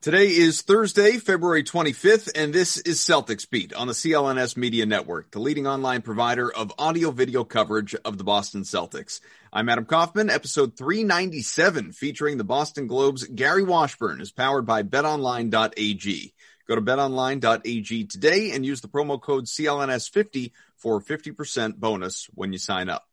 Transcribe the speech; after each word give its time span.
Today 0.00 0.28
is 0.28 0.62
Thursday, 0.62 1.16
February 1.16 1.64
25th, 1.64 2.30
and 2.36 2.52
this 2.52 2.76
is 2.76 3.00
Celtics 3.00 3.50
Beat 3.50 3.72
on 3.72 3.88
the 3.88 3.94
CLNS 3.94 4.56
Media 4.56 4.86
Network, 4.86 5.32
the 5.32 5.40
leading 5.40 5.66
online 5.66 6.02
provider 6.02 6.52
of 6.52 6.72
audio 6.78 7.10
video 7.10 7.42
coverage 7.42 7.96
of 8.04 8.16
the 8.16 8.22
Boston 8.22 8.62
Celtics. 8.62 9.18
I'm 9.52 9.68
Adam 9.68 9.86
Kaufman. 9.86 10.30
Episode 10.30 10.76
397 10.76 11.90
featuring 11.90 12.38
the 12.38 12.44
Boston 12.44 12.86
Globe's 12.86 13.24
Gary 13.24 13.64
Washburn 13.64 14.20
is 14.20 14.30
powered 14.30 14.66
by 14.66 14.84
betonline.ag. 14.84 16.32
Go 16.68 16.74
to 16.76 16.80
betonline.ag 16.80 18.04
today 18.04 18.52
and 18.52 18.64
use 18.64 18.80
the 18.80 18.86
promo 18.86 19.20
code 19.20 19.46
CLNS50 19.46 20.52
for 20.76 20.98
a 20.98 21.02
50% 21.02 21.74
bonus 21.74 22.28
when 22.36 22.52
you 22.52 22.60
sign 22.60 22.88
up. 22.88 23.08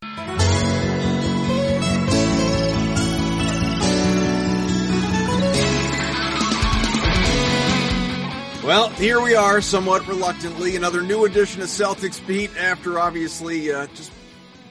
Well, 8.66 8.90
here 8.90 9.22
we 9.22 9.36
are, 9.36 9.62
somewhat 9.62 10.08
reluctantly, 10.08 10.76
another 10.76 11.04
new 11.04 11.26
edition 11.26 11.62
of 11.62 11.68
Celtics 11.68 12.26
Beat. 12.26 12.50
After 12.58 12.98
obviously, 12.98 13.72
uh, 13.72 13.86
just 13.94 14.12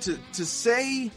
to 0.00 0.19
to 0.33 0.45
say 0.45 1.12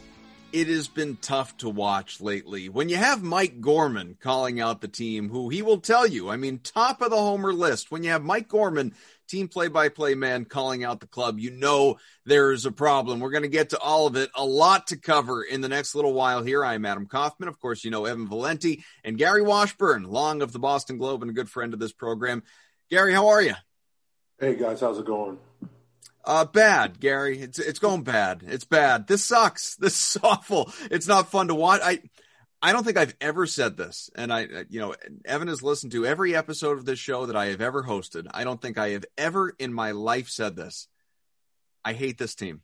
it 0.51 0.67
has 0.67 0.87
been 0.87 1.17
tough 1.19 1.57
to 1.57 1.69
watch 1.69 2.21
lately. 2.21 2.69
When 2.69 2.87
you 2.87 2.97
have 2.97 3.23
Mike 3.23 3.61
Gorman 3.61 4.15
calling 4.21 4.61
out 4.61 4.81
the 4.81 4.87
team, 4.87 5.27
who 5.27 5.49
he 5.49 5.63
will 5.63 5.79
tell 5.79 6.05
you, 6.05 6.29
I 6.29 6.37
mean, 6.37 6.59
top 6.59 7.01
of 7.01 7.09
the 7.09 7.17
homer 7.17 7.51
list. 7.51 7.89
When 7.89 8.03
you 8.03 8.11
have 8.11 8.23
Mike 8.23 8.47
Gorman, 8.47 8.93
team 9.27 9.47
play-by-play 9.47 10.13
man, 10.13 10.45
calling 10.45 10.83
out 10.83 10.99
the 10.99 11.07
club, 11.07 11.39
you 11.39 11.49
know 11.49 11.97
there's 12.25 12.67
a 12.67 12.71
problem. 12.71 13.19
We're 13.19 13.31
going 13.31 13.41
to 13.41 13.49
get 13.49 13.71
to 13.71 13.79
all 13.79 14.05
of 14.05 14.15
it. 14.15 14.29
A 14.35 14.45
lot 14.45 14.87
to 14.87 14.97
cover 14.97 15.41
in 15.41 15.61
the 15.61 15.67
next 15.67 15.95
little 15.95 16.13
while. 16.13 16.43
Here, 16.43 16.63
I 16.63 16.75
am 16.75 16.85
Adam 16.85 17.07
Kaufman. 17.07 17.49
Of 17.49 17.59
course, 17.59 17.83
you 17.83 17.89
know 17.89 18.05
Evan 18.05 18.27
Valenti 18.27 18.85
and 19.03 19.17
Gary 19.17 19.41
Washburn, 19.41 20.03
long 20.03 20.43
of 20.43 20.53
the 20.53 20.59
Boston 20.59 20.99
Globe 20.99 21.23
and 21.23 21.31
a 21.31 21.33
good 21.33 21.49
friend 21.49 21.73
of 21.73 21.79
this 21.79 21.91
program. 21.91 22.43
Gary, 22.89 23.13
how 23.13 23.27
are 23.27 23.41
you? 23.41 23.53
Hey 24.39 24.55
guys, 24.55 24.79
how's 24.79 24.97
it 24.97 25.05
going? 25.05 25.39
Uh, 26.23 26.45
bad, 26.45 26.99
Gary. 26.99 27.39
It's 27.39 27.59
it's 27.59 27.79
going 27.79 28.03
bad. 28.03 28.43
It's 28.45 28.63
bad. 28.63 29.07
This 29.07 29.25
sucks. 29.25 29.75
This 29.79 30.15
is 30.15 30.21
awful. 30.23 30.71
It's 30.89 31.07
not 31.07 31.29
fun 31.29 31.49
to 31.49 31.55
watch. 31.55 31.81
I 31.83 32.01
I 32.61 32.71
don't 32.71 32.85
think 32.85 32.97
I've 32.97 33.15
ever 33.19 33.45
said 33.45 33.75
this, 33.75 34.09
and 34.15 34.31
I 34.31 34.47
you 34.69 34.79
know 34.79 34.95
Evan 35.25 35.49
has 35.49 35.61
listened 35.61 35.91
to 35.93 36.05
every 36.05 36.35
episode 36.35 36.77
of 36.77 36.85
this 36.85 36.99
show 36.99 37.25
that 37.25 37.35
I 37.35 37.47
have 37.47 37.61
ever 37.61 37.83
hosted. 37.83 38.27
I 38.31 38.45
don't 38.45 38.61
think 38.61 38.77
I 38.77 38.91
have 38.91 39.05
ever 39.17 39.53
in 39.59 39.73
my 39.73 39.91
life 39.91 40.29
said 40.29 40.55
this. 40.55 40.87
I 41.83 41.93
hate 41.93 42.17
this 42.17 42.35
team. 42.35 42.61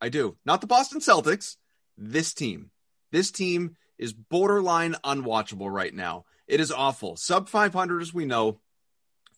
I 0.00 0.10
do. 0.10 0.36
Not 0.44 0.60
the 0.60 0.66
Boston 0.66 1.00
Celtics. 1.00 1.56
This 1.96 2.34
team. 2.34 2.70
This 3.12 3.30
team 3.30 3.76
is 3.98 4.12
borderline 4.12 4.94
unwatchable 5.04 5.72
right 5.72 5.94
now. 5.94 6.24
It 6.46 6.60
is 6.60 6.72
awful. 6.72 7.16
Sub 7.16 7.48
500 7.48 8.02
as 8.02 8.12
we 8.12 8.26
know 8.26 8.60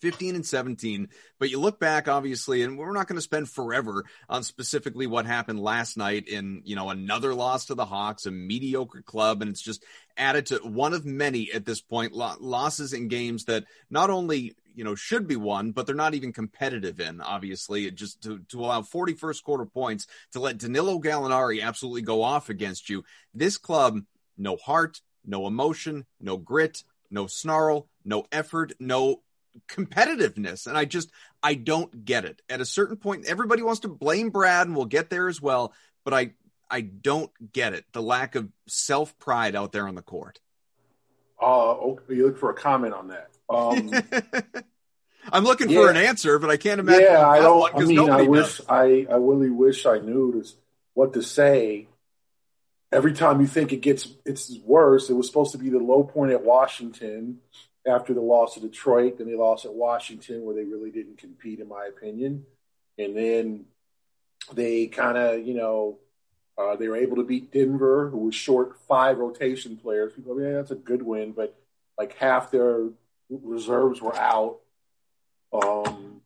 15 0.00 0.34
and 0.34 0.46
17. 0.46 1.08
But 1.38 1.50
you 1.50 1.60
look 1.60 1.78
back, 1.78 2.08
obviously, 2.08 2.62
and 2.62 2.78
we're 2.78 2.92
not 2.92 3.08
going 3.08 3.16
to 3.16 3.22
spend 3.22 3.48
forever 3.48 4.04
on 4.28 4.42
specifically 4.42 5.06
what 5.06 5.26
happened 5.26 5.60
last 5.60 5.96
night 5.96 6.28
in, 6.28 6.62
you 6.64 6.76
know, 6.76 6.90
another 6.90 7.34
loss 7.34 7.66
to 7.66 7.74
the 7.74 7.84
Hawks, 7.84 8.26
a 8.26 8.30
mediocre 8.30 9.02
club. 9.02 9.42
And 9.42 9.50
it's 9.50 9.62
just 9.62 9.84
added 10.16 10.46
to 10.46 10.58
one 10.58 10.94
of 10.94 11.04
many 11.04 11.52
at 11.52 11.64
this 11.64 11.80
point 11.80 12.12
losses 12.12 12.92
in 12.92 13.08
games 13.08 13.44
that 13.44 13.64
not 13.90 14.10
only, 14.10 14.54
you 14.74 14.84
know, 14.84 14.94
should 14.94 15.26
be 15.26 15.36
won, 15.36 15.72
but 15.72 15.86
they're 15.86 15.94
not 15.94 16.14
even 16.14 16.32
competitive 16.32 17.00
in, 17.00 17.20
obviously, 17.20 17.86
it 17.86 17.94
just 17.94 18.22
to, 18.22 18.40
to 18.48 18.60
allow 18.60 18.82
41st 18.82 19.42
quarter 19.42 19.66
points 19.66 20.06
to 20.32 20.40
let 20.40 20.58
Danilo 20.58 20.98
Gallinari 21.00 21.62
absolutely 21.62 22.02
go 22.02 22.22
off 22.22 22.48
against 22.48 22.88
you. 22.88 23.04
This 23.34 23.56
club, 23.56 24.00
no 24.36 24.56
heart, 24.56 25.00
no 25.24 25.46
emotion, 25.46 26.06
no 26.20 26.36
grit, 26.36 26.82
no 27.10 27.26
snarl, 27.26 27.88
no 28.04 28.26
effort, 28.32 28.72
no 28.78 29.22
competitiveness. 29.68 30.66
And 30.66 30.76
i 30.76 30.84
just 30.84 31.10
i 31.42 31.54
don't 31.54 32.04
get 32.04 32.24
it. 32.24 32.42
At 32.48 32.60
a 32.60 32.66
certain 32.66 32.96
point 32.96 33.26
everybody 33.26 33.62
wants 33.62 33.80
to 33.80 33.88
blame 33.88 34.30
brad 34.30 34.66
and 34.66 34.76
we'll 34.76 34.86
get 34.86 35.10
there 35.10 35.28
as 35.28 35.40
well 35.40 35.72
but 36.04 36.14
i 36.14 36.32
i 36.70 36.80
don't 36.80 37.30
get 37.52 37.74
it. 37.74 37.84
The 37.92 38.02
lack 38.02 38.34
of 38.34 38.48
self 38.66 39.18
pride 39.18 39.54
out 39.54 39.72
there 39.72 39.86
on 39.86 39.94
the 39.94 40.02
court. 40.02 40.40
Uh 41.40 41.72
okay, 41.72 42.14
you 42.14 42.26
look 42.26 42.38
for 42.38 42.50
a 42.50 42.54
comment 42.54 42.94
on 42.94 43.08
that. 43.08 43.30
Um 43.48 43.90
i'm 45.32 45.44
looking 45.44 45.70
yeah. 45.70 45.80
for 45.80 45.90
an 45.90 45.96
answer 45.96 46.38
but 46.38 46.50
i 46.50 46.56
can't 46.56 46.80
imagine 46.80 47.02
yeah 47.02 47.28
i 47.28 47.40
don't 47.40 47.74
i 47.74 47.80
mean 47.80 48.10
i 48.10 48.22
wish 48.22 48.58
does. 48.58 48.66
i 48.68 49.06
i 49.10 49.16
really 49.16 49.50
wish 49.50 49.86
i 49.86 49.98
knew 49.98 50.32
this, 50.32 50.54
what 50.94 51.12
to 51.14 51.22
say. 51.22 51.88
Every 52.92 53.12
time 53.12 53.40
you 53.40 53.48
think 53.48 53.72
it 53.72 53.80
gets 53.80 54.08
it's 54.24 54.56
worse 54.64 55.10
it 55.10 55.14
was 55.14 55.26
supposed 55.26 55.52
to 55.52 55.58
be 55.58 55.68
the 55.68 55.78
low 55.78 56.04
point 56.04 56.32
at 56.32 56.44
washington 56.44 57.40
after 57.86 58.14
the 58.14 58.20
loss 58.20 58.56
of 58.56 58.62
Detroit. 58.62 59.18
Then 59.18 59.28
they 59.28 59.36
lost 59.36 59.64
at 59.64 59.74
Washington, 59.74 60.44
where 60.44 60.54
they 60.54 60.64
really 60.64 60.90
didn't 60.90 61.18
compete, 61.18 61.60
in 61.60 61.68
my 61.68 61.86
opinion. 61.86 62.44
And 62.98 63.16
then 63.16 63.64
they 64.52 64.86
kind 64.86 65.16
of, 65.16 65.46
you 65.46 65.54
know, 65.54 65.98
uh, 66.58 66.76
they 66.76 66.88
were 66.88 66.96
able 66.96 67.16
to 67.16 67.24
beat 67.24 67.52
Denver, 67.52 68.08
who 68.08 68.18
was 68.18 68.34
short 68.34 68.78
five 68.88 69.18
rotation 69.18 69.76
players. 69.76 70.12
People, 70.14 70.40
yeah, 70.40 70.52
that's 70.52 70.70
a 70.70 70.76
good 70.76 71.02
win, 71.02 71.32
but 71.32 71.54
like 71.98 72.14
half 72.14 72.50
their 72.50 72.88
reserves 73.28 74.00
were 74.00 74.16
out 74.16 74.58
um, 75.52 76.22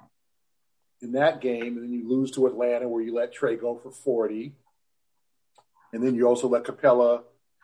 in 1.02 1.12
that 1.12 1.40
game. 1.40 1.76
And 1.76 1.84
then 1.84 1.92
you 1.92 2.08
lose 2.08 2.30
to 2.32 2.46
Atlanta, 2.46 2.88
where 2.88 3.02
you 3.02 3.14
let 3.14 3.34
Trae 3.34 3.60
go 3.60 3.76
for 3.76 3.90
40. 3.90 4.52
And 5.92 6.02
then 6.02 6.14
you 6.14 6.28
also 6.28 6.48
let 6.48 6.64
Capela 6.64 7.22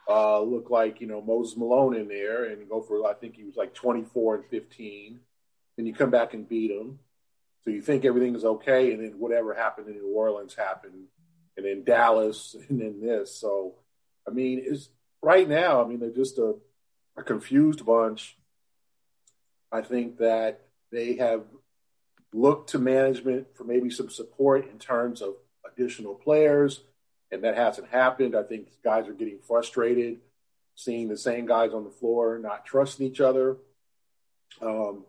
uh, 0.08 0.40
look 0.40 0.70
like 0.70 1.00
you 1.00 1.06
know 1.06 1.20
Moses 1.20 1.56
Malone 1.56 1.96
in 1.96 2.08
there 2.08 2.44
and 2.44 2.68
go 2.68 2.80
for 2.80 3.06
I 3.06 3.14
think 3.14 3.36
he 3.36 3.44
was 3.44 3.56
like 3.56 3.74
24 3.74 4.36
and 4.36 4.44
15. 4.46 5.20
Then 5.76 5.86
you 5.86 5.94
come 5.94 6.10
back 6.10 6.32
and 6.32 6.48
beat 6.48 6.70
him, 6.70 7.00
so 7.64 7.70
you 7.70 7.82
think 7.82 8.04
everything 8.04 8.34
is 8.34 8.44
okay, 8.44 8.92
and 8.92 9.02
then 9.02 9.18
whatever 9.18 9.52
happened 9.52 9.88
in 9.88 9.96
New 9.96 10.14
Orleans 10.14 10.54
happened, 10.54 11.08
and 11.56 11.66
then 11.66 11.84
Dallas, 11.84 12.56
and 12.68 12.80
then 12.80 13.00
this. 13.00 13.36
So 13.36 13.74
I 14.26 14.30
mean, 14.30 14.62
it's 14.64 14.88
right 15.22 15.48
now. 15.48 15.82
I 15.82 15.86
mean, 15.86 16.00
they're 16.00 16.10
just 16.10 16.38
a, 16.38 16.54
a 17.16 17.22
confused 17.22 17.84
bunch. 17.84 18.36
I 19.72 19.82
think 19.82 20.18
that 20.18 20.60
they 20.92 21.16
have 21.16 21.44
looked 22.32 22.70
to 22.70 22.78
management 22.78 23.48
for 23.54 23.64
maybe 23.64 23.90
some 23.90 24.10
support 24.10 24.70
in 24.70 24.78
terms 24.78 25.20
of 25.20 25.34
additional 25.66 26.14
players 26.14 26.82
and 27.32 27.44
that 27.44 27.56
hasn't 27.56 27.88
happened. 27.88 28.36
I 28.36 28.42
think 28.42 28.68
guys 28.82 29.08
are 29.08 29.12
getting 29.12 29.38
frustrated 29.46 30.18
seeing 30.76 31.08
the 31.08 31.16
same 31.16 31.46
guys 31.46 31.72
on 31.72 31.84
the 31.84 31.90
floor 31.90 32.38
not 32.38 32.64
trusting 32.64 33.06
each 33.06 33.20
other. 33.20 33.56
Um, 34.62 35.04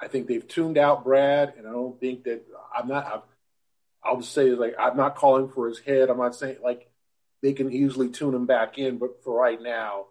I 0.00 0.08
think 0.08 0.26
they've 0.26 0.46
tuned 0.46 0.78
out 0.78 1.04
Brad, 1.04 1.54
and 1.58 1.66
I 1.66 1.72
don't 1.72 2.00
think 2.00 2.24
that 2.24 2.42
I'm 2.74 2.88
not. 2.88 3.26
I'll 4.02 4.20
just 4.20 4.32
say 4.32 4.50
like 4.50 4.74
I'm 4.78 4.96
not 4.96 5.16
calling 5.16 5.48
for 5.48 5.68
his 5.68 5.78
head. 5.78 6.08
I'm 6.08 6.18
not 6.18 6.34
saying 6.34 6.56
like 6.64 6.88
they 7.42 7.52
can 7.52 7.70
easily 7.70 8.08
tune 8.08 8.34
him 8.34 8.46
back 8.46 8.78
in, 8.78 8.98
but 8.98 9.22
for 9.22 9.38
right 9.38 9.60
now, 9.60 10.06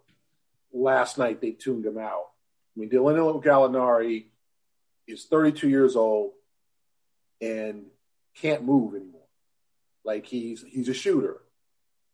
last 0.71 1.17
night 1.17 1.41
they 1.41 1.51
tuned 1.51 1.85
him 1.85 1.97
out. 1.97 2.27
I 2.75 2.79
mean, 2.79 2.89
Danilo 2.89 3.41
Gallinari 3.41 4.25
is 5.07 5.25
32 5.25 5.67
years 5.67 5.95
old 5.95 6.31
and 7.41 7.85
can't 8.35 8.63
move 8.63 8.95
anymore. 8.95 9.20
Like 10.03 10.25
he's 10.25 10.63
he's 10.68 10.89
a 10.89 10.94
shooter. 10.94 11.42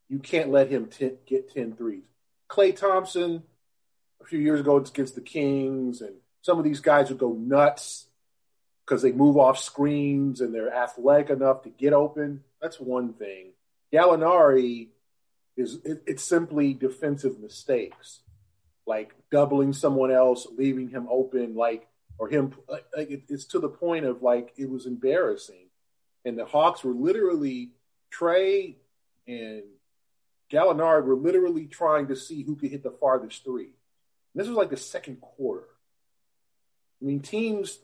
You 0.09 0.19
can't 0.19 0.49
let 0.49 0.69
him 0.69 0.89
get 1.25 1.53
10 1.53 1.75
threes. 1.75 2.03
Klay 2.49 2.75
Thompson, 2.75 3.43
a 4.21 4.25
few 4.25 4.39
years 4.39 4.61
ago 4.61 4.77
against 4.77 5.15
the 5.15 5.21
Kings, 5.21 6.01
and 6.01 6.15
some 6.41 6.57
of 6.57 6.63
these 6.63 6.79
guys 6.79 7.09
would 7.09 7.17
go 7.17 7.33
nuts 7.33 8.07
because 8.85 9.01
they 9.01 9.11
move 9.11 9.37
off 9.37 9.59
screens 9.59 10.39
and 10.39 10.55
they're 10.55 10.73
athletic 10.73 11.29
enough 11.29 11.63
to 11.63 11.69
get 11.69 11.91
open. 11.91 12.43
That's 12.61 12.79
one 12.79 13.13
thing. 13.13 13.51
Gallinari 13.93 14.87
is 15.57 15.79
it, 15.83 16.03
it's 16.05 16.23
simply 16.23 16.73
defensive 16.73 17.39
mistakes, 17.39 18.21
like 18.85 19.13
doubling 19.31 19.73
someone 19.73 20.11
else, 20.11 20.47
leaving 20.57 20.89
him 20.89 21.07
open, 21.09 21.55
like 21.55 21.87
or 22.17 22.29
him. 22.29 22.53
Like 22.69 22.85
it, 22.93 23.23
it's 23.27 23.45
to 23.45 23.59
the 23.59 23.69
point 23.69 24.05
of 24.05 24.21
like 24.21 24.53
it 24.57 24.69
was 24.69 24.85
embarrassing, 24.85 25.67
and 26.23 26.37
the 26.37 26.45
Hawks 26.45 26.83
were 26.83 26.93
literally 26.93 27.71
Trae 28.11 28.75
and 29.27 29.63
Gallinari 30.51 31.03
were 31.03 31.15
literally 31.15 31.65
trying 31.65 32.07
to 32.07 32.15
see 32.15 32.43
who 32.43 32.55
could 32.55 32.71
hit 32.71 32.83
the 32.83 32.91
farthest 32.91 33.43
three. 33.43 33.65
And 33.65 34.41
this 34.41 34.47
was 34.47 34.57
like 34.57 34.69
the 34.69 34.77
second 34.77 35.21
quarter. 35.21 35.65
I 37.01 37.05
mean, 37.05 37.19
teams. 37.19 37.79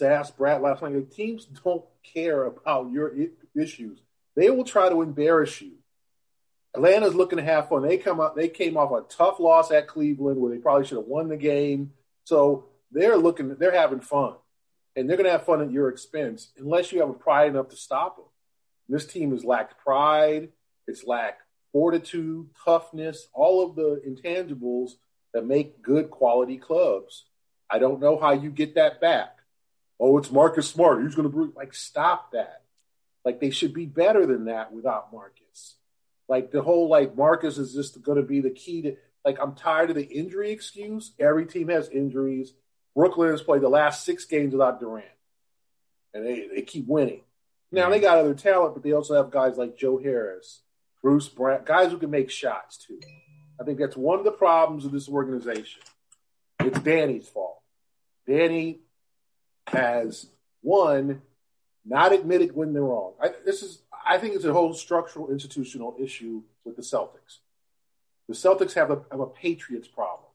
I 0.00 0.06
asked 0.06 0.36
Brad 0.36 0.60
last 0.60 0.82
night. 0.82 1.10
Teams 1.10 1.46
don't 1.64 1.84
care 2.04 2.44
about 2.44 2.92
your 2.92 3.12
issues. 3.56 4.00
They 4.36 4.50
will 4.50 4.64
try 4.64 4.88
to 4.88 5.02
embarrass 5.02 5.60
you. 5.60 5.72
Atlanta's 6.74 7.14
looking 7.14 7.38
to 7.38 7.44
have 7.44 7.68
fun. 7.68 7.82
They 7.82 7.96
come 7.96 8.20
up. 8.20 8.36
They 8.36 8.48
came 8.48 8.76
off 8.76 8.92
a 8.92 9.02
tough 9.08 9.40
loss 9.40 9.72
at 9.72 9.88
Cleveland, 9.88 10.40
where 10.40 10.52
they 10.52 10.58
probably 10.58 10.86
should 10.86 10.98
have 10.98 11.06
won 11.06 11.28
the 11.28 11.36
game. 11.36 11.92
So 12.24 12.66
they're 12.92 13.16
looking. 13.16 13.56
They're 13.56 13.72
having 13.72 14.00
fun, 14.00 14.34
and 14.94 15.08
they're 15.08 15.16
going 15.16 15.24
to 15.24 15.32
have 15.32 15.46
fun 15.46 15.62
at 15.62 15.72
your 15.72 15.88
expense, 15.88 16.52
unless 16.58 16.92
you 16.92 17.00
have 17.00 17.10
a 17.10 17.14
pride 17.14 17.48
enough 17.48 17.70
to 17.70 17.76
stop 17.76 18.16
them. 18.16 18.26
This 18.88 19.06
team 19.06 19.32
has 19.32 19.44
lacked 19.44 19.78
pride. 19.78 20.50
It's 20.86 21.04
lacked 21.04 21.42
fortitude, 21.72 22.48
toughness, 22.64 23.28
all 23.34 23.64
of 23.64 23.76
the 23.76 24.00
intangibles 24.06 24.92
that 25.34 25.46
make 25.46 25.82
good 25.82 26.10
quality 26.10 26.56
clubs. 26.56 27.24
I 27.70 27.78
don't 27.78 28.00
know 28.00 28.18
how 28.18 28.32
you 28.32 28.50
get 28.50 28.76
that 28.76 29.00
back. 29.00 29.36
Oh, 30.00 30.16
it's 30.16 30.30
Marcus 30.30 30.68
Smart. 30.68 31.02
He's 31.02 31.14
going 31.14 31.28
to 31.28 31.34
bring, 31.34 31.52
like, 31.54 31.74
stop 31.74 32.32
that. 32.32 32.62
Like, 33.24 33.40
they 33.40 33.50
should 33.50 33.74
be 33.74 33.84
better 33.84 34.24
than 34.26 34.46
that 34.46 34.72
without 34.72 35.12
Marcus. 35.12 35.76
Like, 36.28 36.50
the 36.50 36.62
whole, 36.62 36.88
like, 36.88 37.16
Marcus 37.16 37.58
is 37.58 37.74
just 37.74 38.00
going 38.02 38.16
to 38.16 38.26
be 38.26 38.40
the 38.40 38.50
key 38.50 38.82
to, 38.82 38.96
like, 39.24 39.38
I'm 39.40 39.54
tired 39.54 39.90
of 39.90 39.96
the 39.96 40.04
injury 40.04 40.50
excuse. 40.50 41.12
Every 41.18 41.44
team 41.44 41.68
has 41.68 41.88
injuries. 41.90 42.54
Brooklyn 42.94 43.30
has 43.30 43.42
played 43.42 43.62
the 43.62 43.68
last 43.68 44.04
six 44.04 44.24
games 44.24 44.52
without 44.52 44.80
Durant, 44.80 45.06
and 46.14 46.24
they, 46.24 46.48
they 46.54 46.62
keep 46.62 46.86
winning. 46.86 47.20
Now, 47.70 47.90
they 47.90 48.00
got 48.00 48.18
other 48.18 48.34
talent, 48.34 48.74
but 48.74 48.82
they 48.82 48.92
also 48.92 49.14
have 49.14 49.30
guys 49.30 49.58
like 49.58 49.76
Joe 49.76 49.98
Harris, 49.98 50.62
Bruce 51.02 51.28
Brown, 51.28 51.62
guys 51.64 51.90
who 51.90 51.98
can 51.98 52.10
make 52.10 52.30
shots, 52.30 52.78
too. 52.78 53.00
I 53.60 53.64
think 53.64 53.78
that's 53.78 53.96
one 53.96 54.18
of 54.18 54.24
the 54.24 54.30
problems 54.30 54.84
of 54.84 54.92
this 54.92 55.08
organization. 55.08 55.82
It's 56.60 56.80
Danny's 56.80 57.28
fault. 57.28 57.60
Danny 58.26 58.80
has 59.66 60.26
one 60.62 61.22
not 61.84 62.12
admitted 62.12 62.54
when 62.54 62.72
they're 62.72 62.82
wrong. 62.82 63.14
I, 63.20 63.30
this 63.44 63.62
is, 63.62 63.80
I 64.06 64.18
think, 64.18 64.34
it's 64.34 64.44
a 64.44 64.52
whole 64.52 64.74
structural 64.74 65.30
institutional 65.30 65.96
issue 65.98 66.42
with 66.64 66.76
the 66.76 66.82
Celtics. 66.82 67.38
The 68.28 68.34
Celtics 68.34 68.74
have 68.74 68.90
a, 68.90 69.02
have 69.10 69.20
a 69.20 69.26
Patriots 69.26 69.88
problem. 69.88 70.28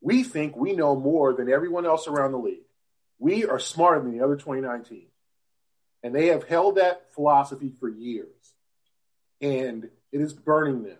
We 0.00 0.22
think 0.22 0.56
we 0.56 0.72
know 0.72 0.96
more 0.96 1.32
than 1.32 1.50
everyone 1.50 1.86
else 1.86 2.06
around 2.08 2.32
the 2.32 2.38
league. 2.38 2.66
We 3.18 3.46
are 3.46 3.58
smarter 3.58 4.02
than 4.02 4.16
the 4.16 4.24
other 4.24 4.36
29 4.36 4.84
teams. 4.84 5.11
And 6.02 6.14
they 6.14 6.26
have 6.28 6.44
held 6.44 6.76
that 6.76 7.12
philosophy 7.14 7.72
for 7.78 7.88
years. 7.88 8.54
And 9.40 9.88
it 10.10 10.20
is 10.20 10.32
burning 10.32 10.82
them. 10.82 10.98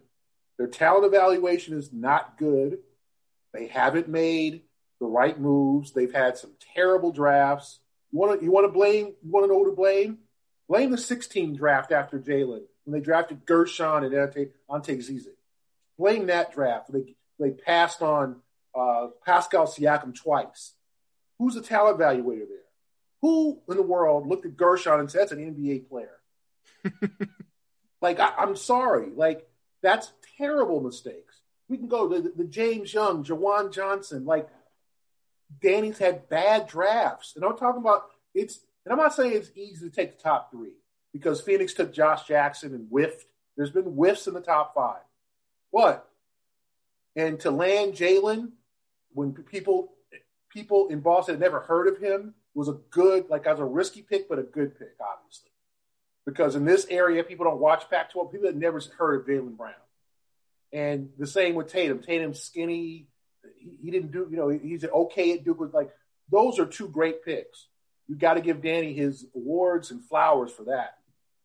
Their 0.59 0.69
talent 0.69 1.05
evaluation 1.05 1.77
is 1.77 1.93
not 1.93 2.39
good. 2.39 2.79
They 3.53 3.67
haven't 3.67 4.09
made 4.09 4.63
the 5.01 5.07
right 5.07 5.39
moves. 5.39 5.93
They've 5.93 6.13
had 6.13 6.39
some 6.39 6.53
terrible 6.75 7.13
drafts. 7.13 7.81
You 8.13 8.19
want 8.19 8.39
to 8.39 8.45
you 8.45 8.53
want 8.53 8.67
to 8.67 8.73
blame? 8.73 9.07
You 9.23 9.31
want 9.31 9.45
to 9.45 9.53
know 9.53 9.59
who 9.59 9.71
to 9.71 9.77
blame? 9.77 10.19
Blame 10.69 10.91
the 10.91 10.99
16 10.99 11.57
draft 11.57 11.93
after 11.93 12.19
Jaylen 12.19 12.63
when 12.85 12.99
they 12.99 13.01
drafted 13.01 13.45
Guerschon 13.45 14.05
and 14.05 14.15
Ante, 14.15 14.49
Ante 14.71 14.97
Zizic. 14.99 15.37
Blame 15.99 16.27
that 16.27 16.53
draft. 16.53 16.93
They 16.93 17.17
they 17.39 17.51
passed 17.51 18.03
on 18.03 18.37
uh, 18.75 19.09
Pascal 19.25 19.67
Siakam 19.67 20.15
twice. 20.15 20.75
Who's 21.39 21.55
the 21.55 21.63
talent 21.63 21.99
evaluator 21.99 22.47
there? 22.49 22.62
Who 23.23 23.61
in 23.69 23.77
the 23.77 23.83
world 23.83 24.27
looked 24.27 24.47
at 24.47 24.57
Guerschon 24.57 25.01
and 25.01 25.11
said 25.11 25.23
that's 25.23 25.33
an 25.33 25.55
NBA 25.55 25.89
player? 25.89 26.19
like 28.01 28.19
I, 28.21 28.33
I'm 28.37 28.57
sorry, 28.57 29.11
like 29.15 29.49
that's 29.81 30.13
terrible 30.37 30.81
mistakes. 30.81 31.41
We 31.69 31.79
can 31.79 31.89
go 31.89 32.09
to 32.09 32.21
the, 32.21 32.33
the 32.37 32.45
James 32.45 32.93
Young, 32.93 33.25
JaJuan 33.25 33.73
Johnson. 33.73 34.25
Like 34.25 34.49
Danny's 35.63 35.99
had 35.99 36.29
bad 36.29 36.67
drafts, 36.67 37.35
and 37.37 37.45
I'm 37.45 37.57
talking 37.57 37.81
about 37.81 38.07
it's. 38.35 38.61
And 38.85 38.93
I'm 38.93 38.99
not 38.99 39.15
saying 39.15 39.35
it's 39.35 39.53
easy 39.55 39.89
to 39.89 39.95
take 39.95 40.17
the 40.17 40.23
top 40.23 40.51
three 40.51 40.73
because 41.13 41.41
Phoenix 41.41 41.73
took 41.73 41.93
Josh 41.93 42.27
Jackson 42.27 42.75
and 42.75 42.89
whiffed. 42.89 43.27
There's 43.57 43.71
been 43.71 43.85
whiffs 43.85 44.27
in 44.27 44.35
the 44.35 44.41
top 44.41 44.75
five. 44.75 45.03
What? 45.71 46.09
And 47.15 47.39
to 47.41 47.53
land 47.53 47.93
Jaylen 47.93 48.51
when 49.13 49.33
people 49.33 49.93
people 50.49 50.89
in 50.89 50.99
Boston 50.99 51.35
had 51.35 51.41
never 51.41 51.61
heard 51.61 51.87
of 51.87 51.99
him 51.99 52.35
was 52.55 52.69
a 52.69 52.79
good, 52.91 53.29
like 53.29 53.47
as 53.47 53.59
a 53.59 53.65
risky 53.65 54.03
pick, 54.03 54.29
but 54.29 54.39
a 54.39 54.43
good 54.43 54.79
pick, 54.79 54.95
obviously. 55.01 55.51
Because 56.25 56.55
in 56.55 56.65
this 56.65 56.87
area, 56.89 57.25
people 57.25 57.45
don't 57.45 57.61
watch 57.61 57.89
Pac-12. 57.91 58.31
People 58.31 58.47
had 58.47 58.57
never 58.57 58.81
heard 58.97 59.21
of 59.21 59.27
Jaylen 59.27 59.57
Brown. 59.57 59.75
And 60.73 61.11
the 61.19 61.27
same 61.27 61.55
with 61.55 61.69
Tatum. 61.69 62.01
Tatum's 62.01 62.41
skinny. 62.41 63.09
He, 63.59 63.71
he 63.83 63.91
didn't 63.91 64.13
do, 64.13 64.29
you 64.31 64.37
know, 64.37 64.49
he's 64.49 64.85
okay 64.85 65.33
at 65.33 65.45
Duke. 65.45 65.61
With 65.61 65.75
like 65.75 65.91
those 66.31 66.59
are 66.59 66.67
two 66.67 66.89
great 66.89 67.25
picks. 67.25 67.67
You 68.09 68.17
got 68.17 68.35
to 68.35 68.41
give 68.41 68.63
Danny 68.63 68.93
his 68.93 69.27
awards 69.35 69.91
and 69.91 70.05
flowers 70.05 70.53
for 70.53 70.65
that. 70.65 70.99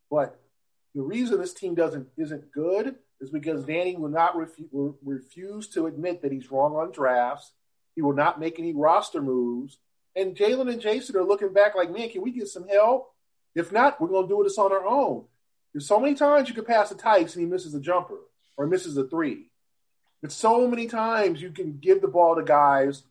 But 0.09 0.39
the 0.95 1.01
reason 1.01 1.39
this 1.39 1.53
team 1.53 1.75
doesn't 1.75 2.07
isn't 2.17 2.51
good 2.51 2.95
is 3.19 3.29
because 3.29 3.63
Danny 3.65 3.95
will 3.95 4.09
not 4.09 4.35
refu- 4.35 4.95
refuse 5.03 5.67
to 5.69 5.87
admit 5.87 6.21
that 6.21 6.31
he's 6.31 6.51
wrong 6.51 6.75
on 6.75 6.91
drafts. 6.91 7.51
He 7.95 8.01
will 8.01 8.13
not 8.13 8.39
make 8.39 8.59
any 8.59 8.73
roster 8.73 9.21
moves. 9.21 9.79
And 10.17 10.35
Jaylen 10.35 10.71
and 10.71 10.81
Jayson 10.81 11.15
are 11.15 11.23
looking 11.23 11.53
back 11.53 11.75
like, 11.75 11.91
man, 11.91 12.09
can 12.09 12.23
we 12.23 12.31
get 12.31 12.47
some 12.47 12.67
help? 12.67 13.13
If 13.53 13.71
not, 13.71 14.01
we're 14.01 14.07
going 14.07 14.27
to 14.27 14.35
do 14.35 14.43
this 14.43 14.57
on 14.57 14.71
our 14.71 14.85
own. 14.85 15.25
There's 15.71 15.85
so 15.85 15.99
many 15.99 16.15
times 16.15 16.49
you 16.49 16.55
can 16.55 16.65
pass 16.65 16.89
the 16.89 16.95
Tikes 16.95 17.35
and 17.35 17.45
he 17.45 17.49
misses 17.49 17.75
a 17.75 17.79
jumper 17.79 18.17
or 18.57 18.65
misses 18.65 18.97
a 18.97 19.07
three. 19.07 19.51
But 20.23 20.31
so 20.31 20.67
many 20.67 20.87
times 20.87 21.39
you 21.39 21.51
can 21.51 21.77
give 21.77 22.01
the 22.01 22.07
ball 22.07 22.35
to 22.35 22.41
guys 22.41 23.03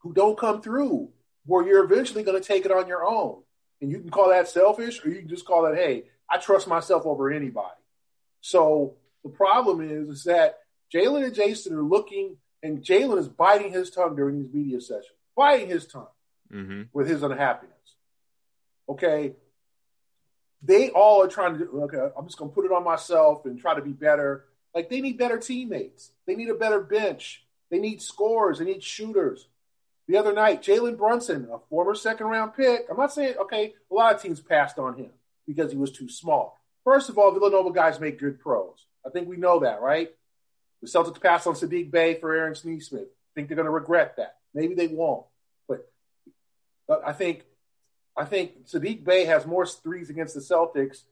who 0.00 0.12
don't 0.12 0.38
come 0.38 0.60
through, 0.60 1.08
where 1.46 1.66
you're 1.66 1.84
eventually 1.84 2.22
going 2.22 2.40
to 2.40 2.46
take 2.46 2.66
it 2.66 2.72
on 2.72 2.88
your 2.88 3.06
own. 3.06 3.42
And 3.80 3.90
you 3.90 3.98
can 4.00 4.10
call 4.10 4.28
that 4.28 4.46
selfish, 4.46 5.02
or 5.02 5.08
you 5.08 5.20
can 5.20 5.28
just 5.28 5.46
call 5.46 5.62
that, 5.62 5.76
hey, 5.76 6.04
I 6.30 6.36
trust 6.36 6.68
myself 6.68 7.06
over 7.06 7.32
anybody. 7.32 7.80
So 8.42 8.96
the 9.22 9.30
problem 9.30 9.80
is, 9.80 10.08
is 10.08 10.24
that 10.24 10.58
Jaylen 10.94 11.24
and 11.24 11.34
Jayson 11.34 11.72
are 11.72 11.82
looking, 11.82 12.36
and 12.62 12.82
Jaylen 12.82 13.18
is 13.18 13.28
biting 13.28 13.72
his 13.72 13.90
tongue 13.90 14.14
during 14.14 14.42
these 14.42 14.52
media 14.52 14.82
sessions, 14.82 15.16
biting 15.34 15.70
his 15.70 15.86
tongue 15.86 16.08
mm-hmm. 16.52 16.82
with 16.92 17.08
his 17.08 17.22
unhappiness. 17.22 17.74
Okay. 18.88 19.34
They 20.62 20.90
all 20.90 21.22
are 21.22 21.28
trying 21.28 21.58
to, 21.58 21.82
okay, 21.82 22.14
I'm 22.16 22.26
just 22.26 22.38
going 22.38 22.50
to 22.50 22.54
put 22.54 22.64
it 22.64 22.72
on 22.72 22.84
myself 22.84 23.44
and 23.44 23.60
try 23.60 23.74
to 23.74 23.82
be 23.82 23.92
better. 23.92 24.46
Like 24.74 24.88
they 24.88 25.00
need 25.00 25.18
better 25.18 25.38
teammates. 25.38 26.10
They 26.26 26.34
need 26.34 26.48
a 26.48 26.54
better 26.54 26.80
bench. 26.80 27.44
They 27.70 27.78
need 27.78 28.00
scores. 28.00 28.58
They 28.58 28.64
need 28.64 28.82
shooters. 28.82 29.48
The 30.06 30.16
other 30.16 30.32
night, 30.32 30.62
Jalen 30.62 30.98
Brunson, 30.98 31.48
a 31.52 31.58
former 31.70 31.94
second 31.94 32.26
round 32.26 32.54
pick. 32.54 32.86
I'm 32.90 32.96
not 32.96 33.12
saying, 33.12 33.36
okay, 33.42 33.74
a 33.90 33.94
lot 33.94 34.14
of 34.14 34.22
teams 34.22 34.40
passed 34.40 34.78
on 34.78 34.96
him 34.96 35.10
because 35.46 35.70
he 35.70 35.78
was 35.78 35.90
too 35.90 36.08
small. 36.08 36.60
First 36.84 37.08
of 37.08 37.18
all, 37.18 37.32
Villanova 37.32 37.72
guys 37.72 38.00
make 38.00 38.18
good 38.18 38.38
pros. 38.38 38.86
I 39.06 39.10
think 39.10 39.28
we 39.28 39.36
know 39.36 39.60
that, 39.60 39.80
right? 39.80 40.10
The 40.82 40.88
Celtics 40.88 41.20
passed 41.20 41.46
on 41.46 41.54
Saddiq 41.54 41.90
Bey 41.90 42.20
for 42.20 42.34
Aaron 42.34 42.54
Nesmith. 42.64 43.02
I 43.02 43.30
think 43.34 43.48
they're 43.48 43.56
going 43.56 43.64
to 43.64 43.70
regret 43.70 44.16
that. 44.18 44.36
Maybe 44.52 44.74
they 44.74 44.88
won't. 44.88 45.24
But, 46.86 47.02
I 47.06 47.12
think 47.12 47.44
I 48.16 48.24
think 48.24 48.66
Saddiq 48.66 49.04
Bey 49.04 49.24
has 49.24 49.46
more 49.46 49.66
threes 49.66 50.10
against 50.10 50.34
the 50.34 50.40
Celtics 50.40 51.02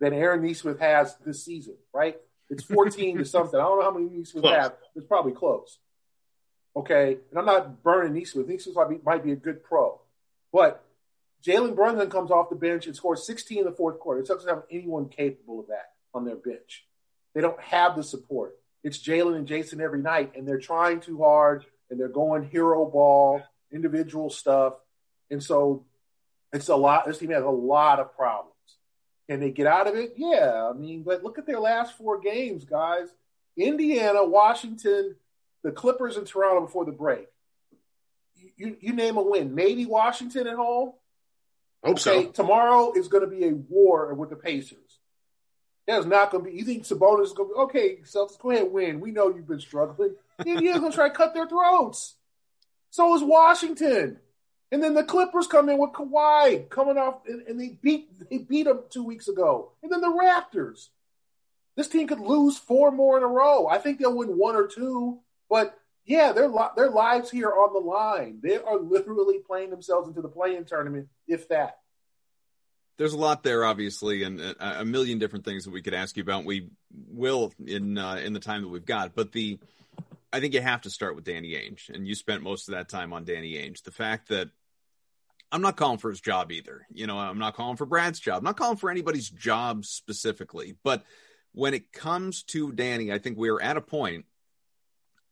than 0.00 0.12
Aaron 0.12 0.42
Nesmith 0.42 0.78
has 0.78 1.16
this 1.24 1.44
season, 1.44 1.74
right? 1.92 2.16
It's 2.50 2.62
14 2.62 3.18
to 3.18 3.24
something. 3.24 3.58
I 3.58 3.62
don't 3.62 3.78
know 3.78 3.84
how 3.84 3.96
many 3.96 4.10
Nesmith 4.10 4.42
close. 4.42 4.54
have. 4.54 4.74
It's 4.94 5.06
probably 5.06 5.32
close. 5.32 5.78
Okay. 6.76 7.18
And 7.30 7.38
I'm 7.38 7.46
not 7.46 7.82
burning 7.82 8.14
Nesmith. 8.14 8.46
Nesmith 8.46 8.76
might 8.76 8.88
be, 8.90 8.98
might 9.04 9.24
be 9.24 9.32
a 9.32 9.36
good 9.36 9.64
pro. 9.64 10.00
But 10.52 10.84
Jalen 11.44 11.74
Brunson 11.74 12.10
comes 12.10 12.30
off 12.30 12.50
the 12.50 12.56
bench 12.56 12.86
and 12.86 12.94
scores 12.94 13.26
16 13.26 13.58
in 13.58 13.64
the 13.64 13.72
fourth 13.72 13.98
quarter. 13.98 14.20
It 14.20 14.28
doesn't 14.28 14.48
have 14.48 14.62
anyone 14.70 15.08
capable 15.08 15.60
of 15.60 15.68
that 15.68 15.92
on 16.14 16.24
their 16.24 16.36
bench. 16.36 16.86
They 17.34 17.40
don't 17.40 17.60
have 17.60 17.96
the 17.96 18.02
support. 18.04 18.56
It's 18.84 18.98
Jaylen 18.98 19.36
and 19.36 19.46
Jayson 19.46 19.80
every 19.80 20.00
night, 20.00 20.32
and 20.36 20.46
they're 20.46 20.58
trying 20.58 21.00
too 21.00 21.18
hard, 21.18 21.64
and 21.90 21.98
they're 21.98 22.08
going 22.08 22.48
hero 22.48 22.84
ball, 22.84 23.42
individual 23.72 24.28
stuff. 24.28 24.74
And 25.32 25.42
so 25.42 25.84
it's 26.52 26.68
a 26.68 26.76
lot. 26.76 27.06
This 27.06 27.18
team 27.18 27.30
has 27.30 27.42
a 27.42 27.48
lot 27.48 27.98
of 27.98 28.14
problems. 28.14 28.52
Can 29.28 29.40
they 29.40 29.50
get 29.50 29.66
out 29.66 29.88
of 29.88 29.96
it? 29.96 30.14
Yeah. 30.16 30.70
I 30.70 30.74
mean, 30.74 31.02
but 31.02 31.24
look 31.24 31.38
at 31.38 31.46
their 31.46 31.58
last 31.58 31.96
four 31.96 32.20
games, 32.20 32.64
guys. 32.64 33.08
Indiana, 33.56 34.24
Washington, 34.24 35.16
the 35.62 35.72
Clippers, 35.72 36.16
and 36.16 36.26
Toronto 36.26 36.60
before 36.60 36.84
the 36.84 36.92
break. 36.92 37.26
You, 38.56 38.76
you 38.80 38.92
name 38.92 39.16
a 39.16 39.22
win. 39.22 39.54
Maybe 39.54 39.86
Washington 39.86 40.46
at 40.46 40.56
home. 40.56 40.92
Hope 41.82 41.98
okay, 41.98 42.24
so. 42.24 42.30
Tomorrow 42.30 42.92
is 42.92 43.08
going 43.08 43.24
to 43.24 43.30
be 43.30 43.46
a 43.46 43.54
war 43.54 44.12
with 44.14 44.30
the 44.30 44.36
Pacers. 44.36 44.78
There's 45.86 46.06
not 46.06 46.30
going 46.30 46.44
to 46.44 46.50
be. 46.50 46.56
You 46.56 46.64
think 46.64 46.84
Sabonis 46.84 47.24
is 47.24 47.32
going 47.32 47.48
to 47.48 47.54
be 47.54 47.60
okay? 47.62 47.96
Celtics, 48.04 48.38
go 48.38 48.50
ahead, 48.50 48.70
win. 48.70 49.00
We 49.00 49.10
know 49.10 49.34
you've 49.34 49.48
been 49.48 49.60
struggling. 49.60 50.14
Indiana's 50.44 50.80
going 50.80 50.92
to 50.92 50.96
try 50.96 51.08
to 51.08 51.14
cut 51.14 51.34
their 51.34 51.48
throats. 51.48 52.14
So 52.90 53.14
is 53.16 53.22
Washington. 53.22 54.18
And 54.72 54.82
then 54.82 54.94
the 54.94 55.04
Clippers 55.04 55.46
come 55.46 55.68
in 55.68 55.76
with 55.76 55.90
Kawhi 55.90 56.68
coming 56.70 56.96
off, 56.96 57.26
and, 57.28 57.42
and 57.46 57.60
they 57.60 57.78
beat 57.82 58.08
they 58.30 58.38
beat 58.38 58.64
them 58.64 58.80
two 58.88 59.04
weeks 59.04 59.28
ago. 59.28 59.72
And 59.82 59.92
then 59.92 60.00
the 60.00 60.08
Raptors. 60.08 60.88
This 61.76 61.88
team 61.88 62.06
could 62.06 62.20
lose 62.20 62.58
four 62.58 62.90
more 62.90 63.16
in 63.16 63.22
a 63.22 63.28
row. 63.28 63.66
I 63.66 63.78
think 63.78 63.98
they'll 63.98 64.16
win 64.16 64.36
one 64.36 64.56
or 64.56 64.66
two, 64.66 65.20
but 65.48 65.78
yeah, 66.04 66.32
their 66.32 66.50
their 66.74 66.90
lives 66.90 67.30
here 67.30 67.48
are 67.48 67.64
on 67.64 67.74
the 67.74 67.86
line. 67.86 68.40
They 68.42 68.56
are 68.56 68.78
literally 68.78 69.38
playing 69.38 69.70
themselves 69.70 70.08
into 70.08 70.22
the 70.22 70.28
play-in 70.28 70.64
tournament, 70.64 71.08
if 71.28 71.48
that. 71.48 71.78
There's 72.96 73.14
a 73.14 73.18
lot 73.18 73.42
there, 73.42 73.64
obviously, 73.64 74.22
and 74.22 74.40
a 74.60 74.84
million 74.84 75.18
different 75.18 75.44
things 75.44 75.64
that 75.64 75.70
we 75.70 75.82
could 75.82 75.94
ask 75.94 76.16
you 76.16 76.22
about. 76.22 76.44
We 76.44 76.68
will 77.08 77.52
in 77.64 77.98
uh, 77.98 78.16
in 78.16 78.32
the 78.32 78.40
time 78.40 78.62
that 78.62 78.68
we've 78.68 78.84
got, 78.84 79.14
but 79.14 79.32
the 79.32 79.58
I 80.32 80.40
think 80.40 80.54
you 80.54 80.62
have 80.62 80.82
to 80.82 80.90
start 80.90 81.14
with 81.14 81.24
Danny 81.24 81.50
Ainge, 81.50 81.90
and 81.90 82.06
you 82.06 82.14
spent 82.14 82.42
most 82.42 82.68
of 82.68 82.74
that 82.74 82.88
time 82.88 83.12
on 83.12 83.24
Danny 83.24 83.54
Ainge. 83.54 83.82
The 83.82 83.92
fact 83.92 84.28
that 84.28 84.50
I'm 85.52 85.62
not 85.62 85.76
calling 85.76 85.98
for 85.98 86.08
his 86.08 86.20
job 86.20 86.50
either. 86.50 86.86
You 86.90 87.06
know, 87.06 87.18
I'm 87.18 87.38
not 87.38 87.54
calling 87.54 87.76
for 87.76 87.86
Brad's 87.86 88.18
job. 88.18 88.38
I'm 88.38 88.44
not 88.44 88.56
calling 88.56 88.78
for 88.78 88.90
anybody's 88.90 89.28
job 89.28 89.84
specifically, 89.84 90.76
but 90.82 91.04
when 91.52 91.74
it 91.74 91.92
comes 91.92 92.42
to 92.44 92.72
Danny, 92.72 93.12
I 93.12 93.18
think 93.18 93.36
we're 93.36 93.60
at 93.60 93.76
a 93.76 93.82
point 93.82 94.24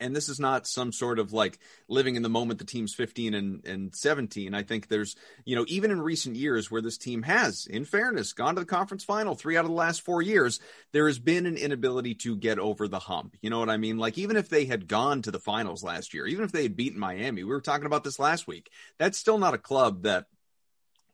and 0.00 0.16
this 0.16 0.28
is 0.28 0.40
not 0.40 0.66
some 0.66 0.92
sort 0.92 1.18
of 1.18 1.32
like 1.32 1.58
living 1.88 2.16
in 2.16 2.22
the 2.22 2.28
moment 2.28 2.58
the 2.58 2.64
team's 2.64 2.94
15 2.94 3.34
and, 3.34 3.66
and 3.66 3.94
17 3.94 4.54
i 4.54 4.62
think 4.62 4.88
there's 4.88 5.16
you 5.44 5.54
know 5.54 5.64
even 5.68 5.90
in 5.90 6.00
recent 6.00 6.36
years 6.36 6.70
where 6.70 6.82
this 6.82 6.98
team 6.98 7.22
has 7.22 7.66
in 7.66 7.84
fairness 7.84 8.32
gone 8.32 8.54
to 8.54 8.60
the 8.60 8.66
conference 8.66 9.04
final 9.04 9.34
three 9.34 9.56
out 9.56 9.64
of 9.64 9.70
the 9.70 9.76
last 9.76 10.02
four 10.02 10.22
years 10.22 10.60
there 10.92 11.06
has 11.06 11.18
been 11.18 11.46
an 11.46 11.56
inability 11.56 12.14
to 12.14 12.36
get 12.36 12.58
over 12.58 12.88
the 12.88 12.98
hump. 12.98 13.36
You 13.40 13.50
know 13.50 13.58
what 13.58 13.70
i 13.70 13.76
mean? 13.76 13.98
Like 13.98 14.18
even 14.18 14.36
if 14.36 14.48
they 14.48 14.64
had 14.64 14.88
gone 14.88 15.22
to 15.22 15.30
the 15.30 15.38
finals 15.38 15.84
last 15.84 16.14
year 16.14 16.26
even 16.26 16.44
if 16.44 16.52
they 16.52 16.62
had 16.62 16.76
beaten 16.76 16.98
miami 16.98 17.44
we 17.44 17.50
were 17.50 17.60
talking 17.60 17.86
about 17.86 18.04
this 18.04 18.18
last 18.18 18.46
week 18.46 18.70
that's 18.98 19.18
still 19.18 19.38
not 19.38 19.54
a 19.54 19.58
club 19.58 20.02
that 20.02 20.26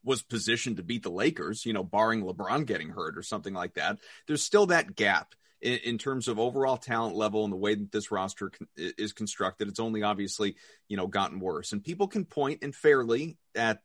was 0.06 0.22
positioned 0.22 0.76
to 0.76 0.84
beat 0.84 1.02
the 1.02 1.10
Lakers, 1.10 1.66
you 1.66 1.72
know, 1.72 1.82
barring 1.82 2.22
LeBron 2.22 2.64
getting 2.64 2.90
hurt 2.90 3.18
or 3.18 3.22
something 3.22 3.52
like 3.52 3.74
that. 3.74 3.98
There's 4.28 4.42
still 4.42 4.66
that 4.66 4.94
gap 4.94 5.34
in, 5.66 5.78
in, 5.84 5.98
terms 5.98 6.28
of 6.28 6.38
overall 6.38 6.76
talent 6.76 7.16
level 7.16 7.42
and 7.42 7.52
the 7.52 7.56
way 7.56 7.74
that 7.74 7.90
this 7.90 8.12
roster 8.12 8.50
con- 8.50 8.68
is 8.76 9.12
constructed. 9.12 9.66
It's 9.66 9.80
only 9.80 10.04
obviously, 10.04 10.54
you 10.88 10.96
know, 10.96 11.08
gotten 11.08 11.40
worse. 11.40 11.72
And 11.72 11.82
people 11.82 12.06
can 12.06 12.24
point 12.24 12.60
and 12.62 12.74
fairly 12.74 13.36
at 13.56 13.80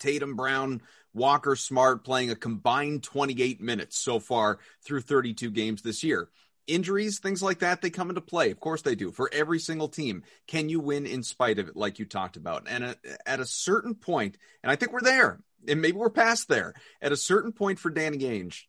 Tatum, 0.00 0.34
Brown, 0.34 0.82
Walker, 1.14 1.54
Smart 1.54 2.04
playing 2.04 2.30
a 2.30 2.36
combined 2.36 3.04
28 3.04 3.60
minutes 3.60 3.98
so 4.00 4.18
far 4.18 4.58
through 4.84 5.02
32 5.02 5.50
games 5.50 5.82
this 5.82 6.02
year. 6.02 6.28
Injuries, 6.66 7.20
things 7.20 7.44
like 7.44 7.60
that, 7.60 7.80
they 7.80 7.90
come 7.90 8.08
into 8.08 8.20
play. 8.20 8.50
Of 8.50 8.58
course 8.58 8.82
they 8.82 8.96
do. 8.96 9.12
For 9.12 9.30
every 9.32 9.60
single 9.60 9.86
team, 9.86 10.24
can 10.48 10.68
you 10.68 10.80
win 10.80 11.06
in 11.06 11.22
spite 11.22 11.60
of 11.60 11.68
it, 11.68 11.76
like 11.76 12.00
you 12.00 12.04
talked 12.04 12.36
about? 12.36 12.66
And 12.68 12.82
at, 12.82 12.98
at 13.24 13.38
a 13.38 13.46
certain 13.46 13.94
point, 13.94 14.36
and 14.64 14.72
I 14.72 14.74
think 14.74 14.92
we're 14.92 15.00
there, 15.00 15.38
and 15.68 15.80
maybe 15.80 15.96
we're 15.96 16.10
past 16.10 16.48
there. 16.48 16.74
At 17.00 17.12
a 17.12 17.16
certain 17.16 17.52
point 17.52 17.78
for 17.78 17.90
Danny 17.90 18.18
Ainge, 18.18 18.64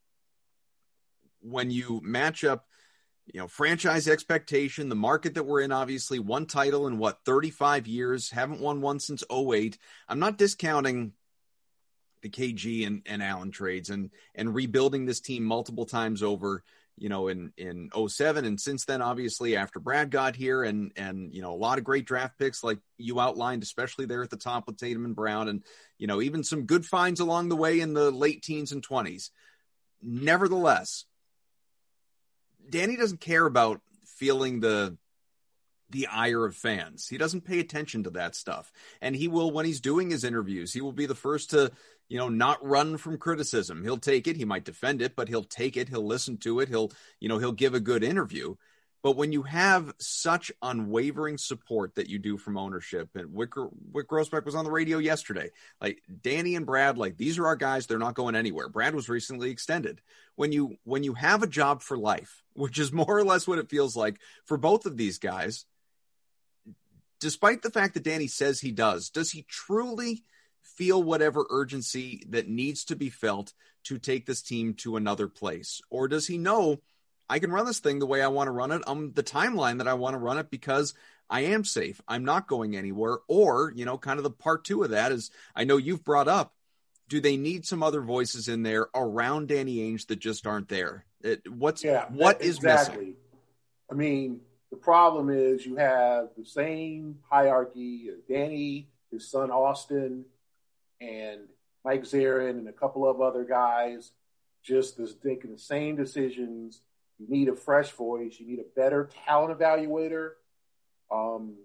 when 1.41 1.71
you 1.71 2.01
match 2.03 2.43
up 2.43 2.65
you 3.25 3.39
know 3.39 3.47
franchise 3.47 4.07
expectation 4.07 4.89
the 4.89 4.95
market 4.95 5.33
that 5.33 5.43
we're 5.43 5.61
in 5.61 5.71
obviously 5.71 6.19
one 6.19 6.45
title 6.45 6.87
in 6.87 6.97
what 6.97 7.19
35 7.25 7.87
years 7.87 8.29
haven't 8.29 8.61
won 8.61 8.81
one 8.81 8.99
since 8.99 9.23
08 9.31 9.77
i'm 10.07 10.19
not 10.19 10.37
discounting 10.37 11.13
the 12.21 12.29
kg 12.29 12.87
and, 12.87 13.01
and 13.05 13.21
allen 13.21 13.51
trades 13.51 13.89
and 13.89 14.11
and 14.35 14.55
rebuilding 14.55 15.05
this 15.05 15.19
team 15.19 15.43
multiple 15.43 15.85
times 15.85 16.23
over 16.23 16.63
you 16.97 17.09
know 17.09 17.27
in 17.27 17.51
in 17.57 17.89
07 18.07 18.45
and 18.45 18.59
since 18.59 18.85
then 18.85 19.01
obviously 19.01 19.55
after 19.55 19.79
brad 19.79 20.09
got 20.09 20.35
here 20.35 20.63
and 20.63 20.91
and 20.95 21.33
you 21.33 21.41
know 21.41 21.53
a 21.53 21.55
lot 21.55 21.77
of 21.77 21.83
great 21.83 22.05
draft 22.05 22.37
picks 22.39 22.63
like 22.63 22.79
you 22.97 23.19
outlined 23.19 23.61
especially 23.61 24.05
there 24.05 24.23
at 24.23 24.29
the 24.29 24.37
top 24.37 24.65
with 24.67 24.77
tatum 24.77 25.05
and 25.05 25.15
brown 25.15 25.47
and 25.47 25.63
you 25.97 26.07
know 26.07 26.21
even 26.21 26.43
some 26.43 26.65
good 26.65 26.85
finds 26.85 27.19
along 27.19 27.49
the 27.49 27.55
way 27.55 27.79
in 27.79 27.93
the 27.93 28.09
late 28.09 28.41
teens 28.41 28.71
and 28.71 28.87
20s 28.87 29.29
nevertheless 30.01 31.05
Danny 32.69 32.95
doesn't 32.95 33.21
care 33.21 33.45
about 33.45 33.81
feeling 34.05 34.59
the 34.59 34.97
the 35.89 36.07
ire 36.07 36.45
of 36.45 36.55
fans. 36.55 37.07
He 37.07 37.17
doesn't 37.17 37.45
pay 37.45 37.59
attention 37.59 38.03
to 38.03 38.09
that 38.11 38.35
stuff. 38.35 38.71
And 39.01 39.15
he 39.15 39.27
will 39.27 39.51
when 39.51 39.65
he's 39.65 39.79
doing 39.79 40.09
his 40.09 40.23
interviews, 40.23 40.73
he 40.73 40.81
will 40.81 40.91
be 40.91 41.05
the 41.05 41.15
first 41.15 41.51
to, 41.51 41.71
you 42.09 42.17
know, 42.17 42.29
not 42.29 42.65
run 42.65 42.97
from 42.97 43.17
criticism. 43.17 43.83
He'll 43.83 43.97
take 43.97 44.27
it, 44.27 44.35
he 44.35 44.45
might 44.45 44.65
defend 44.65 45.01
it, 45.01 45.15
but 45.15 45.29
he'll 45.29 45.43
take 45.43 45.77
it, 45.77 45.89
he'll 45.89 46.05
listen 46.05 46.37
to 46.39 46.59
it, 46.59 46.69
he'll, 46.69 46.91
you 47.19 47.29
know, 47.29 47.37
he'll 47.37 47.53
give 47.53 47.73
a 47.73 47.79
good 47.79 48.03
interview. 48.03 48.55
But 49.07 49.15
when 49.15 49.31
you 49.31 49.43
have 49.43 49.93
such 49.99 50.51
unwavering 50.61 51.37
support 51.37 51.95
that 51.95 52.09
you 52.09 52.19
do 52.19 52.37
from 52.37 52.57
ownership, 52.57 53.07
and 53.15 53.29
Wyc, 53.29 53.51
Wyc 53.93 54.03
Grousbeck 54.03 54.43
was 54.43 54.53
on 54.53 54.65
the 54.65 54.69
radio 54.69 54.97
yesterday, 54.97 55.51
like 55.79 56.01
Danny 56.23 56.57
and 56.57 56.65
Brad, 56.65 56.97
like 56.97 57.15
these 57.15 57.39
are 57.39 57.47
our 57.47 57.55
guys. 57.55 57.87
They're 57.87 57.99
not 57.99 58.15
going 58.15 58.35
anywhere. 58.35 58.67
Brad 58.67 58.93
was 58.93 59.07
recently 59.07 59.49
extended. 59.49 60.01
When 60.35 60.51
you 60.51 60.75
when 60.83 61.05
you 61.05 61.13
have 61.13 61.41
a 61.41 61.47
job 61.47 61.83
for 61.83 61.97
life, 61.97 62.43
which 62.51 62.77
is 62.79 62.91
more 62.91 63.17
or 63.17 63.23
less 63.23 63.47
what 63.47 63.59
it 63.59 63.69
feels 63.69 63.95
like 63.95 64.19
for 64.43 64.57
both 64.57 64.85
of 64.85 64.97
these 64.97 65.19
guys, 65.19 65.63
despite 67.21 67.61
the 67.61 67.71
fact 67.71 67.93
that 67.93 68.03
Danny 68.03 68.27
says 68.27 68.59
he 68.59 68.73
does, 68.73 69.09
does 69.09 69.31
he 69.31 69.45
truly 69.47 70.25
feel 70.63 71.01
whatever 71.01 71.45
urgency 71.49 72.25
that 72.27 72.49
needs 72.49 72.83
to 72.83 72.97
be 72.97 73.09
felt 73.09 73.53
to 73.85 73.99
take 73.99 74.25
this 74.25 74.41
team 74.41 74.73
to 74.73 74.97
another 74.97 75.29
place, 75.29 75.79
or 75.89 76.09
does 76.09 76.27
he 76.27 76.37
know? 76.37 76.81
I 77.29 77.39
can 77.39 77.51
run 77.51 77.65
this 77.65 77.79
thing 77.79 77.99
the 77.99 78.05
way 78.05 78.21
I 78.21 78.27
want 78.27 78.47
to 78.47 78.51
run 78.51 78.71
it 78.71 78.87
on 78.87 79.11
the 79.13 79.23
timeline 79.23 79.79
that 79.79 79.87
I 79.87 79.95
want 79.95 80.13
to 80.13 80.19
run 80.19 80.37
it 80.37 80.49
because 80.49 80.93
I 81.29 81.41
am 81.41 81.65
safe. 81.65 82.01
I'm 82.07 82.23
not 82.23 82.47
going 82.47 82.75
anywhere. 82.75 83.19
Or, 83.27 83.73
you 83.75 83.85
know, 83.85 83.97
kind 83.97 84.17
of 84.17 84.23
the 84.23 84.31
part 84.31 84.63
two 84.63 84.83
of 84.83 84.91
that 84.91 85.11
is 85.11 85.31
I 85.55 85.65
know 85.65 85.77
you've 85.77 86.05
brought 86.05 86.27
up 86.27 86.53
do 87.09 87.21
they 87.21 87.37
need 87.37 87.65
some 87.65 87.83
other 87.83 88.01
voices 88.01 88.47
in 88.47 88.63
there 88.63 88.87
around 88.93 89.47
Danny 89.47 89.77
Ainge 89.77 90.07
that 90.07 90.19
just 90.19 90.45
aren't 90.45 90.67
there? 90.67 91.05
It, 91.21 91.49
what's 91.51 91.83
yeah, 91.83 92.05
what 92.09 92.41
is 92.41 92.57
exactly. 92.57 92.97
missing? 92.97 93.15
I 93.89 93.95
mean, 93.95 94.41
the 94.71 94.77
problem 94.77 95.29
is 95.29 95.65
you 95.65 95.77
have 95.77 96.29
the 96.37 96.45
same 96.45 97.19
hierarchy 97.29 98.09
of 98.09 98.27
Danny, 98.27 98.89
his 99.11 99.29
son 99.29 99.51
Austin, 99.51 100.25
and 100.99 101.41
Mike 101.85 102.03
Zarren 102.03 102.51
and 102.51 102.67
a 102.67 102.73
couple 102.73 103.09
of 103.09 103.21
other 103.21 103.45
guys, 103.45 104.11
just 104.63 104.99
making 105.23 105.53
the 105.53 105.59
same 105.59 105.95
decisions 105.95 106.81
you 107.19 107.27
need 107.27 107.49
a 107.49 107.55
fresh 107.55 107.91
voice. 107.91 108.35
You 108.39 108.47
need 108.47 108.59
a 108.59 108.75
better 108.75 109.09
talent 109.25 109.57
evaluator. 109.57 110.31
Um, 111.11 111.55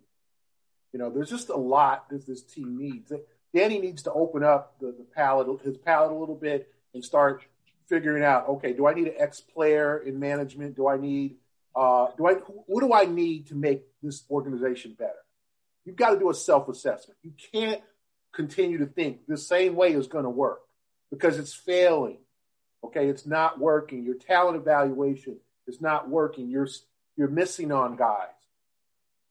you 0.93 0.99
know, 0.99 1.11
there's 1.11 1.31
just 1.31 1.49
a 1.49 1.57
lot 1.57 2.09
that 2.11 2.27
this 2.27 2.43
team 2.43 2.79
needs. 2.79 3.13
Danny 3.55 3.79
needs 3.79 4.03
to 4.05 4.13
open 4.13 4.43
up 4.43 4.79
the, 4.81 4.87
the 4.87 5.07
palette, 5.15 5.63
his 5.63 5.77
palette 5.77 6.13
a 6.13 6.15
little 6.15 6.35
bit, 6.35 6.73
and 6.95 7.05
start 7.05 7.45
figuring 7.89 8.25
out. 8.25 8.49
Okay, 8.49 8.73
do 8.73 8.87
I 8.87 8.95
need 8.95 9.09
an 9.09 9.15
ex 9.19 9.41
player 9.41 9.99
in 9.99 10.19
management? 10.19 10.77
Do 10.77 10.89
I 10.89 10.97
need 10.97 11.37
uh, 11.75 12.09
do 12.17 12.27
I 12.27 12.35
what 12.35 12.81
do 12.81 12.93
I 12.93 13.05
need 13.05 13.49
to 13.49 13.55
make 13.55 13.83
this 14.03 14.25
organization 14.31 14.95
better? 14.99 15.13
You've 15.85 15.97
got 15.97 16.11
to 16.11 16.19
do 16.19 16.31
a 16.31 16.35
self 16.35 16.69
assessment. 16.69 17.19
You 17.23 17.33
can't 17.53 17.83
continue 18.33 18.79
to 18.79 18.87
think 18.87 19.27
the 19.27 19.37
same 19.37 19.75
way 19.75 19.93
is 19.93 20.07
going 20.07 20.25
to 20.25 20.31
work 20.31 20.61
because 21.11 21.39
it's 21.39 21.55
failing. 21.55 22.19
Okay, 22.85 23.09
it's 23.09 23.27
not 23.27 23.59
working. 23.59 24.05
Your 24.05 24.15
talent 24.15 24.57
evaluation 24.57 25.37
is 25.67 25.81
not 25.81 26.09
working. 26.09 26.49
You're 26.49 26.69
you're 27.17 27.29
missing 27.29 27.73
on 27.73 27.97
guys. 27.97 28.29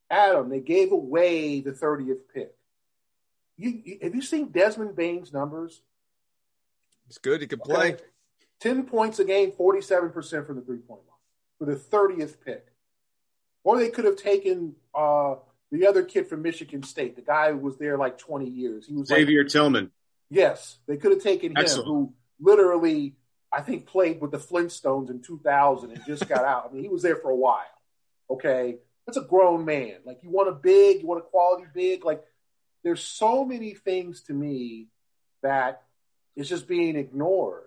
Adam, 0.09 0.49
they 0.49 0.59
gave 0.59 0.91
away 0.91 1.61
the 1.61 1.71
30th 1.71 2.19
pick. 2.33 2.53
You, 3.57 3.81
you 3.83 3.97
have 4.01 4.15
you 4.15 4.21
seen 4.21 4.49
Desmond 4.49 4.95
Bane's 4.95 5.31
numbers? 5.31 5.81
It's 7.07 7.17
good. 7.17 7.41
He 7.41 7.47
can 7.47 7.59
play. 7.59 7.93
Okay. 7.93 8.03
10 8.61 8.83
points 8.85 9.19
a 9.19 9.25
game, 9.25 9.51
47% 9.51 10.45
from 10.45 10.55
the 10.55 10.61
three 10.61 10.77
point 10.77 11.01
line 11.07 11.17
for 11.57 11.65
the 11.65 11.75
30th 11.75 12.35
pick. 12.45 12.67
Or 13.63 13.77
they 13.77 13.89
could 13.89 14.05
have 14.05 14.15
taken 14.17 14.75
uh, 14.95 15.35
the 15.71 15.87
other 15.87 16.03
kid 16.03 16.27
from 16.27 16.41
Michigan 16.41 16.83
State, 16.83 17.15
the 17.15 17.21
guy 17.21 17.51
who 17.51 17.57
was 17.57 17.77
there 17.77 17.97
like 17.97 18.17
20 18.17 18.49
years. 18.49 18.87
He 18.87 18.95
was 18.95 19.07
Xavier 19.07 19.43
like, 19.43 19.51
Tillman. 19.51 19.91
Yes, 20.29 20.77
they 20.87 20.97
could 20.97 21.11
have 21.11 21.21
taken 21.21 21.55
him, 21.55 21.65
who 21.83 22.13
literally 22.39 23.15
I 23.53 23.61
think 23.61 23.85
played 23.85 24.21
with 24.21 24.31
the 24.31 24.37
Flintstones 24.37 25.09
in 25.09 25.21
2000 25.21 25.91
and 25.91 26.05
just 26.05 26.27
got 26.27 26.45
out. 26.45 26.69
I 26.69 26.73
mean, 26.73 26.83
he 26.83 26.89
was 26.89 27.01
there 27.01 27.17
for 27.17 27.31
a 27.31 27.35
while. 27.35 27.65
Okay, 28.29 28.77
that's 29.05 29.17
a 29.17 29.21
grown 29.21 29.65
man. 29.65 29.95
Like 30.05 30.19
you 30.23 30.29
want 30.29 30.49
a 30.49 30.53
big, 30.53 31.01
you 31.01 31.07
want 31.07 31.23
a 31.23 31.27
quality 31.27 31.65
big. 31.73 32.05
Like 32.05 32.23
there's 32.83 33.03
so 33.03 33.43
many 33.43 33.73
things 33.73 34.21
to 34.23 34.33
me 34.33 34.87
that 35.43 35.83
is 36.35 36.47
just 36.47 36.67
being 36.67 36.95
ignored, 36.95 37.63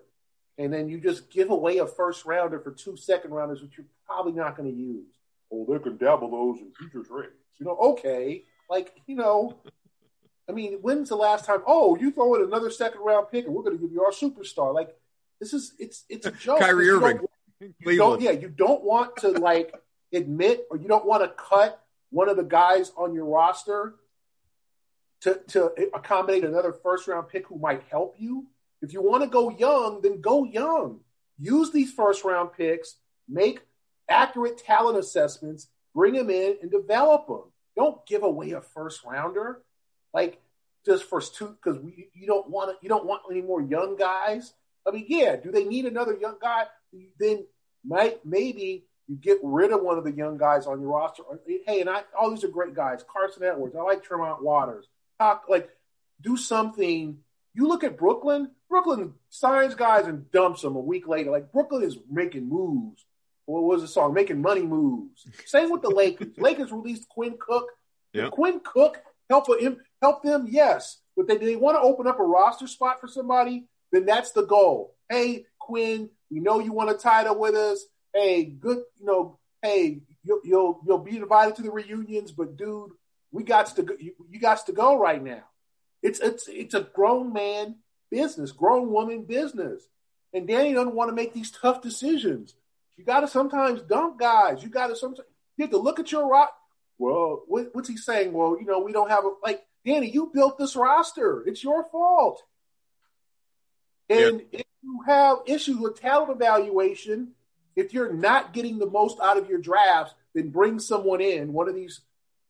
and 0.57 0.73
then 0.73 0.89
you 0.89 0.99
just 0.99 1.29
give 1.29 1.51
away 1.51 1.77
a 1.77 1.85
first 1.85 2.25
rounder 2.25 2.59
for 2.59 2.71
two 2.71 2.97
second 2.97 3.31
rounders, 3.31 3.61
which 3.61 3.77
you're 3.77 3.85
probably 4.07 4.31
not 4.31 4.57
going 4.57 4.71
to 4.71 4.75
use. 4.75 5.05
Oh, 5.53 5.67
they 5.69 5.77
can 5.77 5.97
dabble 5.97 6.31
those 6.31 6.61
in 6.61 6.71
future 6.71 7.07
trades. 7.07 7.33
You 7.59 7.67
know, 7.67 7.77
okay, 7.77 8.43
like 8.67 8.91
you 9.05 9.15
know, 9.15 9.55
I 10.49 10.51
mean, 10.51 10.79
when's 10.81 11.09
the 11.09 11.15
last 11.15 11.45
time? 11.45 11.61
Oh, 11.67 11.95
you 11.95 12.11
throw 12.11 12.33
in 12.35 12.43
another 12.43 12.71
second 12.71 13.01
round 13.01 13.27
pick, 13.31 13.45
and 13.45 13.53
we're 13.53 13.63
going 13.63 13.77
to 13.77 13.81
give 13.81 13.91
you 13.91 14.03
our 14.03 14.11
superstar. 14.11 14.73
Like 14.73 14.95
this 15.39 15.53
is 15.53 15.73
it's 15.79 16.05
it's 16.09 16.25
a 16.25 16.31
joke. 16.31 16.59
Kyrie 16.61 16.89
Irving. 16.89 17.17
Don't, 17.17 17.73
you 17.79 17.97
don't, 17.97 18.21
yeah, 18.21 18.31
you 18.31 18.49
don't 18.49 18.83
want 18.83 19.15
to 19.17 19.29
like 19.29 19.73
admit 20.13 20.65
or 20.69 20.77
you 20.77 20.87
don't 20.87 21.05
want 21.05 21.23
to 21.23 21.29
cut 21.29 21.81
one 22.09 22.29
of 22.29 22.37
the 22.37 22.43
guys 22.43 22.91
on 22.97 23.13
your 23.13 23.25
roster 23.25 23.95
to 25.21 25.39
to 25.47 25.71
accommodate 25.93 26.43
another 26.43 26.73
first 26.73 27.07
round 27.07 27.29
pick 27.29 27.47
who 27.47 27.57
might 27.57 27.83
help 27.89 28.15
you. 28.17 28.47
If 28.81 28.93
you 28.93 29.01
want 29.01 29.23
to 29.23 29.29
go 29.29 29.49
young, 29.49 30.01
then 30.01 30.21
go 30.21 30.43
young. 30.43 30.99
Use 31.39 31.71
these 31.71 31.91
first 31.91 32.23
round 32.23 32.51
picks, 32.53 32.95
make 33.27 33.61
accurate 34.09 34.57
talent 34.57 34.97
assessments, 34.97 35.67
bring 35.93 36.13
them 36.13 36.29
in 36.29 36.57
and 36.61 36.69
develop 36.69 37.27
them. 37.27 37.43
Don't 37.75 38.05
give 38.05 38.23
away 38.23 38.51
a 38.51 38.61
first 38.61 39.03
rounder 39.03 39.61
like 40.13 40.39
just 40.85 41.03
for 41.03 41.21
two 41.21 41.57
because 41.61 41.79
we 41.79 42.09
you 42.13 42.25
don't 42.25 42.49
want 42.49 42.69
to 42.69 42.77
you 42.81 42.89
don't 42.89 43.05
want 43.05 43.23
any 43.29 43.41
more 43.41 43.61
young 43.61 43.95
guys. 43.95 44.53
I 44.87 44.91
mean, 44.91 45.05
yeah, 45.07 45.35
do 45.35 45.51
they 45.51 45.65
need 45.65 45.85
another 45.85 46.15
young 46.15 46.37
guy? 46.41 46.65
Then 47.19 47.45
might 47.83 48.25
maybe 48.25 48.85
you 49.07 49.15
get 49.15 49.37
rid 49.43 49.71
of 49.71 49.81
one 49.81 49.97
of 49.97 50.03
the 50.03 50.11
young 50.11 50.37
guys 50.37 50.65
on 50.67 50.81
your 50.81 50.91
roster. 50.91 51.23
Hey, 51.65 51.81
and 51.81 51.89
I 51.89 52.03
all 52.19 52.29
these 52.29 52.43
are 52.43 52.49
great 52.49 52.75
guys. 52.75 53.03
Carson 53.11 53.43
Edwards, 53.43 53.75
I 53.75 53.81
like 53.81 54.03
Tremont 54.03 54.43
Waters. 54.43 54.87
Talk 55.19 55.45
like 55.49 55.69
do 56.21 56.37
something. 56.37 57.19
You 57.53 57.67
look 57.67 57.83
at 57.83 57.97
Brooklyn. 57.97 58.51
Brooklyn 58.69 59.13
signs 59.29 59.75
guys 59.75 60.07
and 60.07 60.29
dumps 60.31 60.61
them 60.61 60.75
a 60.75 60.79
week 60.79 61.07
later. 61.07 61.31
Like 61.31 61.51
Brooklyn 61.51 61.83
is 61.83 61.97
making 62.09 62.49
moves. 62.49 63.05
What 63.45 63.63
was 63.63 63.81
the 63.81 63.87
song? 63.87 64.13
Making 64.13 64.41
money 64.41 64.63
moves. 64.63 65.27
Same 65.45 65.69
with 65.69 65.81
the 65.81 65.89
Lakers. 65.95 66.37
Lakers 66.37 66.71
released 66.71 67.07
Quinn 67.09 67.35
Cook. 67.39 67.67
Yeah. 68.11 68.29
Quinn 68.29 68.59
Cook 68.63 69.01
help 69.29 69.47
him 69.59 69.77
help 70.01 70.23
them, 70.23 70.47
yes. 70.49 70.99
But 71.15 71.27
they, 71.27 71.37
they 71.37 71.55
want 71.55 71.77
to 71.77 71.81
open 71.81 72.07
up 72.07 72.19
a 72.19 72.23
roster 72.23 72.67
spot 72.67 72.99
for 72.99 73.07
somebody, 73.07 73.65
then 73.95 74.05
that's 74.05 74.31
the 74.31 74.45
goal. 74.45 74.95
Hey, 75.09 75.45
Quinn, 75.59 76.09
we 76.29 76.39
know 76.39 76.59
you 76.59 76.73
want 76.73 76.89
a 76.89 76.95
title 76.95 77.39
with 77.39 77.55
us. 77.55 77.85
Hey, 78.13 78.45
good, 78.45 78.83
you 78.99 79.05
know, 79.05 79.39
hey, 79.61 80.01
you'll 80.23 80.41
you'll, 80.43 80.81
you'll 80.85 80.97
be 80.99 81.17
invited 81.17 81.55
to 81.55 81.61
the 81.61 81.71
reunions, 81.71 82.31
but 82.31 82.57
dude, 82.57 82.91
we 83.31 83.43
got 83.43 83.75
to 83.75 83.83
go, 83.83 83.95
you, 83.99 84.13
you 84.29 84.39
got 84.39 84.65
to 84.65 84.73
go 84.73 84.97
right 84.97 85.23
now. 85.23 85.43
It's 86.01 86.19
it's 86.19 86.47
it's 86.47 86.73
a 86.73 86.81
grown 86.81 87.33
man 87.33 87.75
business, 88.11 88.51
grown 88.51 88.91
woman 88.91 89.23
business, 89.23 89.87
and 90.33 90.47
Danny 90.47 90.73
doesn't 90.73 90.95
want 90.95 91.09
to 91.09 91.15
make 91.15 91.33
these 91.33 91.51
tough 91.51 91.81
decisions. 91.81 92.55
You 92.97 93.03
got 93.03 93.21
to 93.21 93.27
sometimes 93.27 93.81
dump 93.81 94.19
guys. 94.19 94.63
You 94.63 94.69
got 94.69 94.87
to 94.87 94.95
sometimes 94.95 95.27
you 95.57 95.63
have 95.63 95.71
to 95.71 95.77
look 95.77 95.99
at 95.99 96.11
your 96.11 96.29
rock. 96.29 96.53
Well, 96.97 97.43
what, 97.47 97.73
what's 97.73 97.89
he 97.89 97.97
saying? 97.97 98.31
Well, 98.31 98.57
you 98.59 98.65
know, 98.65 98.79
we 98.79 98.93
don't 98.93 99.09
have 99.09 99.25
a 99.25 99.31
like 99.43 99.63
Danny. 99.85 100.09
You 100.09 100.31
built 100.33 100.57
this 100.57 100.75
roster. 100.75 101.43
It's 101.45 101.63
your 101.63 101.85
fault. 101.91 102.41
And 104.09 104.41
yeah. 104.51 104.59
if 104.59 104.65
you 104.83 105.01
have 105.07 105.39
issues 105.45 105.77
with 105.77 105.99
talent 105.99 106.31
evaluation, 106.31 107.29
if 107.75 107.93
you're 107.93 108.13
not 108.13 108.53
getting 108.53 108.79
the 108.79 108.89
most 108.89 109.19
out 109.19 109.37
of 109.37 109.49
your 109.49 109.59
drafts, 109.59 110.13
then 110.33 110.49
bring 110.49 110.79
someone 110.79 111.21
in, 111.21 111.53
one 111.53 111.67
of 111.67 111.75
these 111.75 112.01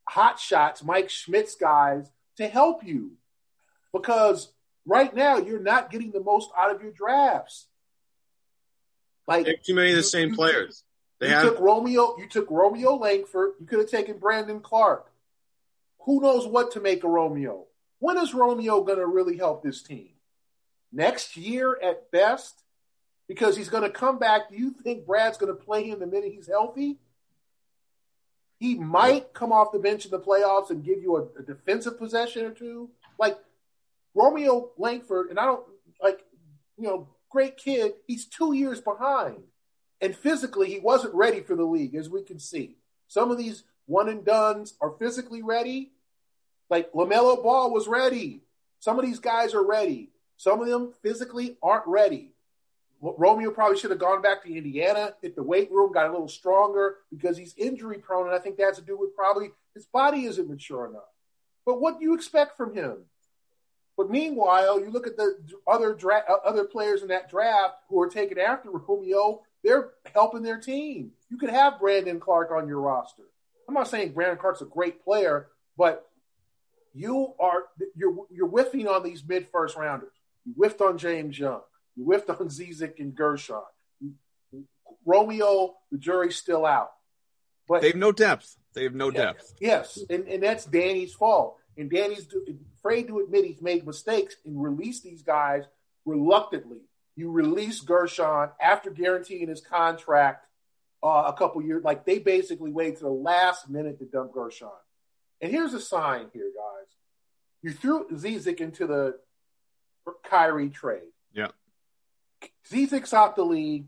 hot 0.08 0.40
shots, 0.40 0.84
Mike 0.84 1.10
Schmitz 1.10 1.56
guys, 1.56 2.10
to 2.38 2.48
help 2.48 2.86
you. 2.86 3.14
Because 3.94 4.50
right 4.86 5.14
now 5.16 5.38
you're 5.38 5.60
not 5.60 5.92
getting 5.92 6.12
the 6.12 6.20
most 6.20 6.50
out 6.58 6.74
of 6.74 6.82
your 6.82 6.92
drafts. 6.92 7.68
Like 9.28 9.48
too 9.64 9.74
many 9.74 9.92
of 9.92 9.98
the 9.98 10.04
same 10.04 10.30
you, 10.30 10.36
players. 10.36 10.84
They 11.20 11.30
you 11.30 11.34
have... 11.34 11.44
took 11.44 11.60
Romeo. 11.60 12.16
You 12.18 12.28
took 12.28 12.52
Romeo 12.52 12.96
Langford. 12.96 13.54
You 13.60 13.66
could 13.66 13.80
have 13.80 13.90
taken 13.90 14.18
Brandon 14.20 14.60
Clarke. 14.60 15.10
Who 16.02 16.22
knows 16.22 16.46
what 16.46 16.72
to 16.72 16.80
make 16.80 17.04
of 17.04 17.10
Romeo? 17.10 17.66
When 18.00 18.18
is 18.18 18.34
Romeo 18.34 18.84
going 18.84 19.00
to 19.00 19.08
really 19.08 19.38
help 19.38 19.64
this 19.64 19.82
team? 19.82 20.10
Next 20.96 21.36
year 21.36 21.78
at 21.84 22.10
best, 22.10 22.64
because 23.28 23.58
he's 23.58 23.68
going 23.68 23.84
to 23.84 23.90
come 23.90 24.18
back. 24.18 24.50
Do 24.50 24.56
you 24.56 24.72
think 24.72 25.06
Brad's 25.06 25.38
going 25.38 25.56
to 25.56 25.62
play 25.62 25.84
him 25.84 26.00
the 26.00 26.08
minute 26.08 26.32
he's 26.34 26.48
healthy? 26.48 26.98
He 28.60 28.76
might 28.76 29.34
come 29.34 29.52
off 29.52 29.74
the 29.74 29.80
bench 29.80 30.06
in 30.06 30.12
the 30.12 30.20
playoffs 30.20 30.70
and 30.70 30.86
give 30.86 31.02
you 31.02 31.18
a, 31.18 31.40
a 31.40 31.44
defensive 31.44 32.00
possession 32.00 32.46
or 32.46 32.52
two. 32.52 32.90
Like 33.20 33.38
Romeo 34.14 34.72
Langford, 34.78 35.30
and 35.30 35.38
I 35.38 35.46
don't 35.46 35.66
like, 36.02 36.22
you 36.78 36.86
know, 36.86 37.10
great 37.30 37.58
kid. 37.58 37.96
He's 38.08 38.26
two 38.26 38.54
years 38.54 38.80
behind. 38.80 39.44
And 40.00 40.16
physically, 40.16 40.70
he 40.70 40.80
wasn't 40.80 41.14
ready 41.14 41.42
for 41.42 41.58
the 41.58 41.66
league, 41.66 41.96
as 41.96 42.10
we 42.10 42.24
can 42.24 42.40
see. 42.40 42.78
Some 43.10 43.32
of 43.32 43.38
these 43.38 43.64
one 43.86 44.08
and 44.08 44.24
duns 44.24 44.76
are 44.80 44.92
physically 44.98 45.42
ready. 45.42 45.92
Like 46.70 46.94
LaMelo 46.94 47.44
Ball 47.44 47.74
was 47.74 47.88
ready. 47.88 48.42
Some 48.80 48.98
of 48.98 49.06
these 49.06 49.20
guys 49.20 49.54
are 49.54 49.66
ready. 49.66 50.10
Some 50.38 50.62
of 50.62 50.68
them 50.68 50.94
physically 51.02 51.58
aren't 51.62 51.88
ready. 51.88 52.32
Romeo 53.02 53.52
probably 53.52 53.78
should 53.78 53.92
have 53.92 54.00
gone 54.00 54.22
back 54.22 54.44
to 54.44 54.56
Indiana, 54.56 55.14
hit 55.22 55.36
the 55.36 55.44
weight 55.44 55.72
room, 55.72 55.94
got 55.94 56.08
a 56.08 56.12
little 56.12 56.28
stronger 56.28 56.98
because 57.12 57.38
he's 57.38 57.54
injury 57.58 57.98
prone. 57.98 58.28
And 58.28 58.36
I 58.36 58.40
think 58.40 58.58
that's 58.58 58.80
to 58.80 58.86
do 58.86 58.98
with 58.98 59.16
probably 59.16 59.52
his 59.74 59.86
body 59.86 60.26
isn't 60.26 60.50
mature 60.50 60.88
enough. 60.88 61.04
But 61.66 61.82
what 61.82 62.00
do 62.00 62.06
you 62.06 62.14
expect 62.16 62.58
from 62.58 62.74
him? 62.74 62.98
But 63.98 64.10
meanwhile, 64.10 64.80
you 64.80 64.90
look 64.90 65.08
at 65.08 65.18
the 65.18 65.38
other 65.68 65.94
dra- 65.94 66.24
uh, 66.28 66.48
other 66.48 66.66
players 66.66 67.02
in 67.02 67.08
that 67.10 67.30
draft 67.30 67.76
who 67.90 68.00
are 68.02 68.10
taken 68.10 68.38
after 68.38 68.70
Romeo. 68.72 69.42
They're 69.64 69.92
helping 70.14 70.44
their 70.44 70.60
team. 70.60 71.12
You 71.30 71.38
could 71.38 71.50
have 71.50 71.80
Brandon 71.80 72.20
Clarke 72.20 72.52
on 72.52 72.68
your 72.68 72.82
roster. 72.82 73.24
I'm 73.68 73.74
not 73.74 73.88
saying 73.88 74.12
Brandon 74.12 74.38
Clarke's 74.38 74.62
a 74.62 74.66
great 74.66 75.04
player, 75.04 75.48
but 75.78 76.08
you 76.94 77.34
are 77.40 77.64
you're 77.96 78.16
you're 78.30 78.48
whiffing 78.48 78.88
on 78.88 79.04
these 79.04 79.24
mid 79.28 79.48
first 79.52 79.76
rounders. 79.76 80.14
You 80.46 80.54
whiffed 80.54 80.82
on 80.82 80.98
James 80.98 81.38
Young. 81.38 81.62
You 81.96 82.04
whiffed 82.06 82.30
on 82.30 82.50
Zizic 82.50 83.00
and 83.00 83.16
Guerschon. 83.16 83.64
Romeo, 85.06 85.76
the 85.92 85.98
jury's 85.98 86.36
still 86.36 86.66
out. 86.66 86.92
But 87.68 87.82
they 87.82 87.88
have 87.88 87.96
no 87.96 88.12
depth. 88.12 88.58
They 88.74 88.84
have 88.84 88.94
no 88.94 89.10
depth. 89.10 89.54
Yes, 89.60 90.00
and, 90.10 90.28
and 90.28 90.44
that's 90.44 90.66
Danny's 90.66 91.14
fault. 91.14 91.58
And 91.78 91.90
Danny's 91.90 92.28
afraid 92.78 93.08
to 93.08 93.20
admit 93.20 93.46
he's 93.46 93.62
made 93.62 93.86
mistakes 93.86 94.36
and 94.46 94.62
release 94.62 95.02
these 95.02 95.24
guys 95.24 95.64
reluctantly. 96.06 96.80
You 97.16 97.32
release 97.32 97.84
Guerschon 97.84 98.52
after 98.62 98.92
guaranteeing 98.92 99.48
his 99.48 99.62
contract 99.62 100.46
uh, 101.02 101.24
a 101.28 101.34
couple 101.34 101.62
years. 101.62 101.84
Like 101.84 102.06
they 102.06 102.20
basically 102.20 102.72
waited 102.72 102.98
to 102.98 103.04
the 103.06 103.10
last 103.10 103.70
minute 103.70 104.00
to 104.00 104.06
dump 104.06 104.34
Guerschon. 104.34 104.70
And 105.42 105.52
here's 105.52 105.74
a 105.74 105.82
sign 105.82 106.28
here, 106.34 106.52
guys. 106.56 106.88
You 107.62 107.72
threw 107.72 108.08
Zizic 108.10 108.62
into 108.62 108.86
the 108.86 109.18
Kyrie 110.24 110.70
trade. 110.70 111.02
Yeah. 111.34 111.50
Zizic's 112.70 113.14
out 113.14 113.36
the 113.36 113.44
league. 113.44 113.86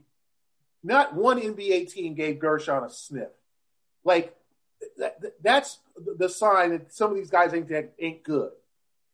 Not 0.84 1.15
one 1.15 1.39
NBA 1.39 1.91
team 1.91 2.13
gave 2.13 2.38
Guerschon 2.38 2.86
a 2.86 2.89
sniff. 2.89 3.30
Like 4.03 4.36
that, 4.97 5.17
that's 5.41 5.80
the 6.17 6.30
sign 6.30 6.71
that 6.71 6.93
some 6.93 7.12
of 7.12 7.17
these 7.17 7.30
guys 7.30 7.53
ain't 7.53 7.71
ain't 7.99 8.23
good. 8.23 8.51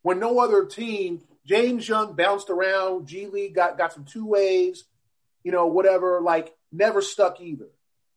When 0.02 0.20
no 0.20 0.40
other 0.40 0.66
team, 0.66 1.22
James 1.46 1.88
Young 1.88 2.14
bounced 2.14 2.50
around, 2.50 3.08
G 3.08 3.28
League 3.28 3.56
got 3.56 3.78
got 3.78 3.94
some 3.94 4.04
two 4.04 4.26
ways, 4.26 4.84
you 5.44 5.52
know, 5.52 5.68
whatever. 5.68 6.22
Like 6.22 6.56
never 6.72 7.02
stuck 7.02 7.40
either. 7.42 7.70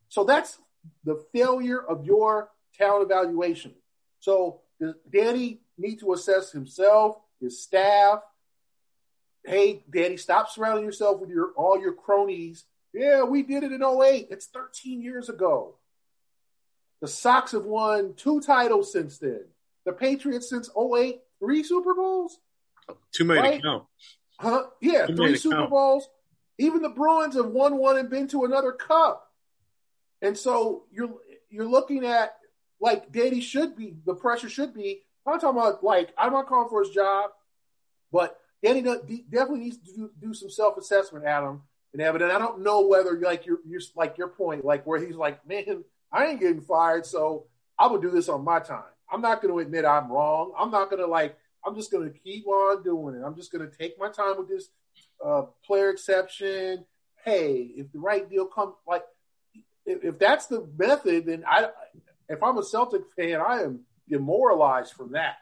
So 0.09 0.25
that's 0.25 0.59
the 1.05 1.25
failure 1.33 1.81
of 1.81 2.05
your 2.05 2.51
talent 2.77 3.11
evaluation. 3.11 3.73
So 4.21 4.61
does 4.81 4.95
Danny 5.11 5.61
need 5.79 6.01
to 6.01 6.13
assess 6.13 6.53
himself, 6.53 7.17
his 7.41 7.63
staff? 7.63 8.21
Hey, 9.47 9.85
Danny, 9.89 10.17
stop 10.17 10.51
surrounding 10.51 10.85
yourself 10.85 11.21
with 11.21 11.31
your 11.31 11.53
all 11.57 11.81
your 11.81 11.93
cronies. 11.93 12.65
Yeah, 12.93 13.23
we 13.23 13.43
did 13.43 13.63
it 13.63 13.73
in 13.73 13.83
08. 13.83 14.29
It's 14.31 14.47
13 14.47 15.01
years 15.01 15.29
ago. 15.29 15.77
The 17.01 17.09
Sox 17.09 17.53
have 17.53 17.65
won 17.65 18.15
two 18.15 18.41
titles 18.41 18.93
since 18.93 19.19
then. 19.19 19.45
The 19.85 19.93
Patriots 19.93 20.51
since 20.51 20.69
08, 20.77 21.21
three 21.39 21.63
Super 21.63 21.95
Bowls? 21.95 22.39
Too 23.13 23.25
many 23.25 23.41
right? 23.41 23.57
to 23.57 23.63
count. 23.63 23.85
Huh? 24.41 24.65
Yeah, 24.81 25.07
Too 25.07 25.17
three 25.17 25.37
Super 25.37 25.57
count. 25.57 25.71
Bowls. 25.71 26.09
Even 26.59 26.83
the 26.83 26.89
Bruins 26.89 27.37
have 27.37 27.47
won 27.47 27.77
one 27.77 27.99
and 27.99 28.11
been 28.11 28.27
to 28.29 28.45
another 28.45 28.73
cup. 28.73 29.31
And 30.23 30.37
so 30.37 30.85
you're 30.91 31.15
you're 31.51 31.69
looking 31.69 32.05
at 32.05 32.37
like 32.81 33.13
Danny 33.13 33.41
should 33.41 33.77
be, 33.77 33.95
the 34.05 34.15
pressure 34.15 34.49
should 34.49 34.75
be. 34.75 35.03
I'm 35.25 35.35
not 35.35 35.41
talking 35.41 35.61
about 35.61 35.85
like 35.85 36.13
I'm 36.19 36.33
not 36.33 36.47
calling 36.47 36.69
for 36.69 36.83
his 36.83 36.91
job, 36.93 37.31
but 38.11 38.41
Danny 38.63 38.83
definitely 38.83 39.61
needs 39.61 39.79
to 39.79 39.95
do, 39.95 40.11
do 40.21 40.35
some 40.35 40.51
self 40.51 40.77
assessment, 40.77 41.25
Adam 41.25 41.63
and 41.93 42.03
Evan. 42.03 42.23
And 42.23 42.33
I 42.33 42.39
don't 42.39 42.63
know 42.63 42.87
whether 42.87 43.19
like 43.21 43.47
your 43.47 43.59
your 43.67 43.81
like 43.95 44.19
your 44.19 44.29
point, 44.29 44.65
like 44.65 44.87
where 44.87 45.05
he's 45.05 45.17
like, 45.17 45.47
man, 45.47 45.85
I 46.13 46.27
ain't 46.27 46.41
getting 46.41 46.61
fired, 46.61 47.07
so 47.07 47.47
I 47.79 47.87
will 47.87 48.01
do 48.01 48.11
this 48.11 48.29
on 48.29 48.45
my 48.45 48.61
time. 48.61 48.83
I'm 49.11 49.21
not 49.21 49.41
going 49.41 49.55
to 49.55 49.61
admit 49.61 49.85
I'm 49.85 50.11
wrong. 50.11 50.53
I'm 50.59 50.71
not 50.71 50.91
going 50.91 51.03
to 51.03 51.07
like. 51.07 51.37
I'm 51.65 51.75
just 51.75 51.91
going 51.91 52.11
to 52.11 52.19
keep 52.19 52.47
on 52.47 52.85
doing 52.85 53.17
it. 53.17 53.25
I'm 53.25 53.35
just 53.35 53.51
going 53.51 53.69
to 53.69 53.77
take 53.77 53.99
my 53.99 54.09
time 54.09 54.39
with 54.39 54.49
this 54.49 54.69
uh, 55.25 55.43
player 55.65 55.91
exception. 55.91 56.85
Hey, 57.25 57.73
if 57.77 57.91
the 57.93 57.99
right 57.99 58.29
deal 58.31 58.47
comes, 58.47 58.75
like 58.87 59.03
if, 59.85 60.05
if 60.05 60.19
that's 60.19 60.47
the 60.47 60.69
method, 60.79 61.27
then 61.27 61.45
I, 61.47 61.69
if 62.29 62.43
I'm 62.43 62.59
a 62.59 62.63
Celtic 62.63 63.03
fan, 63.17 63.41
I 63.41 63.63
am 63.63 63.81
demoralized 64.09 64.93
from 64.93 65.13
that. 65.13 65.39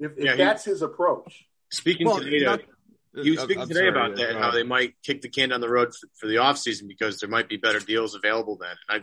If, 0.00 0.18
if 0.18 0.24
yeah, 0.24 0.36
that's 0.36 0.64
he, 0.64 0.72
his 0.72 0.82
approach. 0.82 1.46
Speaking 1.74 2.06
well, 2.06 2.20
today, 2.20 2.44
not, 2.44 2.60
uh, 2.60 3.22
he 3.22 3.30
was 3.30 3.40
uh, 3.40 3.44
speaking 3.44 3.62
I'm 3.62 3.68
today 3.68 3.80
sorry, 3.80 3.88
about 3.90 4.12
uh, 4.12 4.16
that, 4.16 4.36
how 4.36 4.50
they 4.52 4.62
might 4.62 4.94
kick 5.02 5.22
the 5.22 5.28
can 5.28 5.48
down 5.48 5.60
the 5.60 5.68
road 5.68 5.92
for, 5.94 6.08
for 6.20 6.26
the 6.26 6.36
offseason 6.36 6.86
because 6.86 7.18
there 7.18 7.28
might 7.28 7.48
be 7.48 7.56
better 7.56 7.80
deals 7.80 8.14
available 8.14 8.56
then. 8.60 8.76
I, 8.88 8.96
I 8.96 9.02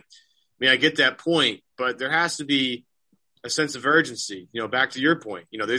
mean, 0.58 0.70
I 0.70 0.76
get 0.76 0.96
that 0.96 1.18
point, 1.18 1.60
but 1.76 1.98
there 1.98 2.10
has 2.10 2.38
to 2.38 2.44
be 2.44 2.84
a 3.44 3.50
sense 3.50 3.74
of 3.74 3.84
urgency. 3.84 4.48
You 4.52 4.62
know, 4.62 4.68
back 4.68 4.92
to 4.92 5.00
your 5.00 5.16
point, 5.20 5.46
you 5.50 5.58
know, 5.58 5.76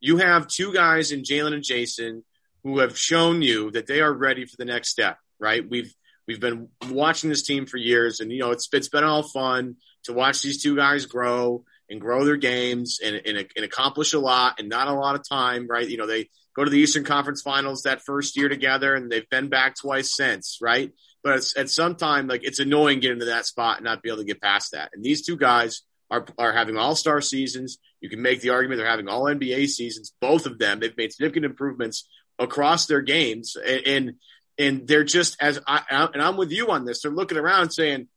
you 0.00 0.16
have 0.16 0.48
two 0.48 0.72
guys 0.72 1.12
in 1.12 1.22
Jaylen 1.22 1.54
and 1.54 1.62
Jayson 1.62 2.24
who 2.64 2.78
have 2.78 2.98
shown 2.98 3.42
you 3.42 3.70
that 3.72 3.86
they 3.86 4.00
are 4.00 4.12
ready 4.12 4.44
for 4.44 4.56
the 4.56 4.64
next 4.64 4.88
step, 4.88 5.18
right? 5.38 5.68
We've 5.68 5.94
we've 6.26 6.40
been 6.40 6.68
watching 6.90 7.30
this 7.30 7.42
team 7.42 7.66
for 7.66 7.76
years, 7.76 8.20
and 8.20 8.32
you 8.32 8.40
know 8.40 8.50
it's 8.50 8.68
it's 8.72 8.88
been 8.88 9.04
all 9.04 9.22
fun 9.22 9.76
to 10.04 10.12
watch 10.12 10.42
these 10.42 10.62
two 10.62 10.76
guys 10.76 11.06
grow 11.06 11.64
and 11.92 12.00
grow 12.00 12.24
their 12.24 12.36
games 12.36 12.98
and, 13.04 13.14
and, 13.14 13.46
and 13.54 13.64
accomplish 13.64 14.14
a 14.14 14.18
lot 14.18 14.58
and 14.58 14.68
not 14.68 14.88
a 14.88 14.94
lot 14.94 15.14
of 15.14 15.28
time, 15.28 15.68
right? 15.68 15.86
You 15.86 15.98
know 15.98 16.06
they 16.06 16.28
go 16.56 16.64
to 16.64 16.70
the 16.70 16.78
Eastern 16.78 17.04
Conference 17.04 17.42
Finals 17.42 17.82
that 17.82 18.02
first 18.02 18.36
year 18.36 18.48
together, 18.48 18.94
and 18.94 19.12
they've 19.12 19.28
been 19.28 19.48
back 19.48 19.76
twice 19.76 20.16
since, 20.16 20.58
right? 20.60 20.90
But 21.22 21.52
at 21.56 21.70
some 21.70 21.94
time, 21.94 22.26
like 22.26 22.44
it's 22.44 22.58
annoying 22.58 23.00
getting 23.00 23.20
to 23.20 23.26
that 23.26 23.46
spot 23.46 23.76
and 23.76 23.84
not 23.84 24.02
be 24.02 24.08
able 24.08 24.18
to 24.18 24.24
get 24.24 24.40
past 24.40 24.72
that. 24.72 24.90
And 24.94 25.04
these 25.04 25.24
two 25.24 25.36
guys 25.36 25.82
are 26.10 26.26
are 26.38 26.52
having 26.52 26.78
all 26.78 26.96
star 26.96 27.20
seasons. 27.20 27.78
You 28.00 28.08
can 28.08 28.22
make 28.22 28.40
the 28.40 28.50
argument 28.50 28.78
they're 28.78 28.88
having 28.88 29.08
all 29.08 29.24
NBA 29.24 29.68
seasons. 29.68 30.12
Both 30.20 30.46
of 30.46 30.58
them, 30.58 30.80
they've 30.80 30.96
made 30.96 31.12
significant 31.12 31.44
improvements 31.44 32.08
across 32.38 32.86
their 32.86 33.02
games, 33.02 33.54
and 33.56 33.86
and, 33.86 34.12
and 34.58 34.88
they're 34.88 35.04
just 35.04 35.36
as 35.40 35.60
I 35.66 36.08
and 36.12 36.22
I'm 36.22 36.38
with 36.38 36.50
you 36.50 36.70
on 36.70 36.86
this. 36.86 37.02
They're 37.02 37.12
looking 37.12 37.38
around 37.38 37.70
saying, 37.70 38.08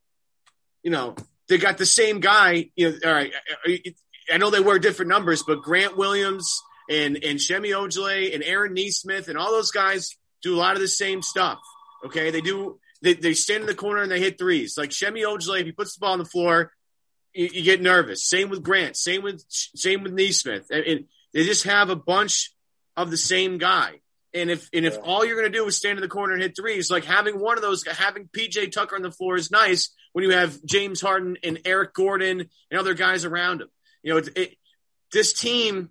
you 0.81 0.91
know, 0.91 1.15
they 1.47 1.57
got 1.57 1.77
the 1.77 1.85
same 1.85 2.19
guy. 2.19 2.69
You 2.75 2.91
know, 2.91 2.97
all 3.05 3.13
right. 3.13 3.31
Uh, 3.67 3.71
uh, 3.71 3.73
uh, 3.73 3.91
I 4.33 4.37
know 4.37 4.49
they 4.49 4.59
wear 4.59 4.79
different 4.79 5.09
numbers, 5.09 5.43
but 5.43 5.61
Grant 5.61 5.97
Williams 5.97 6.61
and 6.89 7.23
and 7.23 7.41
Semi 7.41 7.69
Ojeleye 7.69 8.33
and 8.33 8.43
Aaron 8.43 8.73
Nesmith 8.73 9.27
and 9.27 9.37
all 9.37 9.51
those 9.51 9.71
guys 9.71 10.09
do 10.41 10.55
a 10.55 10.57
lot 10.57 10.75
of 10.75 10.81
the 10.81 10.87
same 10.87 11.21
stuff. 11.21 11.59
Okay, 12.05 12.31
they 12.31 12.41
do. 12.41 12.79
They, 13.01 13.13
they 13.13 13.33
stand 13.33 13.61
in 13.61 13.67
the 13.67 13.75
corner 13.75 14.01
and 14.01 14.11
they 14.11 14.19
hit 14.19 14.39
threes. 14.39 14.77
Like 14.77 14.91
Semi 14.91 15.21
Ojeleye, 15.21 15.59
if 15.59 15.65
he 15.65 15.71
puts 15.71 15.95
the 15.95 15.99
ball 15.99 16.13
on 16.13 16.19
the 16.19 16.25
floor, 16.25 16.71
you, 17.33 17.49
you, 17.53 17.61
get 17.61 17.81
nervous. 17.81 18.27
Same 18.27 18.49
with 18.49 18.63
Grant. 18.63 18.95
Same 18.97 19.21
with 19.21 19.43
same 19.47 20.01
with 20.01 20.13
Nesmith. 20.13 20.67
And, 20.71 20.83
and 20.85 21.05
they 21.33 21.43
just 21.43 21.65
have 21.65 21.89
a 21.89 21.95
bunch 21.95 22.51
of 22.97 23.11
the 23.11 23.17
same 23.17 23.57
guy. 23.57 23.99
And 24.33 24.49
if 24.49 24.69
and 24.73 24.85
if 24.85 24.97
all 25.03 25.23
you're 25.23 25.39
going 25.39 25.51
to 25.51 25.57
do 25.57 25.65
is 25.67 25.77
stand 25.77 25.97
in 25.97 26.01
the 26.01 26.09
corner 26.09 26.33
and 26.33 26.41
hit 26.41 26.55
threes, 26.55 26.89
like 26.89 27.05
having 27.05 27.39
one 27.39 27.57
of 27.57 27.61
those, 27.61 27.85
having 27.85 28.27
PJ 28.27 28.71
Tucker 28.71 28.95
on 28.95 29.01
the 29.01 29.11
floor 29.11 29.35
is 29.35 29.51
nice 29.51 29.91
when 30.15 30.23
you 30.23 30.31
have 30.31 30.63
James 30.63 31.01
Harden 31.01 31.35
and 31.43 31.59
Eric 31.65 31.93
Gordon 31.93 32.49
and 32.71 32.79
other 32.79 32.93
guys 32.93 33.25
around 33.25 33.59
him. 33.59 33.67
You 34.01 34.13
know, 34.13 34.17
it, 34.19 34.29
it, 34.37 34.57
this 35.11 35.33
team 35.33 35.89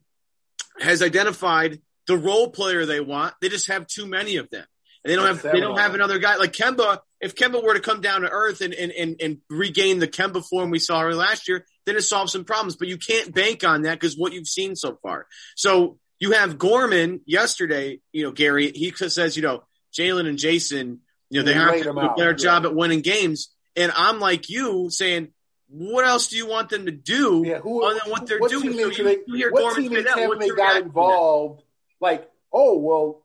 has 0.81 1.03
identified 1.03 1.83
the 2.07 2.17
role 2.17 2.49
player 2.49 2.87
they 2.87 3.01
want. 3.01 3.35
They 3.43 3.51
just 3.51 3.69
have 3.69 3.87
too 3.87 4.07
many 4.07 4.37
of 4.37 4.49
them, 4.49 4.65
and 5.05 5.13
they 5.13 5.15
don't 5.15 5.27
have 5.27 5.43
they 5.43 5.61
don't 5.61 5.79
have 5.79 5.95
another 5.95 6.19
guy 6.19 6.37
like 6.37 6.55
Kemba. 6.55 7.01
If 7.21 7.35
Kemba 7.35 7.63
were 7.63 7.75
to 7.75 7.81
come 7.81 8.01
down 8.01 8.23
to 8.23 8.31
earth 8.31 8.63
and 8.63 8.73
and 8.73 8.93
and, 8.93 9.17
and 9.21 9.39
regain 9.51 9.99
the 9.99 10.09
Kemba 10.09 10.43
form 10.43 10.71
we 10.71 10.79
saw 10.79 11.01
last 11.01 11.47
year, 11.47 11.67
then 11.85 11.97
it 11.97 12.03
solves 12.03 12.33
some 12.33 12.45
problems. 12.45 12.77
But 12.77 12.89
you 12.89 12.97
can't 12.97 13.35
bank 13.35 13.63
on 13.63 13.83
that 13.83 14.01
because 14.01 14.17
what 14.17 14.33
you've 14.33 14.49
seen 14.49 14.75
so 14.75 14.99
far. 15.03 15.27
So 15.55 15.99
you 16.19 16.31
have 16.31 16.57
Gorman 16.57 17.21
yesterday, 17.27 18.01
you 18.11 18.23
know, 18.23 18.33
Gary, 18.33 18.73
he 18.75 18.91
says, 18.91 19.37
you 19.37 19.43
know, 19.43 19.65
Jaylen 19.95 20.27
and 20.27 20.39
Jayson, 20.39 21.01
you 21.29 21.41
know, 21.41 21.45
they 21.45 21.53
have 21.53 21.77
to 21.83 21.93
do 21.93 22.11
their 22.17 22.33
job 22.33 22.65
at 22.65 22.75
winning 22.75 23.03
games. 23.03 23.54
And 23.77 23.93
I'm 23.95 24.21
like 24.21 24.49
you 24.49 24.91
saying, 24.91 25.29
what 25.69 26.05
else 26.05 26.29
do 26.29 26.37
you 26.37 26.47
want 26.47 26.69
them 26.69 26.87
to 26.87 26.93
do 26.93 27.43
yeah, 27.45 27.59
who, 27.59 27.85
other 27.85 27.99
than 28.03 28.13
what 28.13 28.27
they're 28.27 28.39
what 28.39 28.51
doing? 28.51 28.73
So 28.73 28.89
you, 28.91 29.25
you 29.27 29.35
hear 29.37 29.51
what 29.51 29.75
Gorman 29.75 29.91
say 29.91 30.03
that. 30.03 30.37
They 30.39 30.49
got 30.51 30.83
involved? 30.83 31.63
Like, 32.01 32.31
oh, 32.53 32.79
well, 32.79 33.23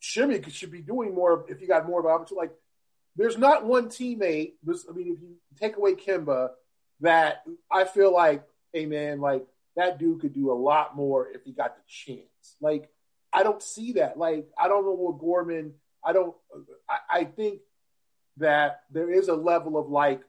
Semi 0.00 0.42
should 0.50 0.72
be 0.72 0.80
doing 0.80 1.14
more 1.14 1.44
if 1.48 1.60
you 1.60 1.68
got 1.68 1.86
more 1.86 2.00
of 2.00 2.06
an 2.06 2.12
opportunity. 2.12 2.48
Like, 2.48 2.56
there's 3.16 3.38
not 3.38 3.64
one 3.64 3.86
teammate. 3.86 4.54
This, 4.62 4.86
I 4.88 4.92
mean, 4.92 5.14
if 5.14 5.22
you 5.22 5.36
take 5.60 5.76
away 5.76 5.94
Kemba, 5.94 6.50
that 7.00 7.42
I 7.70 7.84
feel 7.84 8.12
like, 8.12 8.44
hey 8.72 8.86
man, 8.86 9.20
like 9.20 9.46
that 9.76 9.98
dude 9.98 10.20
could 10.20 10.32
do 10.32 10.50
a 10.50 10.54
lot 10.54 10.96
more 10.96 11.28
if 11.28 11.44
he 11.44 11.52
got 11.52 11.76
the 11.76 11.82
chance. 11.86 12.56
Like, 12.60 12.88
I 13.32 13.42
don't 13.42 13.62
see 13.62 13.92
that. 13.94 14.18
Like, 14.18 14.48
I 14.58 14.68
don't 14.68 14.84
know 14.84 14.92
what 14.92 15.18
Gorman, 15.18 15.74
I 16.04 16.12
don't, 16.12 16.34
I, 16.88 17.20
I 17.20 17.24
think 17.24 17.60
that 18.36 18.82
there 18.90 19.10
is 19.10 19.28
a 19.28 19.34
level 19.34 19.78
of 19.78 19.88
like 19.88 20.22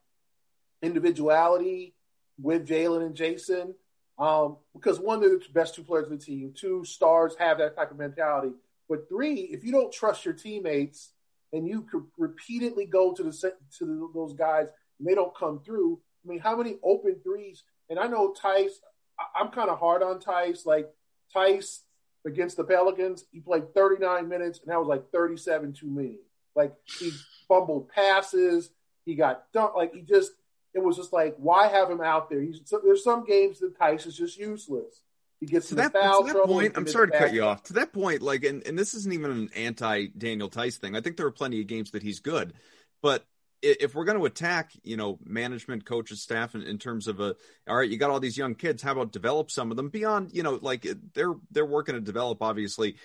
individuality 0.81 1.95
with 2.39 2.67
Jaylen 2.67 3.05
and 3.05 3.15
Jayson. 3.15 3.73
Um, 4.17 4.57
because 4.73 4.99
one, 4.99 5.19
they're 5.19 5.29
the 5.29 5.43
best 5.53 5.75
two 5.75 5.83
players 5.83 6.05
of 6.05 6.11
the 6.11 6.17
team. 6.17 6.53
Two, 6.55 6.85
stars 6.85 7.35
have 7.37 7.57
that 7.57 7.75
type 7.75 7.91
of 7.91 7.97
mentality. 7.97 8.53
But 8.87 9.09
three, 9.09 9.41
if 9.51 9.63
you 9.63 9.71
don't 9.71 9.91
trust 9.91 10.23
your 10.23 10.33
teammates 10.33 11.11
and 11.51 11.67
you 11.67 11.81
could 11.81 12.05
repeatedly 12.17 12.85
go 12.85 13.13
to 13.13 13.23
the 13.23 13.31
to 13.31 13.85
the, 13.85 14.09
those 14.13 14.33
guys 14.33 14.67
and 14.99 15.07
they 15.07 15.15
don't 15.15 15.35
come 15.35 15.59
through, 15.65 15.99
I 16.23 16.29
mean, 16.29 16.39
how 16.39 16.55
many 16.55 16.77
open 16.83 17.17
threes? 17.23 17.63
And 17.89 17.99
I 17.99 18.07
know 18.07 18.33
Theis, 18.33 18.71
I'm 19.35 19.49
kind 19.49 19.69
of 19.69 19.79
hard 19.79 20.01
on 20.01 20.19
Theis. 20.19 20.65
Like 20.65 20.89
Theis 21.33 21.81
against 22.25 22.57
the 22.57 22.63
Pelicans, 22.63 23.25
he 23.31 23.39
played 23.39 23.73
39 23.73 24.27
minutes, 24.29 24.59
and 24.59 24.71
that 24.71 24.79
was 24.79 24.87
like 24.87 25.11
37 25.11 25.73
too 25.73 25.87
many. 25.87 26.19
Like 26.55 26.73
he 26.85 27.11
fumbled 27.47 27.89
passes, 27.89 28.69
he 29.05 29.15
got 29.15 29.51
dunked. 29.53 29.75
Like 29.75 29.93
he 29.93 30.01
just, 30.01 30.31
it 30.73 30.84
was 30.84 30.97
just 30.97 31.13
like, 31.13 31.36
why 31.38 31.67
have 31.67 31.89
him 31.89 32.01
out 32.01 32.29
there? 32.29 32.41
He's 32.41 32.62
so, 32.65 32.81
there's 32.84 33.03
some 33.03 33.25
games 33.25 33.60
that 33.60 33.77
Theis 33.77 34.05
is 34.05 34.17
just 34.17 34.38
useless. 34.38 35.01
He 35.39 35.45
gets 35.45 35.69
to, 35.69 35.75
that, 35.75 35.93
foul 35.93 36.25
to 36.25 36.34
that 36.34 36.45
point. 36.45 36.73
I'm 36.75 36.88
sorry 36.88 37.12
to 37.12 37.17
cut 37.17 37.34
you 37.34 37.43
off. 37.43 37.63
To 37.63 37.73
that 37.73 37.91
point, 37.93 38.21
like, 38.21 38.43
and, 38.45 38.65
and 38.65 38.79
this 38.79 38.93
isn't 38.93 39.13
even 39.13 39.31
an 39.31 39.49
anti 39.55 40.08
Daniel 40.08 40.49
Theis 40.49 40.77
thing. 40.77 40.95
I 40.95 41.01
think 41.01 41.17
there 41.17 41.25
are 41.25 41.31
plenty 41.31 41.62
of 41.62 41.67
games 41.67 41.91
that 41.91 42.03
he's 42.03 42.19
good, 42.19 42.53
but 43.01 43.25
if 43.61 43.95
we're 43.95 44.05
going 44.05 44.17
to 44.17 44.25
attack, 44.25 44.71
you 44.83 44.97
know, 44.97 45.17
management, 45.25 45.85
coaches, 45.85 46.21
staff, 46.21 46.55
in, 46.55 46.61
in, 46.61 46.77
terms 46.77 47.07
of 47.07 47.19
a, 47.19 47.35
all 47.67 47.75
right, 47.75 47.89
you 47.89 47.97
got 47.97 48.11
all 48.11 48.19
these 48.19 48.37
young 48.37 48.55
kids. 48.55 48.81
How 48.83 48.91
about 48.91 49.11
develop 49.11 49.49
some 49.49 49.71
of 49.71 49.77
them 49.77 49.89
beyond, 49.89 50.31
you 50.33 50.43
know, 50.43 50.59
like 50.61 50.85
they're 51.13 51.33
they're 51.51 51.65
working 51.65 51.95
to 51.95 52.01
develop. 52.01 52.41
Obviously, 52.41 52.97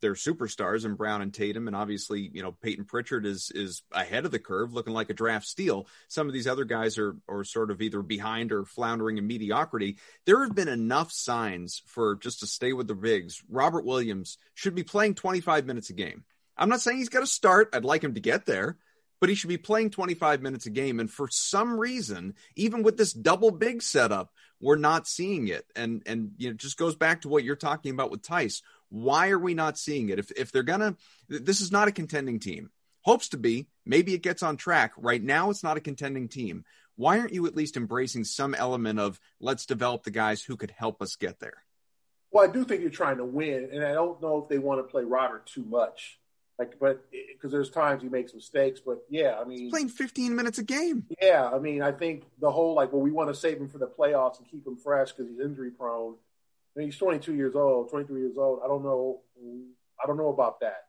they're 0.00 0.14
superstars 0.14 0.84
and 0.84 0.96
Brown 0.96 1.22
and 1.22 1.32
Tatum, 1.32 1.66
and 1.66 1.76
obviously, 1.76 2.30
you 2.32 2.42
know, 2.42 2.52
Payton 2.52 2.86
Pritchard 2.86 3.26
is 3.26 3.52
is 3.54 3.82
ahead 3.92 4.24
of 4.24 4.30
the 4.30 4.38
curve, 4.38 4.72
looking 4.72 4.94
like 4.94 5.10
a 5.10 5.14
draft 5.14 5.46
steal. 5.46 5.86
Some 6.08 6.26
of 6.26 6.32
these 6.32 6.46
other 6.46 6.64
guys 6.64 6.98
are 6.98 7.16
are 7.28 7.44
sort 7.44 7.70
of 7.70 7.80
either 7.80 8.02
behind 8.02 8.52
or 8.52 8.64
floundering 8.64 9.18
in 9.18 9.26
mediocrity. 9.26 9.98
There 10.24 10.42
have 10.42 10.54
been 10.54 10.68
enough 10.68 11.12
signs 11.12 11.82
for 11.86 12.16
just 12.16 12.40
to 12.40 12.46
stay 12.46 12.72
with 12.72 12.88
the 12.88 12.94
bigs. 12.94 13.42
Robert 13.48 13.84
Williams 13.84 14.38
should 14.54 14.74
be 14.74 14.84
playing 14.84 15.14
25 15.14 15.66
minutes 15.66 15.90
a 15.90 15.94
game. 15.94 16.24
I'm 16.56 16.68
not 16.68 16.80
saying 16.80 16.98
he's 16.98 17.08
got 17.08 17.20
to 17.20 17.26
start. 17.26 17.70
I'd 17.72 17.84
like 17.84 18.02
him 18.02 18.14
to 18.14 18.20
get 18.20 18.44
there 18.44 18.78
but 19.20 19.28
he 19.28 19.34
should 19.34 19.48
be 19.48 19.58
playing 19.58 19.90
25 19.90 20.42
minutes 20.42 20.66
a 20.66 20.70
game. 20.70 21.00
And 21.00 21.10
for 21.10 21.28
some 21.30 21.78
reason, 21.78 22.34
even 22.56 22.82
with 22.82 22.96
this 22.96 23.12
double 23.12 23.50
big 23.50 23.82
setup, 23.82 24.32
we're 24.60 24.76
not 24.76 25.06
seeing 25.06 25.48
it. 25.48 25.66
And 25.76 26.02
and 26.06 26.32
you 26.36 26.50
know, 26.50 26.54
just 26.54 26.78
goes 26.78 26.96
back 26.96 27.22
to 27.22 27.28
what 27.28 27.44
you're 27.44 27.56
talking 27.56 27.92
about 27.92 28.10
with 28.10 28.22
Theis. 28.22 28.62
Why 28.90 29.30
are 29.30 29.38
we 29.38 29.54
not 29.54 29.78
seeing 29.78 30.08
it? 30.08 30.18
If 30.18 30.30
if 30.32 30.52
they're 30.52 30.62
gonna, 30.62 30.96
this 31.28 31.60
is 31.60 31.72
not 31.72 31.88
a 31.88 31.92
contending 31.92 32.40
team. 32.40 32.70
Hopes 33.02 33.28
to 33.30 33.36
be. 33.36 33.68
Maybe 33.86 34.14
it 34.14 34.22
gets 34.22 34.42
on 34.42 34.56
track. 34.56 34.92
Right 34.96 35.22
now, 35.22 35.50
it's 35.50 35.62
not 35.62 35.76
a 35.76 35.80
contending 35.80 36.28
team. 36.28 36.64
Why 36.96 37.20
aren't 37.20 37.32
you 37.32 37.46
at 37.46 37.54
least 37.54 37.76
embracing 37.76 38.24
some 38.24 38.54
element 38.54 38.98
of 38.98 39.20
let's 39.40 39.66
develop 39.66 40.02
the 40.02 40.10
guys 40.10 40.42
who 40.42 40.56
could 40.56 40.72
help 40.72 41.00
us 41.00 41.16
get 41.16 41.38
there? 41.38 41.62
Well, 42.30 42.48
I 42.48 42.52
do 42.52 42.64
think 42.64 42.82
you're 42.82 42.90
trying 42.90 43.18
to 43.18 43.24
win, 43.24 43.70
and 43.72 43.84
I 43.84 43.92
don't 43.92 44.20
know 44.20 44.42
if 44.42 44.48
they 44.48 44.58
want 44.58 44.80
to 44.80 44.90
play 44.90 45.04
Robert 45.04 45.46
too 45.46 45.64
much. 45.64 46.18
Like, 46.58 46.78
but 46.80 47.04
because 47.10 47.52
there's 47.52 47.70
times 47.70 48.02
he 48.02 48.08
makes 48.08 48.34
mistakes, 48.34 48.80
but 48.84 49.04
yeah, 49.08 49.38
I 49.40 49.44
mean, 49.44 49.58
he's 49.60 49.70
playing 49.70 49.90
15 49.90 50.34
minutes 50.34 50.58
a 50.58 50.64
game. 50.64 51.06
Yeah, 51.22 51.48
I 51.48 51.58
mean, 51.58 51.82
I 51.82 51.92
think 51.92 52.24
the 52.40 52.50
whole 52.50 52.74
like, 52.74 52.92
well, 52.92 53.02
we 53.02 53.12
want 53.12 53.28
to 53.28 53.34
save 53.34 53.58
him 53.58 53.68
for 53.68 53.78
the 53.78 53.86
playoffs 53.86 54.38
and 54.38 54.50
keep 54.50 54.66
him 54.66 54.76
fresh 54.76 55.12
because 55.12 55.30
he's 55.30 55.38
injury 55.38 55.70
prone. 55.70 56.14
I 56.76 56.80
mean, 56.80 56.88
he's 56.88 56.98
22 56.98 57.34
years 57.34 57.54
old, 57.54 57.90
23 57.90 58.20
years 58.20 58.36
old. 58.36 58.60
I 58.64 58.66
don't 58.66 58.82
know, 58.82 59.20
I 60.02 60.06
don't 60.06 60.16
know 60.16 60.30
about 60.30 60.60
that. 60.60 60.86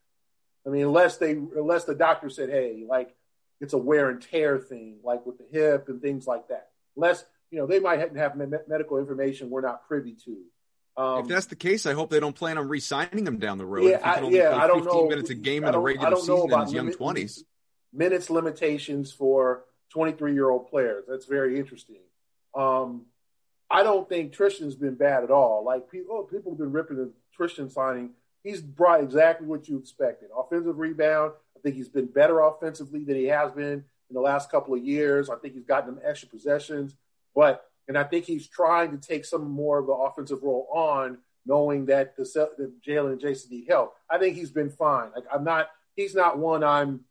I 0.65 0.69
mean, 0.69 0.83
unless 0.83 1.17
they, 1.17 1.31
unless 1.31 1.85
the 1.85 1.95
doctor 1.95 2.29
said, 2.29 2.49
hey, 2.49 2.83
like 2.87 3.15
it's 3.61 3.73
a 3.73 3.77
wear 3.77 4.09
and 4.09 4.21
tear 4.21 4.57
thing, 4.57 4.97
like 5.03 5.25
with 5.25 5.37
the 5.37 5.45
hip 5.51 5.87
and 5.87 6.01
things 6.01 6.25
like 6.25 6.47
that. 6.47 6.69
Unless 6.95 7.25
you 7.51 7.59
know, 7.59 7.65
they 7.65 7.79
might 7.79 7.99
have 7.99 8.35
medical 8.35 8.97
information 8.97 9.49
we're 9.49 9.61
not 9.61 9.87
privy 9.87 10.15
to. 10.25 10.37
Um, 10.99 11.21
if 11.21 11.27
that's 11.29 11.45
the 11.45 11.55
case, 11.55 11.85
I 11.85 11.93
hope 11.93 12.09
they 12.09 12.19
don't 12.19 12.35
plan 12.35 12.57
on 12.57 12.67
re-signing 12.67 13.25
him 13.25 13.39
down 13.39 13.57
the 13.57 13.65
road. 13.65 13.89
Yeah, 13.89 14.01
I, 14.03 14.21
yeah, 14.27 14.53
I 14.53 14.67
don't 14.67 14.83
know. 14.83 15.07
Minutes 15.07 15.29
a 15.29 15.35
game 15.35 15.63
in 15.63 15.71
the 15.71 15.79
regular 15.79 16.17
season 16.17 16.51
in 16.51 16.59
his 16.59 16.73
young 16.73 16.91
twenties. 16.91 17.45
Minutes 17.93 18.29
limitations 18.29 19.09
for 19.13 19.63
twenty-three-year-old 19.93 20.69
players. 20.69 21.05
That's 21.07 21.25
very 21.25 21.57
interesting. 21.57 22.01
Um, 22.53 23.05
I 23.71 23.83
don't 23.83 24.09
think 24.09 24.33
Tristan's 24.33 24.75
been 24.75 24.95
bad 24.95 25.23
at 25.23 25.31
all. 25.31 25.63
Like 25.63 25.89
people, 25.89 26.17
oh, 26.17 26.23
people 26.23 26.51
have 26.51 26.59
been 26.59 26.73
ripping 26.73 26.97
the 26.97 27.13
Tristan 27.33 27.69
signing. 27.69 28.09
He's 28.43 28.61
brought 28.61 29.01
exactly 29.01 29.47
what 29.47 29.69
you 29.69 29.77
expected. 29.77 30.31
Offensive 30.37 30.79
rebound. 30.79 31.31
I 31.55 31.61
think 31.61 31.75
he's 31.75 31.87
been 31.87 32.07
better 32.07 32.41
offensively 32.41 33.05
than 33.05 33.15
he 33.15 33.25
has 33.25 33.53
been 33.53 33.85
in 34.09 34.13
the 34.13 34.19
last 34.19 34.51
couple 34.51 34.73
of 34.73 34.83
years. 34.83 35.29
I 35.29 35.35
think 35.37 35.53
he's 35.53 35.63
gotten 35.63 35.95
them 35.95 36.03
extra 36.05 36.27
possessions, 36.27 36.93
but 37.33 37.68
and 37.89 37.97
I 37.97 38.03
think 38.03 38.25
he's 38.25 38.47
trying 38.47 38.91
to 38.91 38.97
take 38.97 39.25
some 39.25 39.49
more 39.49 39.79
of 39.79 39.87
the 39.87 39.93
offensive 39.93 40.43
role 40.43 40.67
on 40.71 41.17
knowing 41.43 41.87
that 41.87 42.15
the, 42.15 42.23
the 42.55 42.71
Jaylen 42.87 43.13
and 43.13 43.19
Jayson 43.19 43.49
need 43.49 43.65
help. 43.67 43.95
I 44.09 44.19
think 44.19 44.37
he's 44.37 44.51
been 44.51 44.69
fine. 44.69 45.09
Like 45.15 45.25
I'm 45.33 45.43
not, 45.43 45.71
he's 45.95 46.13
not 46.13 46.37
one 46.37 46.63
I'm 46.63 47.01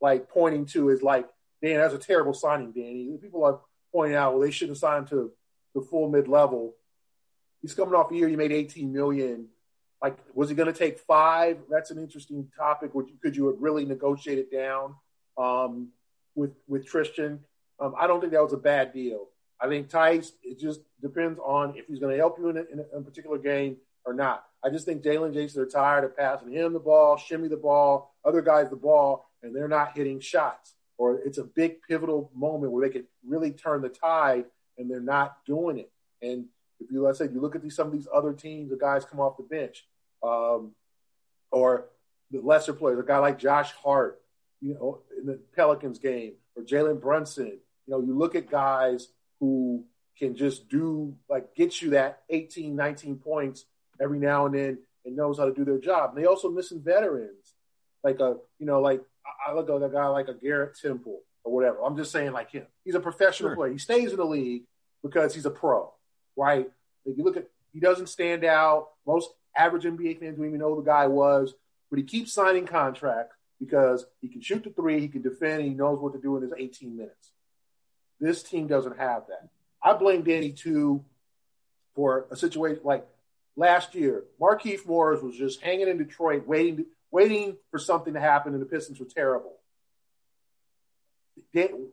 like 0.00 0.28
pointing 0.28 0.64
to 0.66 0.90
as 0.92 1.02
like, 1.02 1.28
Dan, 1.60 1.78
that's 1.78 1.92
a 1.92 1.98
terrible 1.98 2.34
signing, 2.34 2.70
Danny. 2.70 3.18
People 3.20 3.44
are 3.44 3.58
pointing 3.92 4.16
out, 4.16 4.32
well, 4.32 4.40
they 4.40 4.52
should 4.52 4.68
have 4.68 4.78
signed 4.78 5.08
to 5.08 5.32
the 5.74 5.80
full 5.80 6.08
mid 6.08 6.28
level. 6.28 6.76
He's 7.60 7.74
coming 7.74 7.94
off 7.94 8.12
a 8.12 8.14
year, 8.14 8.28
he 8.28 8.36
made 8.36 8.52
18 8.52 8.92
million. 8.92 9.48
Like, 10.00 10.16
was 10.34 10.48
he 10.48 10.54
going 10.54 10.72
to 10.72 10.78
take 10.78 11.00
five? 11.00 11.58
That's 11.68 11.90
an 11.90 11.98
interesting 11.98 12.48
topic. 12.56 12.94
Would 12.94 13.08
you, 13.08 13.16
could 13.20 13.36
you 13.36 13.56
really 13.58 13.84
negotiate 13.84 14.38
it 14.38 14.52
down 14.52 14.94
um, 15.36 15.88
with 16.36 16.52
with 16.68 16.86
Tristan? 16.86 17.40
Um, 17.80 17.94
I 17.98 18.06
don't 18.06 18.20
think 18.20 18.32
that 18.34 18.42
was 18.44 18.52
a 18.52 18.58
bad 18.58 18.92
deal. 18.92 19.26
I 19.60 19.68
think 19.68 19.88
Theis, 19.88 20.32
it 20.42 20.58
just 20.58 20.80
depends 21.00 21.38
on 21.40 21.76
if 21.76 21.86
he's 21.86 21.98
going 21.98 22.12
to 22.12 22.18
help 22.18 22.38
you 22.38 22.48
in 22.50 22.56
a, 22.56 22.60
in 22.60 22.84
a, 22.94 23.00
particular 23.00 23.38
game 23.38 23.76
or 24.04 24.14
not. 24.14 24.44
I 24.64 24.70
just 24.70 24.84
think 24.84 25.02
Jaylen 25.02 25.34
Jayson 25.34 25.58
are 25.58 25.66
tired 25.66 26.04
of 26.04 26.16
passing 26.16 26.52
him 26.52 26.72
the 26.72 26.78
ball, 26.78 27.18
Semi 27.18 27.48
the 27.48 27.56
ball, 27.56 28.14
other 28.24 28.42
guys 28.42 28.70
the 28.70 28.76
ball, 28.76 29.28
and 29.42 29.54
they're 29.54 29.68
not 29.68 29.96
hitting 29.96 30.20
shots. 30.20 30.74
Or 30.96 31.20
it's 31.24 31.38
a 31.38 31.44
big 31.44 31.82
pivotal 31.82 32.30
moment 32.34 32.72
where 32.72 32.86
they 32.86 32.92
could 32.92 33.06
really 33.24 33.52
turn 33.52 33.82
the 33.82 33.88
tide, 33.88 34.44
and 34.76 34.90
they're 34.90 35.00
not 35.00 35.44
doing 35.44 35.78
it. 35.78 35.90
And 36.22 36.46
if 36.80 36.90
you, 36.90 37.02
let's 37.02 37.18
say, 37.18 37.28
you 37.32 37.40
look 37.40 37.56
at 37.56 37.62
these, 37.62 37.76
some 37.76 37.88
of 37.88 37.92
these 37.92 38.08
other 38.12 38.32
teams, 38.32 38.70
the 38.70 38.76
guys 38.76 39.04
come 39.04 39.20
off 39.20 39.36
the 39.36 39.42
bench, 39.44 39.86
um, 40.22 40.72
or 41.50 41.86
the 42.30 42.40
lesser 42.40 42.72
players, 42.72 42.98
a 42.98 43.02
guy 43.02 43.18
like 43.18 43.38
Josh 43.38 43.72
Hart, 43.72 44.20
you 44.60 44.74
know, 44.74 45.00
in 45.18 45.26
the 45.26 45.38
Pelicans 45.54 45.98
game, 45.98 46.34
or 46.56 46.62
Jalen 46.62 47.00
Brunson. 47.00 47.58
You 47.86 47.94
know, 47.94 48.00
you 48.00 48.16
look 48.16 48.34
at 48.34 48.50
guys 48.50 49.08
who 49.40 49.84
can 50.18 50.36
just 50.36 50.68
do 50.68 51.14
like 51.28 51.54
get 51.54 51.80
you 51.80 51.90
that 51.90 52.22
18, 52.30 52.74
19 52.74 53.16
points 53.16 53.64
every 54.00 54.18
now 54.18 54.46
and 54.46 54.54
then 54.54 54.78
and 55.04 55.16
knows 55.16 55.38
how 55.38 55.44
to 55.44 55.54
do 55.54 55.64
their 55.64 55.78
job. 55.78 56.10
And 56.10 56.22
they 56.22 56.26
also 56.26 56.50
missing 56.50 56.82
veterans, 56.82 57.54
like 58.02 58.20
a 58.20 58.36
you 58.58 58.66
know, 58.66 58.80
like 58.80 59.02
I 59.46 59.52
look 59.52 59.70
at 59.70 59.82
a 59.82 59.88
guy 59.88 60.06
like 60.08 60.28
a 60.28 60.34
Garrett 60.34 60.78
Temple 60.80 61.20
or 61.44 61.52
whatever. 61.52 61.84
I'm 61.84 61.96
just 61.96 62.12
saying 62.12 62.32
like 62.32 62.50
him. 62.50 62.66
He's 62.84 62.94
a 62.94 63.00
professional 63.00 63.50
sure. 63.50 63.56
player. 63.56 63.72
He 63.72 63.78
stays 63.78 64.10
in 64.10 64.16
the 64.16 64.24
league 64.24 64.64
because 65.02 65.34
he's 65.34 65.46
a 65.46 65.50
pro, 65.50 65.92
right? 66.36 66.68
If 67.04 67.16
you 67.16 67.24
look 67.24 67.36
at 67.36 67.48
he 67.72 67.80
doesn't 67.80 68.08
stand 68.08 68.44
out. 68.44 68.88
Most 69.06 69.30
average 69.56 69.84
NBA 69.84 70.20
fans 70.20 70.36
don't 70.36 70.46
even 70.46 70.60
know 70.60 70.74
who 70.74 70.82
the 70.82 70.90
guy 70.90 71.06
was, 71.06 71.54
but 71.90 71.98
he 71.98 72.04
keeps 72.04 72.32
signing 72.32 72.66
contracts 72.66 73.36
because 73.60 74.06
he 74.20 74.28
can 74.28 74.40
shoot 74.40 74.64
the 74.64 74.70
three, 74.70 75.00
he 75.00 75.08
can 75.08 75.22
defend, 75.22 75.60
and 75.60 75.68
he 75.68 75.74
knows 75.74 75.98
what 76.00 76.12
to 76.12 76.20
do 76.20 76.36
in 76.36 76.42
his 76.42 76.52
18 76.56 76.96
minutes. 76.96 77.32
This 78.20 78.42
team 78.42 78.66
doesn't 78.66 78.98
have 78.98 79.26
that. 79.28 79.48
I 79.82 79.92
blame 79.94 80.22
Danny 80.22 80.52
too 80.52 81.04
for 81.94 82.26
a 82.30 82.36
situation 82.36 82.80
like 82.84 83.06
last 83.56 83.94
year. 83.94 84.24
Markieff 84.40 84.86
Morris 84.86 85.22
was 85.22 85.36
just 85.36 85.60
hanging 85.62 85.88
in 85.88 85.98
Detroit, 85.98 86.46
waiting, 86.46 86.86
waiting 87.10 87.56
for 87.70 87.78
something 87.78 88.14
to 88.14 88.20
happen, 88.20 88.52
and 88.54 88.62
the 88.62 88.66
Pistons 88.66 88.98
were 88.98 89.06
terrible. 89.06 89.54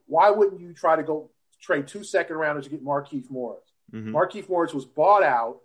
Why 0.08 0.30
wouldn't 0.30 0.62
you 0.62 0.74
try 0.74 0.96
to 0.96 1.04
go 1.04 1.30
trade 1.62 1.88
two 1.88 2.04
second 2.04 2.36
rounders 2.36 2.66
to 2.66 2.70
get 2.70 2.84
Markieff 2.84 3.30
Morris? 3.30 3.64
Mm-hmm. 3.92 4.16
Markieff 4.16 4.50
Morris 4.50 4.74
was 4.74 4.86
bought 4.86 5.24
out. 5.24 5.62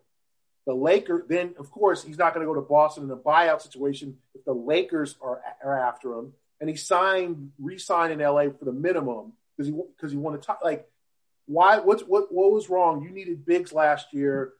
The 0.66 0.74
Lakers, 0.74 1.24
then 1.26 1.54
of 1.58 1.70
course 1.70 2.04
he's 2.04 2.18
not 2.18 2.34
going 2.34 2.46
to 2.46 2.52
go 2.52 2.60
to 2.60 2.66
Boston 2.66 3.04
in 3.04 3.10
a 3.10 3.16
buyout 3.16 3.62
situation 3.62 4.18
if 4.34 4.44
the 4.44 4.52
Lakers 4.52 5.16
are, 5.20 5.40
are 5.64 5.78
after 5.78 6.12
him. 6.12 6.34
And 6.60 6.68
he 6.68 6.76
signed, 6.76 7.52
re-signed 7.58 8.12
in 8.12 8.18
LA 8.20 8.50
for 8.50 8.66
the 8.66 8.72
minimum 8.72 9.32
because 9.56 9.72
he 9.72 9.80
because 9.96 10.12
he 10.12 10.18
wanted 10.18 10.42
to 10.42 10.46
talk 10.46 10.60
like 10.62 10.88
why 11.50 11.78
what's 11.80 12.02
what 12.02 12.32
what 12.32 12.52
was 12.52 12.70
wrong? 12.70 13.02
You 13.02 13.10
needed 13.10 13.44
bigs 13.44 13.72
last 13.72 14.12
year. 14.12 14.52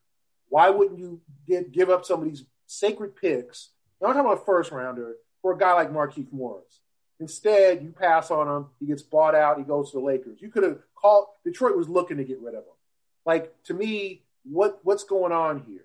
Why 0.48 0.70
wouldn't 0.70 0.98
you 0.98 1.20
get, 1.46 1.70
give 1.70 1.88
up 1.88 2.05
some 2.05 2.20
of 2.20 2.29
these 2.29 2.44
sacred 2.66 3.14
picks? 3.14 3.68
I'm 4.03 4.09
talking 4.09 4.20
about 4.22 4.44
first 4.44 4.72
rounder 4.72 5.14
for 5.40 5.53
a 5.53 5.59
guy 5.59 5.72
like 5.74 5.92
Markieff 5.92 6.33
Morris. 6.33 6.81
Instead, 7.20 7.83
you 7.85 7.92
pass 7.92 8.33
on 8.33 8.48
him. 8.48 8.66
He 8.81 8.87
gets 8.87 9.03
bought 9.03 9.37
out. 9.37 9.59
He 9.59 9.62
goes 9.62 9.92
to 9.92 9.98
the 9.98 10.05
Lakers. 10.05 10.42
You 10.42 10.48
could 10.48 10.64
have 10.64 10.79
called. 10.96 11.26
Detroit 11.44 11.76
was 11.76 11.88
looking 11.88 12.16
to 12.16 12.24
get 12.24 12.40
rid 12.40 12.55
of 12.55 12.64
him. 12.64 12.74
Like 13.24 13.55
to 13.64 13.74
me, 13.74 14.22
what 14.42 14.81
what's 14.83 15.05
going 15.05 15.31
on 15.33 15.62
here? 15.68 15.85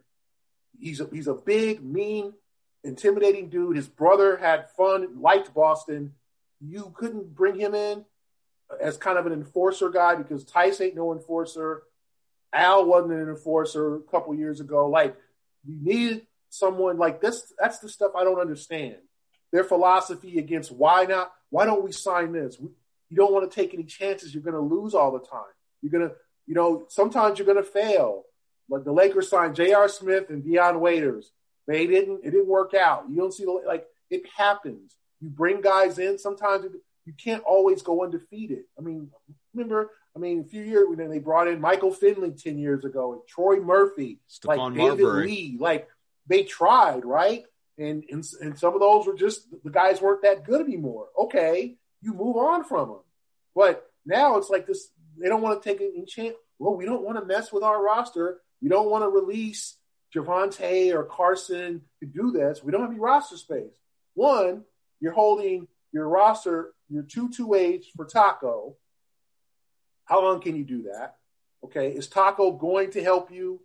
He's 0.79 1.01
a, 1.01 1.07
he's 1.13 1.27
a 1.27 1.35
big, 1.35 1.83
mean, 1.83 2.33
intimidating 2.83 3.49
dude. 3.49 3.75
His 3.75 3.87
brother 3.87 4.37
had 4.37 4.71
fun, 4.71 5.21
liked 5.21 5.53
Boston. 5.53 6.13
You 6.59 6.91
couldn't 6.97 7.35
bring 7.35 7.59
him 7.59 7.75
in 7.75 8.05
as 8.81 8.97
kind 8.97 9.17
of 9.17 9.25
an 9.25 9.33
enforcer 9.33 9.89
guy 9.89 10.15
because 10.15 10.43
Theis 10.45 10.81
ain't 10.81 10.95
no 10.95 11.13
enforcer. 11.13 11.83
Al 12.53 12.85
wasn't 12.85 13.13
an 13.13 13.29
enforcer 13.29 13.95
a 13.95 14.01
couple 14.01 14.33
years 14.35 14.59
ago. 14.59 14.87
Like 14.87 15.15
you 15.65 15.77
need 15.81 16.27
someone 16.49 16.97
like 16.97 17.21
this. 17.21 17.53
That's 17.59 17.79
the 17.79 17.89
stuff 17.89 18.11
I 18.15 18.23
don't 18.23 18.39
understand. 18.39 18.95
Their 19.51 19.63
philosophy 19.63 20.39
against 20.39 20.71
why 20.71 21.05
not? 21.05 21.31
Why 21.49 21.65
don't 21.65 21.83
we 21.83 21.91
sign 21.91 22.31
this? 22.31 22.57
You 22.59 23.15
don't 23.15 23.33
want 23.33 23.49
to 23.49 23.55
take 23.55 23.73
any 23.73 23.83
chances. 23.83 24.33
You're 24.33 24.43
going 24.43 24.55
to 24.55 24.75
lose 24.75 24.93
all 24.93 25.11
the 25.11 25.25
time. 25.25 25.43
You're 25.81 25.91
going 25.91 26.09
to, 26.09 26.15
you 26.47 26.55
know, 26.55 26.85
sometimes 26.89 27.37
you're 27.37 27.45
going 27.45 27.63
to 27.63 27.63
fail. 27.63 28.23
Like 28.67 28.83
the 28.83 28.91
Lakers 28.91 29.29
signed 29.29 29.55
J.R. 29.55 29.87
Smith 29.87 30.29
and 30.29 30.43
Dion 30.43 30.79
Waiters. 30.79 31.31
They 31.67 31.87
didn't. 31.87 32.21
It 32.23 32.31
didn't 32.31 32.47
work 32.47 32.73
out. 32.73 33.05
You 33.09 33.17
don't 33.17 33.33
see 33.33 33.45
the 33.45 33.51
like. 33.65 33.85
It 34.09 34.23
happens. 34.35 34.97
You 35.19 35.29
bring 35.29 35.61
guys 35.61 35.99
in. 35.99 36.17
Sometimes 36.17 36.65
you 37.05 37.13
can't 37.13 37.43
always 37.43 37.81
go 37.81 38.03
undefeated. 38.03 38.63
I 38.77 38.81
mean, 38.81 39.09
remember, 39.53 39.91
I 40.15 40.19
mean, 40.19 40.41
a 40.41 40.49
few 40.49 40.63
years 40.63 40.87
when 40.89 41.09
they 41.09 41.19
brought 41.19 41.47
in 41.47 41.61
Michael 41.61 41.91
Finley 41.91 42.31
10 42.31 42.57
years 42.57 42.83
ago 42.85 43.13
and 43.13 43.21
Troy 43.27 43.59
Murphy, 43.59 44.19
Stephon 44.29 44.57
like 44.57 44.73
David 44.73 45.03
Marbury. 45.03 45.27
Lee, 45.27 45.57
like 45.59 45.87
they 46.27 46.43
tried, 46.43 47.05
right? 47.05 47.45
And, 47.77 48.05
and 48.09 48.23
and 48.41 48.57
some 48.57 48.73
of 48.73 48.79
those 48.79 49.05
were 49.05 49.15
just 49.15 49.47
the 49.63 49.69
guys 49.69 50.01
weren't 50.01 50.21
that 50.21 50.45
good 50.45 50.61
anymore. 50.61 51.07
Okay, 51.17 51.75
you 52.01 52.13
move 52.13 52.37
on 52.37 52.63
from 52.63 52.87
them. 52.87 52.99
But 53.53 53.89
now 54.05 54.37
it's 54.37 54.49
like 54.49 54.65
this, 54.65 54.89
they 55.17 55.27
don't 55.27 55.41
want 55.41 55.61
to 55.61 55.69
take 55.69 55.81
any 55.81 56.05
chance. 56.05 56.35
Well, 56.57 56.75
we 56.75 56.85
don't 56.85 57.03
want 57.03 57.17
to 57.19 57.25
mess 57.25 57.51
with 57.51 57.63
our 57.63 57.83
roster. 57.83 58.39
We 58.61 58.69
don't 58.69 58.89
want 58.89 59.03
to 59.03 59.09
release 59.09 59.75
Javonte 60.15 60.93
or 60.93 61.03
Carson 61.03 61.81
to 61.99 62.05
do 62.05 62.31
this. 62.31 62.63
We 62.63 62.71
don't 62.71 62.81
have 62.81 62.91
any 62.91 62.99
roster 62.99 63.35
space. 63.35 63.73
One, 64.13 64.63
you're 65.01 65.11
holding 65.11 65.67
your 65.91 66.07
roster 66.07 66.73
your 66.89 67.03
two 67.03 67.29
two 67.29 67.53
eights 67.53 67.87
for 67.95 68.05
Taco. 68.05 68.75
How 70.05 70.21
long 70.21 70.41
can 70.41 70.55
you 70.55 70.63
do 70.63 70.83
that? 70.83 71.15
Okay, 71.63 71.89
is 71.91 72.07
Taco 72.07 72.51
going 72.51 72.91
to 72.91 73.03
help 73.03 73.31
you? 73.31 73.59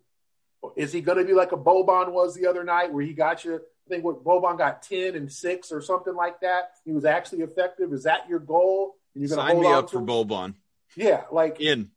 Is 0.77 0.93
he 0.93 1.01
going 1.01 1.19
to 1.19 1.25
be 1.25 1.33
like 1.33 1.53
a 1.53 1.57
Boban 1.57 2.13
was 2.13 2.35
the 2.35 2.47
other 2.47 2.65
night, 2.65 2.93
where 2.93 3.05
he 3.05 3.13
got 3.13 3.45
you? 3.45 3.57
I 3.57 3.89
think 3.89 4.05
what 4.05 4.25
Boban 4.25 4.59
got 4.59 4.83
ten 4.83 5.17
and 5.17 5.31
six 5.31 5.73
or 5.73 5.81
something 5.81 6.15
like 6.15 6.41
that. 6.41 6.73
He 6.85 6.93
was 6.93 7.05
actually 7.05 7.43
effective. 7.43 7.93
Is 7.93 8.05
that 8.05 8.29
your 8.29 8.39
goal? 8.39 8.97
And 9.15 9.23
you're 9.23 9.37
going 9.37 9.47
to 9.47 9.53
hold 9.53 9.65
me 9.65 9.73
up 9.73 9.91
for 9.91 9.99
him? 9.99 10.07
Boban. 10.07 10.55
Yeah, 10.97 11.23
like 11.31 11.61
in. 11.61 11.91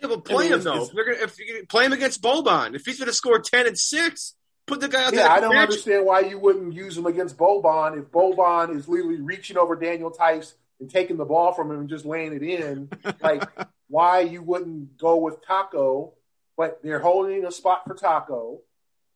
Yeah, 0.00 0.08
but 0.08 0.24
play 0.24 0.48
him 0.48 0.62
though. 0.62 0.84
If, 0.84 0.94
gonna, 0.94 1.24
if 1.24 1.38
you 1.38 1.66
play 1.68 1.84
him 1.84 1.92
against 1.92 2.22
Boban, 2.22 2.74
if 2.74 2.86
he's 2.86 2.98
going 2.98 3.08
to 3.08 3.14
score 3.14 3.38
ten 3.38 3.66
and 3.66 3.78
six, 3.78 4.34
put 4.66 4.80
the 4.80 4.88
guy 4.88 5.04
out 5.04 5.12
yeah, 5.12 5.22
there. 5.22 5.30
I 5.30 5.40
don't 5.40 5.56
understand 5.56 6.06
why 6.06 6.20
you 6.20 6.38
wouldn't 6.38 6.72
use 6.72 6.96
him 6.96 7.06
against 7.06 7.36
Boban 7.36 7.98
if 7.98 8.06
Boban 8.06 8.74
is 8.76 8.88
literally 8.88 9.20
reaching 9.20 9.58
over 9.58 9.76
Daniel 9.76 10.10
Theis 10.10 10.54
and 10.80 10.90
taking 10.90 11.16
the 11.16 11.24
ball 11.24 11.52
from 11.52 11.70
him 11.70 11.80
and 11.80 11.88
just 11.88 12.04
laying 12.04 12.32
it 12.32 12.42
in. 12.42 12.88
like 13.22 13.48
why 13.88 14.20
you 14.20 14.42
wouldn't 14.42 14.98
go 14.98 15.16
with 15.16 15.44
Taco, 15.46 16.14
but 16.56 16.82
they're 16.82 17.00
holding 17.00 17.44
a 17.44 17.52
spot 17.52 17.82
for 17.86 17.94
Taco. 17.94 18.60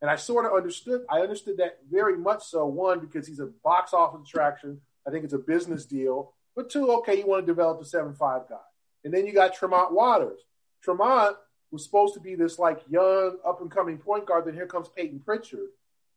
And 0.00 0.10
I 0.10 0.16
sort 0.16 0.44
of 0.44 0.52
understood. 0.52 1.02
I 1.08 1.20
understood 1.20 1.56
that 1.58 1.78
very 1.90 2.18
much 2.18 2.44
so. 2.44 2.66
One, 2.66 3.00
because 3.00 3.26
he's 3.26 3.40
a 3.40 3.50
box 3.62 3.94
office 3.94 4.28
attraction. 4.28 4.80
I 5.06 5.10
think 5.10 5.24
it's 5.24 5.32
a 5.32 5.38
business 5.38 5.86
deal. 5.86 6.34
But 6.54 6.68
two, 6.68 6.90
okay, 6.98 7.18
you 7.18 7.26
want 7.26 7.46
to 7.46 7.52
develop 7.52 7.80
a 7.80 7.84
seven 7.84 8.14
five 8.14 8.42
guy, 8.48 8.56
and 9.02 9.14
then 9.14 9.26
you 9.26 9.32
got 9.32 9.54
Tremont 9.54 9.94
Waters. 9.94 10.40
Tremont 10.82 11.36
was 11.70 11.84
supposed 11.84 12.14
to 12.14 12.20
be 12.20 12.34
this 12.34 12.58
like 12.58 12.80
young 12.88 13.38
up 13.46 13.60
and 13.62 13.70
coming 13.70 13.96
point 13.98 14.26
guard. 14.26 14.44
Then 14.44 14.54
here 14.54 14.66
comes 14.66 14.88
Payton 14.88 15.20
Pritchard. 15.20 15.68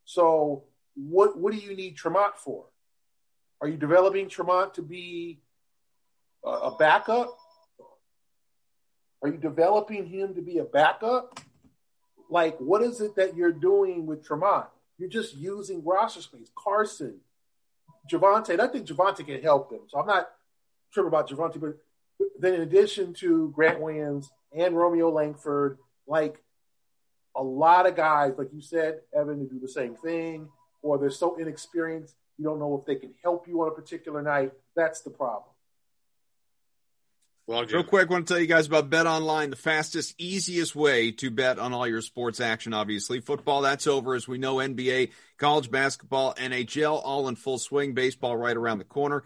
So 0.04 0.66
what 0.96 1.38
what 1.38 1.54
do 1.54 1.60
you 1.60 1.76
need 1.76 1.96
Tremont 1.96 2.38
for? 2.38 2.66
Are 3.62 3.68
you 3.68 3.78
developing 3.78 4.30
Tremont 4.30 4.74
to 4.76 4.82
be 4.82 5.40
a, 6.44 6.50
a 6.50 6.78
backup? 6.78 7.36
Are 9.24 9.30
you 9.30 9.38
developing 9.38 10.06
him 10.06 10.36
to 10.36 10.42
be 10.42 10.60
a 10.60 10.64
backup? 10.64 11.40
Like, 12.30 12.58
what 12.60 12.82
is 12.82 13.02
it 13.02 13.16
that 13.16 13.36
you're 13.36 13.52
doing 13.52 14.06
with 14.06 14.26
Tremont? 14.26 14.68
You're 14.98 15.10
just 15.10 15.36
using 15.36 15.84
roster 15.84 16.22
space. 16.22 16.52
Carson, 16.56 17.20
Javonte, 18.12 18.60
I 18.60 18.68
think 18.68 18.88
Javonte 18.88 19.26
can 19.26 19.42
help 19.42 19.70
them. 19.70 19.82
So 19.88 20.00
I'm 20.00 20.08
not 20.08 20.30
sure 20.92 21.08
about 21.08 21.30
Javonte, 21.30 21.60
but 21.60 21.78
then 22.40 22.54
in 22.54 22.62
addition 22.62 23.14
to 23.16 23.52
Grant 23.56 23.80
Williams 23.80 24.30
and 24.56 24.76
Romeo 24.78 25.10
Langford, 25.10 25.78
like 26.08 26.42
a 27.36 27.44
lot 27.44 27.86
of 27.86 27.96
guys, 27.96 28.34
like 28.38 28.50
you 28.54 28.62
said, 28.62 29.02
Evan, 29.16 29.40
to 29.40 29.46
do 29.46 29.60
the 29.60 29.68
same 29.68 29.96
thing, 29.96 30.50
or 30.82 30.98
they're 30.98 31.10
so 31.10 31.36
inexperienced 31.38 32.16
you 32.38 32.46
don't 32.46 32.60
know 32.60 32.78
if 32.78 32.86
they 32.86 32.96
can 32.96 33.14
help 33.24 33.48
you 33.48 33.62
on 33.62 33.68
a 33.70 33.72
particular 33.72 34.22
night. 34.22 34.54
That's 34.76 35.02
the 35.02 35.10
problem. 35.10 35.52
Well, 37.48 37.64
Real 37.64 37.86
quick, 37.86 38.10
I 38.10 38.12
want 38.12 38.28
to 38.28 38.34
tell 38.34 38.42
you 38.42 38.48
guys 38.48 38.68
about 38.68 38.90
Bet 38.90 39.08
Online, 39.08 39.50
the 39.50 39.56
fastest, 39.56 40.16
easiest 40.18 40.76
way 40.76 41.14
to 41.14 41.32
bet 41.32 41.60
on 41.60 41.74
all 41.74 41.88
your 41.88 42.02
sports 42.02 42.42
action, 42.42 42.74
obviously. 42.74 43.22
Football, 43.22 43.62
that's 43.62 43.88
over. 43.88 44.16
As 44.16 44.28
we 44.28 44.38
know, 44.38 44.56
NBA, 44.56 45.12
college 45.38 45.72
basketball, 45.72 46.34
NHL, 46.34 47.02
all 47.02 47.30
in 47.30 47.38
full 47.38 47.58
swing. 47.58 47.94
Baseball 47.94 48.36
right 48.36 48.58
around 48.58 48.80
the 48.80 48.84
corner. 48.84 49.24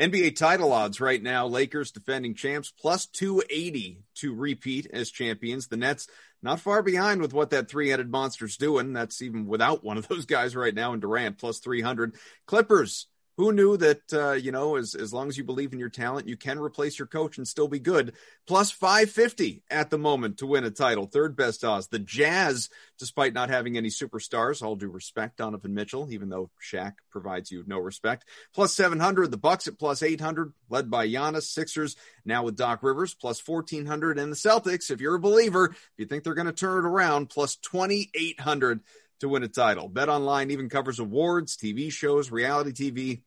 NBA 0.00 0.34
title 0.34 0.72
odds 0.72 1.00
right 1.00 1.22
now 1.22 1.46
Lakers 1.46 1.92
defending 1.92 2.34
champs 2.34 2.72
plus 2.72 3.06
280 3.06 4.02
to 4.16 4.34
repeat 4.34 4.88
as 4.92 5.10
champions. 5.10 5.68
The 5.68 5.76
Nets 5.76 6.08
not 6.42 6.60
far 6.60 6.82
behind 6.82 7.20
with 7.20 7.32
what 7.32 7.50
that 7.50 7.68
three 7.68 7.88
headed 7.90 8.10
monster's 8.10 8.56
doing. 8.56 8.92
That's 8.92 9.22
even 9.22 9.46
without 9.46 9.84
one 9.84 9.98
of 9.98 10.08
those 10.08 10.26
guys 10.26 10.56
right 10.56 10.74
now 10.74 10.92
in 10.92 11.00
Durant 11.00 11.38
plus 11.38 11.58
300. 11.58 12.14
Clippers 12.46 13.06
who 13.40 13.52
knew 13.52 13.74
that 13.74 14.12
uh, 14.12 14.32
you 14.32 14.52
know 14.52 14.76
as 14.76 14.94
as 14.94 15.14
long 15.14 15.26
as 15.28 15.38
you 15.38 15.44
believe 15.44 15.72
in 15.72 15.78
your 15.78 15.88
talent 15.88 16.28
you 16.28 16.36
can 16.36 16.58
replace 16.58 16.98
your 16.98 17.08
coach 17.08 17.38
and 17.38 17.48
still 17.48 17.68
be 17.68 17.78
good. 17.78 18.12
Plus 18.46 18.70
550 18.70 19.62
at 19.70 19.88
the 19.88 19.96
moment 19.96 20.36
to 20.38 20.46
win 20.46 20.64
a 20.64 20.70
title. 20.70 21.06
Third 21.06 21.36
best 21.36 21.64
odds. 21.64 21.88
The 21.88 21.98
jazz 21.98 22.68
despite 22.98 23.32
not 23.32 23.48
having 23.48 23.78
any 23.78 23.88
superstars 23.88 24.62
all 24.62 24.76
due 24.76 24.90
respect 24.90 25.38
donovan 25.38 25.72
mitchell 25.72 26.12
even 26.12 26.28
though 26.28 26.50
Shaq 26.62 26.96
provides 27.10 27.50
you 27.50 27.64
no 27.66 27.78
respect. 27.78 28.26
Plus 28.54 28.74
700 28.74 29.30
the 29.30 29.38
bucks 29.38 29.66
at 29.66 29.78
plus 29.78 30.02
800 30.02 30.52
led 30.68 30.90
by 30.90 31.08
Giannis. 31.08 31.44
Sixers 31.44 31.96
now 32.26 32.42
with 32.42 32.58
Doc 32.58 32.82
Rivers 32.82 33.14
plus 33.14 33.40
1400 33.46 34.18
and 34.18 34.30
the 34.30 34.36
Celtics 34.36 34.90
if 34.90 35.00
you're 35.00 35.14
a 35.14 35.18
believer 35.18 35.70
if 35.70 35.78
you 35.96 36.04
think 36.04 36.24
they're 36.24 36.34
going 36.34 36.46
to 36.46 36.52
turn 36.52 36.84
it 36.84 36.88
around 36.88 37.30
plus 37.30 37.56
2800 37.56 38.80
to 39.20 39.28
win 39.28 39.42
a 39.42 39.48
title. 39.48 39.88
Bet 39.88 40.08
Online 40.08 40.50
even 40.50 40.68
covers 40.68 40.98
awards, 40.98 41.56
TV 41.56 41.92
shows, 41.92 42.30
reality 42.30 42.72
TV, 42.90 43.20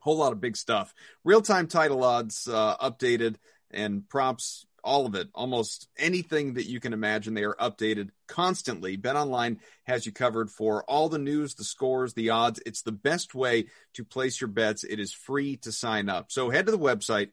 whole 0.00 0.16
lot 0.16 0.32
of 0.32 0.40
big 0.40 0.56
stuff. 0.56 0.94
Real 1.24 1.42
time 1.42 1.66
title 1.66 2.04
odds 2.04 2.48
uh, 2.48 2.76
updated 2.76 3.36
and 3.70 4.08
props, 4.08 4.66
all 4.82 5.06
of 5.06 5.14
it, 5.14 5.28
almost 5.34 5.88
anything 5.98 6.54
that 6.54 6.66
you 6.66 6.80
can 6.80 6.92
imagine. 6.92 7.34
They 7.34 7.44
are 7.44 7.56
updated 7.56 8.10
constantly. 8.26 8.96
Bet 8.96 9.16
Online 9.16 9.60
has 9.84 10.06
you 10.06 10.12
covered 10.12 10.50
for 10.50 10.84
all 10.84 11.08
the 11.08 11.18
news, 11.18 11.54
the 11.54 11.64
scores, 11.64 12.14
the 12.14 12.30
odds. 12.30 12.60
It's 12.64 12.82
the 12.82 12.92
best 12.92 13.34
way 13.34 13.66
to 13.94 14.04
place 14.04 14.40
your 14.40 14.48
bets. 14.48 14.84
It 14.84 15.00
is 15.00 15.12
free 15.12 15.56
to 15.58 15.72
sign 15.72 16.08
up. 16.08 16.30
So 16.30 16.50
head 16.50 16.66
to 16.66 16.72
the 16.72 16.78
website 16.78 17.30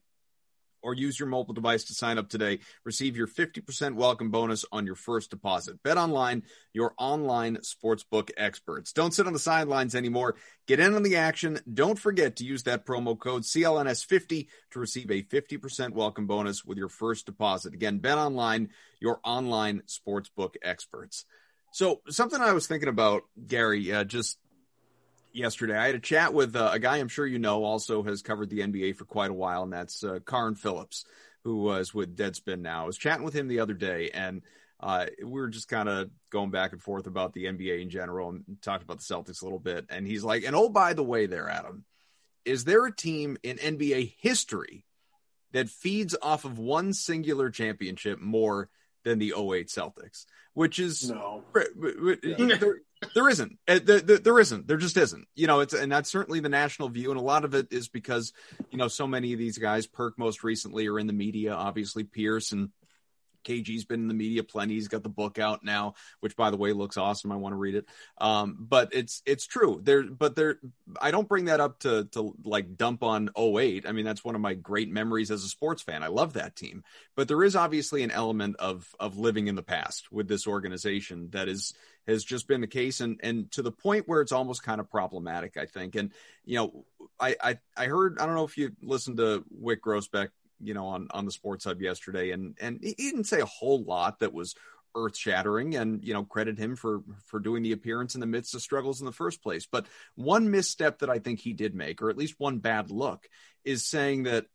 or 0.86 0.94
use 0.94 1.20
your 1.20 1.28
mobile 1.28 1.56
device 1.56 1.84
to 1.86 1.96
sign 1.96 2.20
up 2.20 2.30
today. 2.30 2.60
Receive 2.84 3.18
your 3.18 3.28
50% 3.28 3.96
welcome 3.96 4.30
bonus 4.30 4.64
on 4.72 4.86
your 4.86 4.96
first 4.96 5.32
deposit. 5.32 5.82
Bet 5.82 5.98
online, 5.98 6.44
your 6.74 6.94
online 7.00 7.58
sportsbook 7.58 8.30
experts. 8.38 8.94
Don't 8.94 9.12
sit 9.12 9.26
on 9.26 9.34
the 9.34 9.40
sidelines 9.40 9.96
anymore. 9.96 10.36
Get 10.68 10.80
in 10.80 10.94
on 10.94 11.02
the 11.02 11.16
action. 11.16 11.60
Don't 11.74 11.98
forget 11.98 12.36
to 12.36 12.46
use 12.46 12.64
that 12.64 12.86
promo 12.86 13.18
code 13.18 13.42
CLNS50 13.42 14.48
to 14.72 14.80
receive 14.80 15.10
a 15.10 15.24
50% 15.24 15.94
welcome 15.94 16.28
bonus 16.28 16.64
with 16.64 16.78
your 16.78 16.90
first 16.90 17.26
deposit. 17.26 17.74
Again, 17.74 17.98
Bet 17.98 18.20
online, 18.20 18.70
your 19.00 19.20
online 19.24 19.82
sportsbook 19.88 20.54
experts. 20.64 21.26
So, 21.74 22.02
something 22.08 22.40
I 22.40 22.54
was 22.54 22.68
thinking 22.68 22.90
about, 22.90 23.24
Gary, 23.48 23.92
uh, 23.92 24.04
just 24.06 24.38
yesterday. 25.36 25.78
I 25.78 25.88
had 25.88 25.96
a 25.96 26.00
chat 26.00 26.34
with 26.34 26.56
uh, 26.56 26.70
a 26.74 26.80
guy 26.80 26.98
I'm 26.98 27.08
sure 27.08 27.26
you 27.26 27.40
know, 27.40 27.64
also 27.64 28.04
has 28.04 28.22
covered 28.22 28.50
the 28.50 28.60
NBA 28.60 28.96
for 28.96 29.06
quite 29.06 29.32
a 29.32 29.36
while, 29.36 29.64
and 29.64 29.74
that's 29.74 30.04
uh, 30.04 30.20
Carron 30.26 30.56
Phillips, 30.56 31.06
who 31.44 31.58
was 31.58 31.94
with 31.94 32.16
Deadspin 32.16 32.60
now. 32.60 32.84
I 32.84 32.88
was 32.88 32.98
chatting 32.98 33.26
with 33.26 33.36
him 33.36 33.48
the 33.48 33.60
other 33.60 33.74
day, 33.74 34.10
and 34.14 34.42
uh, 34.80 35.06
we 35.20 35.26
were 35.26 35.48
just 35.48 35.68
kind 35.68 35.90
of 35.90 36.10
going 36.30 36.52
back 36.52 36.74
and 36.74 36.82
forth 36.82 37.08
about 37.08 37.34
the 37.34 37.46
NBA 37.46 37.82
in 37.82 37.90
general 37.90 38.30
and 38.30 38.44
talked 38.62 38.84
about 38.84 38.98
the 38.98 39.04
Celtics 39.04 39.42
a 39.42 39.46
little 39.46 39.60
bit. 39.60 39.86
And 39.90 40.06
he's 40.06 40.24
like, 40.24 40.44
and 40.44 40.56
oh, 40.56 40.70
by 40.70 40.94
the 40.94 41.04
way, 41.04 41.26
there, 41.26 41.50
Adam, 41.50 41.86
is 42.44 42.66
there 42.66 42.86
a 42.86 42.96
team 42.96 43.38
in 43.44 43.58
NBA 43.58 44.16
history 44.20 44.86
that 45.54 45.70
feeds 45.70 46.16
off 46.22 46.46
of 46.46 46.60
one 46.60 46.94
singular 46.94 47.50
championship 47.50 48.20
more 48.20 48.70
than 49.04 49.20
the 49.20 49.34
08 49.38 49.68
Celtics? 49.68 50.26
Which 50.54 50.80
is 50.80 51.10
no. 51.10 51.44
there, 51.54 52.78
there 53.14 53.30
isn't. 53.30 53.58
Uh, 53.68 53.80
there, 53.84 54.00
there 54.00 54.40
isn't. 54.40 54.68
There 54.68 54.78
just 54.78 54.98
isn't. 54.98 55.28
You 55.36 55.48
know, 55.48 55.60
it's 55.60 55.74
and 55.74 55.92
that's 55.92 56.10
certainly 56.10 56.40
the 56.40 56.50
national 56.50 56.90
view, 56.90 57.12
and 57.12 57.20
a 57.20 57.24
lot 57.24 57.46
of 57.46 57.54
it 57.54 57.68
is 57.72 57.88
because 57.88 58.34
you 58.72 58.78
know 58.78 58.88
so 58.88 59.08
many 59.08 59.34
of 59.34 59.40
these 59.40 59.58
guys, 59.58 59.88
Perk 59.88 60.18
most 60.18 60.44
recently, 60.44 60.88
are 60.88 61.00
in 61.00 61.08
the 61.08 61.14
media. 61.14 61.54
Obviously, 61.54 62.04
Pierce 62.04 62.52
and 62.52 62.70
KG's 63.46 63.86
been 63.86 64.02
in 64.02 64.08
the 64.08 64.14
media 64.14 64.44
plenty. 64.44 64.74
He's 64.74 64.88
got 64.88 65.04
the 65.04 65.10
book 65.10 65.40
out 65.40 65.64
now, 65.64 65.94
which 66.20 66.36
by 66.36 66.50
the 66.50 66.58
way 66.58 66.74
looks 66.74 66.98
awesome. 66.98 67.32
I 67.32 67.36
want 67.36 67.54
to 67.54 67.58
read 67.58 67.76
it. 67.76 67.86
Um, 68.18 68.58
but 68.60 68.90
it's 68.94 69.22
it's 69.26 69.46
true. 69.46 69.80
There, 69.82 70.04
but 70.04 70.36
there, 70.36 70.60
I 71.00 71.12
don't 71.12 71.28
bring 71.28 71.46
that 71.46 71.60
up 71.60 71.80
to 71.80 72.06
to 72.12 72.36
like 72.44 72.76
dump 72.76 73.04
on 73.04 73.30
08. 73.38 73.88
I 73.88 73.92
mean, 73.92 74.06
that's 74.06 74.24
one 74.24 74.36
of 74.36 74.42
my 74.42 74.54
great 74.54 74.90
memories 74.90 75.32
as 75.32 75.44
a 75.44 75.50
sports 75.50 75.82
fan. 75.82 76.04
I 76.04 76.08
love 76.08 76.34
that 76.34 76.56
team. 76.56 76.84
But 77.16 77.28
there 77.28 77.44
is 77.44 77.56
obviously 77.56 78.04
an 78.04 78.12
element 78.12 78.58
of 78.58 78.94
of 79.00 79.18
living 79.18 79.48
in 79.48 79.56
the 79.56 79.64
past 79.64 80.12
with 80.12 80.28
this 80.28 80.48
organization 80.48 81.30
that 81.32 81.48
is 81.48 81.74
has 82.08 82.24
just 82.24 82.48
been 82.48 82.62
the 82.62 82.68
case 82.68 83.00
and 83.02 83.20
and 83.24 83.52
to 83.52 83.62
the 83.62 83.72
point 83.72 84.08
where 84.08 84.22
it's 84.22 84.32
almost 84.32 84.64
kind 84.64 84.80
of 84.80 84.90
problematic, 84.90 85.58
I 85.58 85.66
think. 85.66 85.96
And 85.96 86.12
you 86.44 86.58
know, 86.58 86.86
I 87.20 87.36
I, 87.42 87.60
I 87.76 87.86
heard 87.86 88.20
I 88.20 88.26
don't 88.26 88.36
know 88.36 88.46
if 88.46 88.58
you 88.58 88.72
listened 88.82 89.18
to 89.18 89.44
Wyc 89.62 89.80
Grousbeck 89.80 90.30
you 90.62 90.74
know, 90.74 90.88
on 90.88 91.08
on 91.12 91.26
the 91.26 91.32
Sports 91.32 91.66
Hub 91.66 91.82
yesterday, 91.82 92.32
and 92.32 92.58
and 92.60 92.80
he 92.82 92.94
didn't 92.94 93.26
say 93.26 93.42
a 93.42 93.46
whole 93.46 93.84
lot 93.84 94.20
that 94.20 94.34
was 94.34 94.56
earth 94.96 95.18
shattering 95.18 95.76
and 95.76 96.04
you 96.04 96.14
know 96.14 96.24
credit 96.24 96.58
him 96.58 96.76
for 96.76 97.04
for 97.26 97.40
doing 97.40 97.64
the 97.64 97.74
appearance 97.74 98.16
in 98.16 98.22
the 98.22 98.28
midst 98.28 98.56
of 98.56 98.62
struggles 98.62 99.02
in 99.02 99.06
the 99.06 99.12
first 99.12 99.44
place. 99.44 99.68
But 99.70 99.86
one 100.16 100.50
misstep 100.50 101.00
that 101.00 101.10
i 101.10 101.20
think 101.20 101.40
he 101.40 101.54
did 101.54 101.76
make 101.76 102.02
or 102.02 102.10
at 102.10 102.18
least 102.18 102.36
one 102.38 102.60
bad 102.60 102.90
look 102.90 103.28
is 103.64 103.86
saying 103.86 104.24
that 104.24 104.46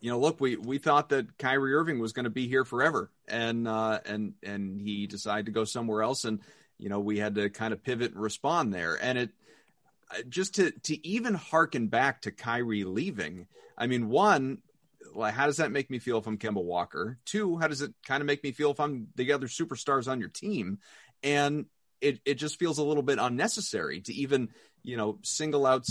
you 0.00 0.10
know 0.10 0.18
look 0.18 0.40
we 0.40 0.56
we 0.56 0.78
thought 0.78 1.10
that 1.10 1.36
Kyrie 1.36 1.74
Irving 1.74 1.98
was 1.98 2.12
going 2.12 2.24
to 2.24 2.30
be 2.30 2.46
here 2.48 2.64
forever. 2.64 3.10
And 3.28 3.66
uh 3.66 4.00
and 4.06 4.34
and 4.42 4.80
he 4.80 5.06
decided 5.06 5.46
to 5.46 5.52
go 5.52 5.64
somewhere 5.64 6.02
else 6.02 6.24
and 6.24 6.40
you 6.78 6.88
know 6.88 7.00
we 7.00 7.18
had 7.18 7.34
to 7.34 7.50
kind 7.50 7.72
of 7.72 7.82
pivot 7.82 8.12
and 8.12 8.22
respond 8.22 8.72
there. 8.72 8.96
And 9.00 9.18
it 9.18 9.30
just 10.28 10.54
to 10.56 10.70
to 10.70 11.06
even 11.06 11.34
harken 11.34 11.88
back 11.88 12.22
to 12.22 12.30
Kyrie 12.30 12.84
leaving 12.84 13.46
I 13.76 13.86
mean 13.86 14.08
one 14.08 14.58
like 15.14 15.34
how 15.34 15.46
does 15.46 15.58
that 15.58 15.72
make 15.72 15.90
me 15.90 15.98
feel 15.98 16.18
if 16.18 16.26
I'm 16.26 16.38
Kemba 16.38 16.62
Walker? 16.62 17.18
Two, 17.24 17.58
how 17.58 17.68
does 17.68 17.82
it 17.82 17.92
kind 18.04 18.20
of 18.20 18.26
make 18.26 18.42
me 18.42 18.52
feel 18.52 18.70
if 18.70 18.80
I'm 18.80 19.08
the 19.14 19.32
other 19.32 19.46
superstars 19.46 20.08
on 20.08 20.20
your 20.20 20.28
team? 20.28 20.78
And 21.22 21.66
it 22.00 22.20
it 22.24 22.34
just 22.34 22.58
feels 22.58 22.78
a 22.78 22.84
little 22.84 23.02
bit 23.02 23.18
unnecessary 23.20 24.00
to 24.02 24.14
even 24.14 24.48
you 24.82 24.96
know 24.96 25.18
single 25.22 25.66
out 25.66 25.86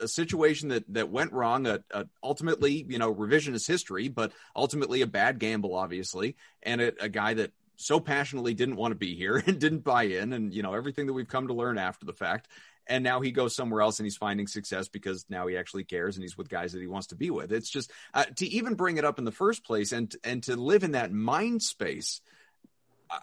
a 0.00 0.08
situation 0.08 0.68
that 0.68 0.84
that 0.92 1.10
went 1.10 1.32
wrong. 1.32 1.66
A, 1.66 1.80
a 1.90 2.06
ultimately 2.22 2.84
you 2.88 2.98
know 2.98 3.14
revisionist 3.14 3.66
history, 3.66 4.08
but 4.08 4.32
ultimately 4.54 5.02
a 5.02 5.06
bad 5.06 5.38
gamble, 5.38 5.74
obviously, 5.74 6.36
and 6.62 6.80
a, 6.80 6.92
a 7.00 7.08
guy 7.08 7.34
that 7.34 7.52
so 7.76 8.00
passionately 8.00 8.54
didn't 8.54 8.76
want 8.76 8.92
to 8.92 8.96
be 8.96 9.14
here 9.14 9.36
and 9.46 9.58
didn't 9.58 9.84
buy 9.84 10.04
in 10.04 10.32
and 10.32 10.52
you 10.54 10.62
know 10.62 10.74
everything 10.74 11.06
that 11.06 11.12
we've 11.12 11.28
come 11.28 11.48
to 11.48 11.54
learn 11.54 11.78
after 11.78 12.06
the 12.06 12.12
fact 12.12 12.48
and 12.86 13.02
now 13.02 13.20
he 13.20 13.30
goes 13.30 13.54
somewhere 13.54 13.80
else 13.80 13.98
and 13.98 14.06
he's 14.06 14.16
finding 14.16 14.46
success 14.46 14.88
because 14.88 15.24
now 15.28 15.46
he 15.46 15.56
actually 15.56 15.84
cares 15.84 16.16
and 16.16 16.22
he's 16.22 16.36
with 16.36 16.48
guys 16.48 16.72
that 16.72 16.80
he 16.80 16.86
wants 16.86 17.08
to 17.08 17.16
be 17.16 17.30
with. 17.30 17.52
It's 17.52 17.70
just 17.70 17.90
uh, 18.14 18.24
to 18.36 18.46
even 18.46 18.74
bring 18.74 18.96
it 18.96 19.04
up 19.04 19.18
in 19.18 19.24
the 19.24 19.32
first 19.32 19.64
place 19.64 19.92
and 19.92 20.14
and 20.24 20.42
to 20.44 20.56
live 20.56 20.84
in 20.84 20.92
that 20.92 21.12
mind 21.12 21.62
space, 21.62 22.20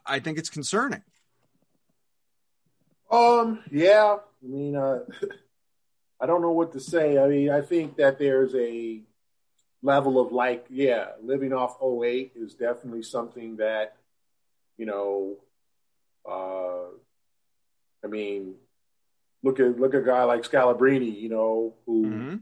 I 0.06 0.20
think 0.20 0.38
it's 0.38 0.50
concerning. 0.50 1.04
Um. 3.12 3.60
Yeah. 3.72 4.18
I 4.44 4.48
mean, 4.48 4.76
uh, 4.76 5.00
I 6.20 6.26
don't 6.26 6.42
know 6.42 6.52
what 6.52 6.74
to 6.74 6.80
say. 6.80 7.18
I 7.18 7.28
mean, 7.28 7.50
I 7.50 7.62
think 7.62 7.98
that 7.98 8.18
there's 8.18 8.56
a 8.56 9.02
level 9.82 10.20
of 10.20 10.32
like, 10.32 10.66
yeah, 10.70 11.08
living 11.22 11.54
off 11.54 11.78
08 11.84 12.32
is 12.36 12.54
definitely 12.54 13.04
something 13.04 13.58
that, 13.58 13.98
you 14.78 14.86
know, 14.86 15.36
uh, 16.26 16.96
I 18.04 18.08
mean, 18.08 18.56
look 19.44 19.60
at 19.60 19.80
look 19.80 19.94
at 19.94 20.02
a 20.02 20.06
guy 20.06 20.24
like 20.24 20.44
Scalabrine, 20.44 21.20
you 21.20 21.30
know, 21.30 21.76
who 21.86 22.06
mm-hmm. 22.06 22.36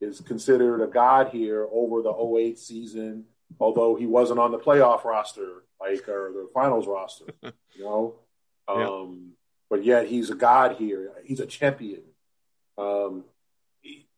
is 0.00 0.20
considered 0.20 0.82
a 0.82 0.86
god 0.86 1.28
here 1.28 1.66
over 1.72 2.02
the 2.02 2.12
08 2.12 2.58
season, 2.58 3.24
although 3.58 3.94
he 3.94 4.06
wasn't 4.06 4.40
on 4.40 4.52
the 4.52 4.58
playoff 4.58 5.04
roster, 5.04 5.62
like 5.80 6.08
or 6.08 6.32
the 6.32 6.48
finals 6.52 6.86
roster, 6.86 7.26
you 7.42 7.84
know. 7.84 8.16
Um, 8.66 9.32
But 9.70 9.84
yet 9.84 10.06
he's 10.06 10.30
a 10.30 10.34
god 10.34 10.76
here. 10.76 11.12
He's 11.24 11.40
a 11.40 11.46
champion. 11.46 12.02
Um, 12.76 13.24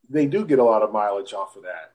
they 0.09 0.27
do 0.27 0.45
get 0.45 0.59
a 0.59 0.65
lot 0.65 0.83
of 0.83 0.93
mileage 0.93 1.33
off 1.33 1.57
of 1.57 1.63
that. 1.63 1.93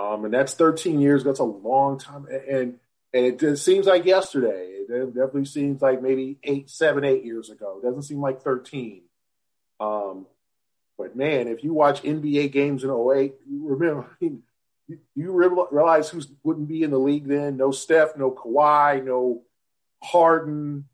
Um, 0.00 0.24
and 0.24 0.32
that's 0.32 0.54
13 0.54 1.00
years. 1.00 1.22
That's 1.22 1.40
a 1.40 1.44
long 1.44 1.98
time. 1.98 2.26
And 2.48 2.78
and 3.14 3.26
it, 3.26 3.42
it 3.42 3.56
seems 3.58 3.86
like 3.86 4.04
yesterday. 4.04 4.68
It 4.88 5.14
definitely 5.14 5.44
seems 5.44 5.82
like 5.82 6.02
maybe 6.02 6.38
eight, 6.42 6.70
seven, 6.70 7.04
eight 7.04 7.24
years 7.24 7.50
ago. 7.50 7.78
It 7.78 7.86
doesn't 7.86 8.02
seem 8.02 8.20
like 8.20 8.42
13. 8.42 9.02
Um, 9.82 10.26
but 10.96 11.16
man, 11.16 11.48
if 11.48 11.64
you 11.64 11.74
watch 11.74 12.02
NBA 12.02 12.52
games 12.52 12.84
in 12.84 12.90
08, 12.90 13.34
you 13.48 13.66
remember, 13.66 14.02
I 14.02 14.14
mean, 14.24 14.42
you, 14.86 14.98
you 15.14 15.32
realize 15.70 16.08
who 16.08 16.20
wouldn't 16.44 16.68
be 16.68 16.82
in 16.82 16.90
the 16.90 16.98
league 16.98 17.26
then? 17.26 17.56
No 17.56 17.70
Steph, 17.72 18.16
no 18.16 18.30
Kawhi, 18.30 19.04
no 19.04 19.42
Harden, 20.02 20.84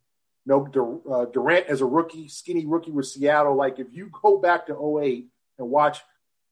no 0.47 1.03
uh, 1.11 1.27
Durant 1.27 1.67
as 1.67 1.81
a 1.81 1.87
rookie, 1.87 2.29
skinny 2.29 2.65
rookie 2.65 2.91
with 2.91 3.07
Seattle. 3.07 3.57
Like 3.57 3.79
if 3.79 3.89
you 3.93 4.11
go 4.23 4.39
back 4.39 4.67
to 4.67 5.01
08 5.03 5.27
and 5.59 5.69
watch 5.69 5.99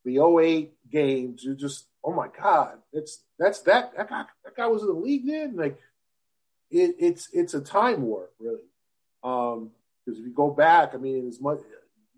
the 0.05 0.19
08 0.19 0.73
games, 0.91 1.45
you 1.45 1.55
just 1.55 1.87
oh 2.05 2.13
my 2.13 2.29
god, 2.39 2.79
that's 2.93 3.23
that's 3.39 3.61
that 3.63 3.97
that 3.97 4.09
guy 4.09 4.25
that 4.45 4.57
guy 4.57 4.67
was 4.67 4.83
in 4.83 4.89
the 4.89 4.95
league 4.95 5.27
then. 5.27 5.57
Like 5.57 5.79
it, 6.71 6.97
it's 6.99 7.29
it's 7.33 7.55
a 7.55 7.61
time 7.61 8.03
warp, 8.03 8.33
really. 8.39 8.61
Um, 9.23 9.71
because 10.05 10.21
if 10.21 10.27
you 10.27 10.33
go 10.33 10.51
back, 10.51 10.95
I 10.95 10.99
mean, 10.99 11.29
as 11.29 11.41
much 11.41 11.59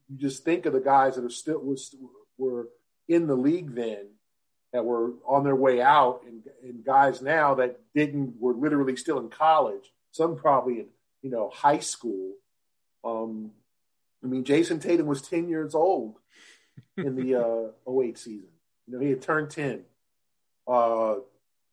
you 0.09 0.17
just 0.17 0.45
think 0.45 0.67
of 0.67 0.73
the 0.73 0.81
guys 0.81 1.17
that 1.17 1.25
are 1.25 1.31
still 1.31 1.61
was 1.61 1.95
were 2.37 2.69
in 3.09 3.27
the 3.27 3.35
league 3.35 3.75
then 3.75 4.09
that 4.73 4.85
were 4.85 5.13
on 5.27 5.45
their 5.45 5.57
way 5.57 5.81
out, 5.81 6.23
and, 6.27 6.43
and 6.63 6.85
guys 6.85 7.23
now 7.23 7.55
that 7.55 7.81
didn't 7.95 8.35
were 8.39 8.55
literally 8.55 8.97
still 8.97 9.19
in 9.19 9.29
college. 9.29 9.93
Some 10.13 10.37
probably 10.37 10.81
in 10.81 10.87
you 11.23 11.31
know 11.31 11.51
high 11.51 11.79
school. 11.79 12.35
Um, 13.05 13.53
I 14.23 14.27
mean, 14.27 14.45
Jayson 14.45 14.81
Tatum 14.81 15.07
was 15.07 15.23
ten 15.23 15.49
years 15.49 15.75
old 15.75 16.17
in 16.97 17.15
the 17.15 17.37
uh, 17.37 17.91
08 17.91 18.19
season. 18.19 18.49
You 18.87 18.95
know, 18.95 19.01
he 19.01 19.11
had 19.11 19.23
turned 19.23 19.51
ten. 19.51 19.83
Uh, 20.67 21.17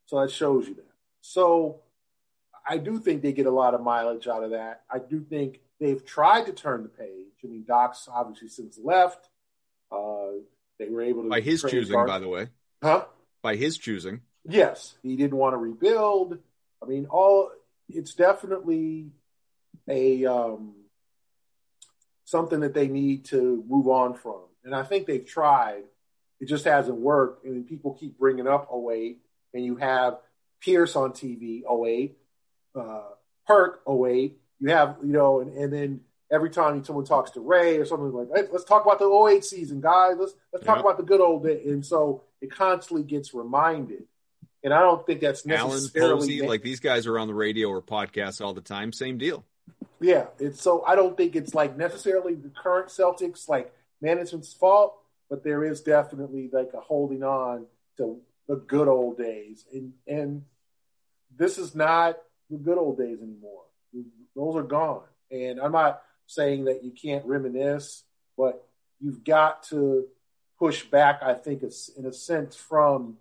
so 0.06 0.22
that 0.22 0.32
shows 0.32 0.68
you 0.68 0.76
that. 0.76 0.86
So 1.22 1.82
I 2.68 2.78
do 2.78 3.00
think 3.00 3.22
they 3.22 3.34
get 3.34 3.46
a 3.46 3.52
lot 3.52 3.74
of 3.74 3.82
mileage 3.82 4.28
out 4.28 4.44
of 4.44 4.52
that. 4.52 4.84
I 4.90 5.00
do 5.00 5.22
think 5.22 5.60
they've 5.80 6.04
tried 6.06 6.46
to 6.46 6.54
turn 6.54 6.84
the 6.84 6.90
page. 6.90 7.34
I 7.44 7.48
mean, 7.48 7.66
Doc's 7.68 8.08
obviously 8.12 8.50
since 8.50 8.80
left. 8.82 9.30
Uh, 9.92 10.40
they 10.80 10.90
were 10.90 11.02
able 11.02 11.24
to 11.24 11.30
by 11.30 11.42
his 11.42 11.62
choosing, 11.62 12.06
by 12.06 12.20
the 12.20 12.28
way. 12.28 12.50
Huh? 12.82 13.06
By 13.42 13.56
his 13.56 13.78
choosing. 13.78 14.22
Yes, 14.48 14.96
he 15.02 15.16
didn't 15.16 15.38
want 15.38 15.54
to 15.54 15.58
rebuild. 15.58 16.40
I 16.82 16.86
mean, 16.86 17.08
all 17.10 17.52
it's 17.90 18.14
definitely 18.14 19.12
a 19.88 20.26
um, 20.26 20.74
something 22.26 22.62
that 22.62 22.74
they 22.74 22.88
need 22.88 23.26
to 23.26 23.64
move 23.68 23.88
on 23.88 24.16
from, 24.16 24.42
and 24.64 24.76
I 24.76 24.84
think 24.84 25.08
they've 25.08 25.26
tried. 25.26 25.84
It 26.40 26.48
just 26.48 26.66
hasn't 26.66 26.98
worked, 26.98 27.46
and 27.46 27.66
people 27.66 27.94
keep 27.94 28.20
bringing 28.20 28.48
up 28.48 28.70
08, 28.70 29.20
and 29.54 29.64
you 29.64 29.78
have 29.78 30.18
Pierce 30.60 30.96
on 30.96 31.12
TV 31.12 31.62
08, 31.64 32.18
uh, 32.76 33.02
Perk 33.48 33.82
08. 33.88 34.38
You 34.60 34.70
have, 34.70 34.98
you 35.04 35.14
know, 35.14 35.42
and, 35.42 35.56
and 35.56 35.74
then 35.74 36.02
every 36.32 36.50
time 36.50 36.84
someone 36.84 37.06
talks 37.06 37.32
to 37.32 37.40
Ray 37.40 37.78
or 37.78 37.86
something 37.86 38.12
like, 38.12 38.28
hey, 38.34 38.44
let's 38.52 38.64
talk 38.64 38.86
about 38.86 39.00
the 39.00 39.10
08 39.36 39.44
season, 39.44 39.82
guys. 39.82 40.16
Let's 40.20 40.34
let's 40.54 40.66
talk 40.66 40.80
about 40.80 40.98
the 40.98 41.04
good 41.04 41.22
old 41.22 41.44
days. 41.44 41.66
And 41.66 41.86
so 41.86 42.24
it 42.42 42.52
constantly 42.52 43.04
gets 43.04 43.34
reminded. 43.34 44.04
And 44.64 44.74
I 44.74 44.80
don't 44.80 45.06
think 45.06 45.22
that's 45.22 45.46
necessarily 45.46 46.10
Alan 46.12 46.20
Posey, 46.20 46.42
like 46.42 46.64
these 46.64 46.80
guys 46.80 47.06
are 47.06 47.20
on 47.20 47.28
the 47.28 47.36
radio 47.36 47.70
or 47.70 47.82
podcasts 47.82 48.44
all 48.44 48.54
the 48.54 48.62
time. 48.62 48.92
Same 48.92 49.18
deal. 49.18 49.46
Yeah, 50.02 50.26
it's 50.40 50.62
so 50.62 50.84
I 50.86 50.96
don't 50.96 51.16
think 51.16 51.36
it's 51.36 51.54
like 51.54 51.78
necessarily 51.78 52.34
the 52.34 52.50
current 52.50 52.88
Celtics 52.90 53.48
like 53.48 53.74
management's 54.02 54.54
fault, 54.54 54.98
but 55.30 55.44
there 55.44 55.64
is 55.64 55.82
definitely 55.82 56.50
like 56.52 56.72
a 56.74 56.80
holding 56.80 57.24
on 57.24 57.68
to 57.98 58.20
the 58.48 58.56
good 58.56 58.88
old 58.88 59.18
days, 59.18 59.66
and 59.72 59.94
and 60.08 60.44
this 61.38 61.58
is 61.58 61.76
not 61.76 62.18
the 62.50 62.58
good 62.58 62.78
old 62.78 62.98
days 62.98 63.20
anymore. 63.22 63.64
Those 64.36 64.56
are 64.56 64.64
gone. 64.64 65.04
And 65.32 65.60
I'm 65.60 65.72
not 65.72 66.02
saying 66.28 66.66
that 66.66 66.84
you 66.84 66.92
can't 66.92 67.26
reminisce, 67.26 68.04
but 68.38 68.68
you've 69.00 69.24
got 69.24 69.64
to 69.64 70.06
push 70.60 70.84
back, 70.84 71.22
I 71.22 71.34
think, 71.34 71.64
in 71.64 72.06
a 72.06 72.14
sense, 72.14 72.56
from 72.56 73.18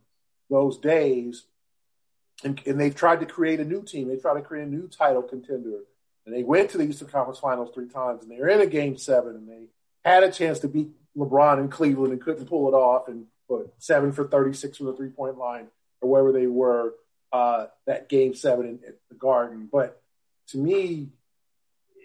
those 0.50 0.78
days. 0.78 1.44
And, 2.42 2.60
and 2.66 2.80
they've 2.80 2.94
tried 2.94 3.20
to 3.20 3.26
create 3.26 3.60
a 3.60 3.64
new 3.64 3.82
team. 3.82 4.08
They 4.08 4.16
tried 4.16 4.34
to 4.34 4.42
create 4.42 4.66
a 4.66 4.70
new 4.70 4.88
title 4.88 5.22
contender. 5.22 5.80
And 6.26 6.34
they 6.34 6.42
went 6.42 6.70
to 6.70 6.78
the 6.78 6.84
Eastern 6.84 7.08
Conference 7.08 7.38
Finals 7.38 7.70
three 7.74 7.88
times, 7.88 8.22
and 8.22 8.30
they 8.30 8.38
were 8.38 8.48
in 8.48 8.60
a 8.60 8.66
game 8.66 8.96
seven, 8.96 9.36
and 9.36 9.48
they 9.48 9.66
had 10.04 10.22
a 10.22 10.30
chance 10.30 10.58
to 10.60 10.68
beat 10.68 10.90
LeBron 11.16 11.60
in 11.60 11.68
Cleveland 11.68 12.12
and 12.12 12.20
couldn't 12.20 12.46
pull 12.46 12.68
it 12.68 12.74
off. 12.74 13.08
And 13.08 13.26
put 13.48 13.72
seven 13.78 14.12
for 14.12 14.26
36 14.26 14.76
from 14.76 14.86
the 14.86 14.94
three 14.94 15.10
point 15.10 15.38
line, 15.38 15.66
or 16.00 16.10
wherever 16.10 16.32
they 16.32 16.46
were 16.46 16.94
uh, 17.32 17.66
that 17.86 18.08
game 18.08 18.34
seven 18.34 18.66
in, 18.66 18.80
at 18.86 18.96
the 19.08 19.14
Garden. 19.16 19.68
But 19.70 20.00
to 20.48 20.58
me, 20.58 21.08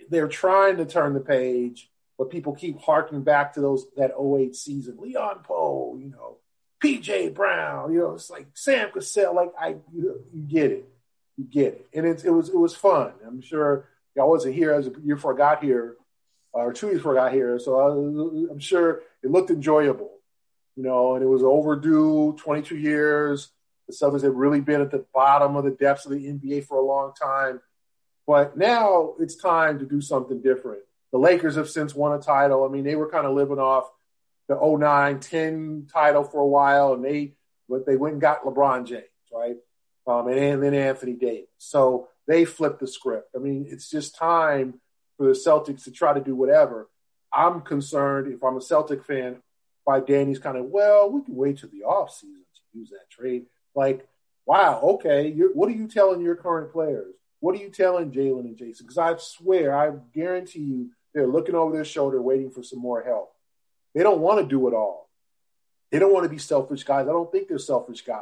they're 0.10 0.28
trying 0.28 0.78
to 0.78 0.86
turn 0.86 1.14
the 1.14 1.20
page, 1.20 1.90
but 2.18 2.30
people 2.30 2.54
keep 2.54 2.80
harking 2.82 3.22
back 3.22 3.54
to 3.54 3.62
those 3.62 3.86
that 3.98 4.12
08 4.20 4.56
season. 4.56 4.98
Leon 5.00 5.40
Powe, 5.48 6.00
you 6.00 6.10
know, 6.10 6.38
PJ 6.84 7.34
Brown, 7.34 7.94
you 7.94 8.00
know, 8.00 8.14
it's 8.14 8.30
like 8.30 8.48
Sam 8.54 8.90
Cassell. 8.92 9.36
Like 9.36 9.52
I, 9.60 9.76
you, 9.94 10.24
you 10.34 10.42
get 10.42 10.72
it, 10.72 10.90
you 11.38 11.44
get 11.46 11.74
it, 11.74 11.88
and 11.94 12.06
it, 12.06 12.26
it 12.26 12.32
was 12.32 12.50
it 12.50 12.58
was 12.58 12.76
fun. 12.76 13.12
I'm 13.26 13.42
sure 13.42 13.88
y'all 14.16 14.30
wasn't 14.30 14.56
here 14.56 14.74
as 14.74 14.88
a 14.88 14.92
year 15.04 15.16
before 15.16 15.34
I 15.34 15.38
got 15.38 15.64
here, 15.64 15.96
uh, 16.56 16.60
or 16.60 16.74
two 16.74 16.88
years 16.88 17.00
before 17.00 17.20
I 17.20 17.26
got 17.26 17.34
here, 17.34 17.60
so 17.60 17.80
I, 17.80 18.52
I'm 18.52 18.60
sure 18.60 19.02
it 19.22 19.30
looked 19.32 19.52
enjoyable, 19.52 20.12
you 20.76 20.84
know, 20.84 21.16
and 21.16 21.24
it 21.24 21.28
was 21.28 21.44
overdue. 21.44 22.36
22 22.40 22.78
years 22.78 23.52
the 23.90 23.96
Celtics 23.96 24.24
have 24.24 24.36
really 24.36 24.62
been 24.62 24.82
at 24.82 24.92
the 24.92 25.04
bottom 25.14 25.56
of 25.56 25.64
the 25.64 25.72
depths 25.72 26.06
of 26.06 26.12
the 26.12 26.18
NBA 26.18 26.66
for 26.66 26.78
a 26.78 26.86
long 26.86 27.12
time. 27.20 27.60
But 28.30 28.56
now 28.56 29.16
it's 29.20 29.34
time 29.34 29.80
to 29.80 29.86
do 29.86 30.02
something 30.02 30.40
different. 30.40 30.84
The 31.12 31.18
Lakers 31.18 31.56
have 31.56 31.68
since 31.68 31.96
won 31.96 32.14
a 32.14 32.22
title. 32.22 32.64
I 32.64 32.68
mean, 32.68 32.84
they 32.84 32.96
were 32.96 33.10
kind 33.10 33.26
of 33.26 33.34
living 33.34 33.58
off 33.58 33.90
the 34.48 34.56
09 34.56 35.20
10 35.20 35.88
title 35.92 36.24
for 36.24 36.40
a 36.40 36.46
while, 36.46 36.94
and 36.94 37.04
they 37.04 37.34
but 37.68 37.88
they 37.88 37.96
went 37.96 38.14
and 38.14 38.22
got 38.22 38.44
LeBron 38.44 38.86
James, 38.86 39.06
right? 39.34 39.56
Um, 40.06 40.28
and, 40.28 40.38
and 40.38 40.62
then 40.62 40.76
Anthony 40.76 41.14
Davis. 41.14 41.48
So 41.58 42.10
they 42.28 42.46
flipped 42.46 42.82
the 42.82 42.86
script. 42.86 43.32
I 43.36 43.40
mean, 43.40 43.66
it's 43.68 43.90
just 43.90 44.16
time 44.16 44.76
for 45.18 45.26
the 45.26 45.34
Celtics 45.34 45.86
to 45.86 45.92
try 45.92 46.14
to 46.14 46.22
do 46.22 46.36
whatever. 46.36 46.88
I'm 47.34 47.62
concerned 47.62 48.32
if 48.32 48.44
I'm 48.44 48.58
a 48.58 48.62
Celtic 48.62 49.06
fan 49.06 49.38
by 49.88 50.02
Danny's 50.02 50.38
kind 50.38 50.56
of, 50.56 50.66
well, 50.66 51.10
we 51.10 51.24
can 51.24 51.36
wait 51.36 51.58
till 51.58 51.70
the 51.70 51.82
offseason 51.84 52.44
to 52.54 52.78
use 52.78 52.92
that 52.92 53.10
trade. 53.10 53.48
Like, 53.74 54.08
wow, 54.46 54.82
okay, 54.82 55.32
what 55.32 55.68
are 55.68 55.76
you 55.76 55.88
telling 55.88 56.22
your 56.22 56.36
current 56.36 56.72
players? 56.72 57.16
What 57.40 57.56
are 57.56 57.60
you 57.60 57.70
telling 57.70 58.12
Jaylen 58.12 58.42
and 58.42 58.58
Jayson? 58.58 58.82
Because 58.82 58.98
I 58.98 59.16
swear, 59.18 59.76
I 59.76 59.92
guarantee 60.14 60.60
you, 60.60 60.90
they're 61.14 61.28
looking 61.28 61.56
over 61.56 61.74
their 61.74 61.86
shoulder 61.86 62.22
waiting 62.22 62.52
for 62.52 62.64
some 62.64 62.80
more 62.80 63.02
help. 63.02 63.34
They 63.96 64.04
don't 64.04 64.20
want 64.20 64.42
to 64.42 64.46
do 64.46 64.68
it 64.68 64.74
all. 64.74 65.10
They 65.92 66.00
don't 66.00 66.14
want 66.14 66.26
to 66.26 66.30
be 66.30 66.38
selfish 66.38 66.84
guys. 66.84 67.08
I 67.08 67.12
don't 67.12 67.32
think 67.32 67.48
they're 67.48 67.58
selfish 67.58 68.02
guys. 68.02 68.22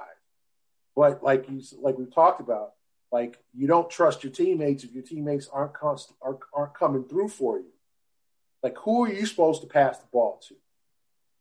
But 0.96 1.24
like 1.24 1.50
you, 1.50 1.62
like 1.82 1.98
we've 1.98 2.14
talked 2.14 2.40
about, 2.40 2.74
like 3.12 3.38
you 3.54 3.68
don't 3.68 3.90
trust 3.90 4.24
your 4.24 4.32
teammates 4.32 4.84
if 4.84 4.94
your 4.94 5.04
teammates 5.04 5.50
aren't 5.52 5.74
const- 5.74 6.14
aren't, 6.22 6.40
aren't 6.54 6.74
coming 6.74 7.04
through 7.04 7.30
for 7.30 7.58
you. 7.58 7.72
Like 8.64 8.78
who 8.78 9.06
are 9.06 9.12
you 9.12 9.26
supposed 9.26 9.62
to 9.62 9.68
pass 9.68 9.98
the 9.98 10.08
ball 10.12 10.42
to? 10.48 10.56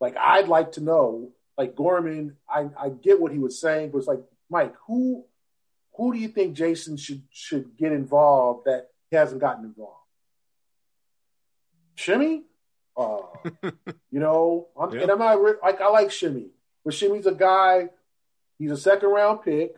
Like 0.01 0.17
I'd 0.17 0.49
like 0.49 0.73
to 0.73 0.81
know 0.81 1.31
like 1.57 1.75
Gorman, 1.75 2.37
I, 2.49 2.69
I 2.79 2.89
get 2.91 3.21
what 3.21 3.33
he 3.33 3.39
was 3.39 3.59
saying, 3.59 3.91
but 3.91 3.99
it's 3.99 4.07
like, 4.07 4.21
Mike, 4.51 4.75
who 4.87 5.25
who 5.97 6.13
do 6.13 6.19
you 6.19 6.29
think 6.29 6.57
Jayson 6.57 6.99
should 6.99 7.23
should 7.31 7.77
get 7.77 7.93
involved 7.93 8.67
that 8.67 8.89
he 9.11 9.17
hasn't 9.17 9.41
gotten 9.41 9.65
involved? 9.65 9.95
Semi? 11.97 12.43
Uh, 12.97 13.19
you 14.11 14.21
know, 14.21 14.69
I'm, 14.79 14.95
yeah. 14.95 15.03
and 15.03 15.11
I'm 15.11 15.19
not 15.19 15.41
like 15.63 15.81
I 15.81 15.89
like 15.89 16.13
Semi, 16.13 16.49
but 16.85 16.95
Semi's 16.95 17.27
a 17.27 17.33
guy. 17.33 17.89
He's 18.59 18.71
a 18.71 18.77
second 18.77 19.09
round 19.11 19.43
pick. 19.43 19.77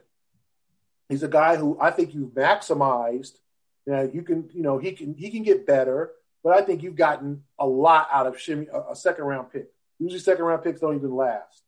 He's 1.08 1.22
a 1.22 1.28
guy 1.28 1.56
who 1.56 1.78
I 1.80 1.90
think 1.90 2.14
you've 2.14 2.30
maximized. 2.30 3.38
Now 3.86 4.02
you 4.02 4.22
can, 4.22 4.50
you 4.52 4.62
know, 4.62 4.78
he 4.78 4.92
can 4.92 5.14
he 5.14 5.30
can 5.30 5.42
get 5.42 5.66
better, 5.66 6.12
but 6.42 6.52
I 6.52 6.62
think 6.62 6.82
you've 6.82 6.96
gotten 6.96 7.44
a 7.58 7.66
lot 7.66 8.08
out 8.12 8.26
of 8.26 8.40
Semi, 8.40 8.66
a, 8.72 8.92
a 8.92 8.96
second 8.96 9.24
round 9.24 9.52
pick. 9.52 9.68
Usually, 9.98 10.20
second 10.20 10.44
round 10.44 10.62
picks 10.62 10.80
don't 10.80 10.96
even 10.96 11.14
last. 11.14 11.62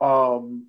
Um, 0.00 0.68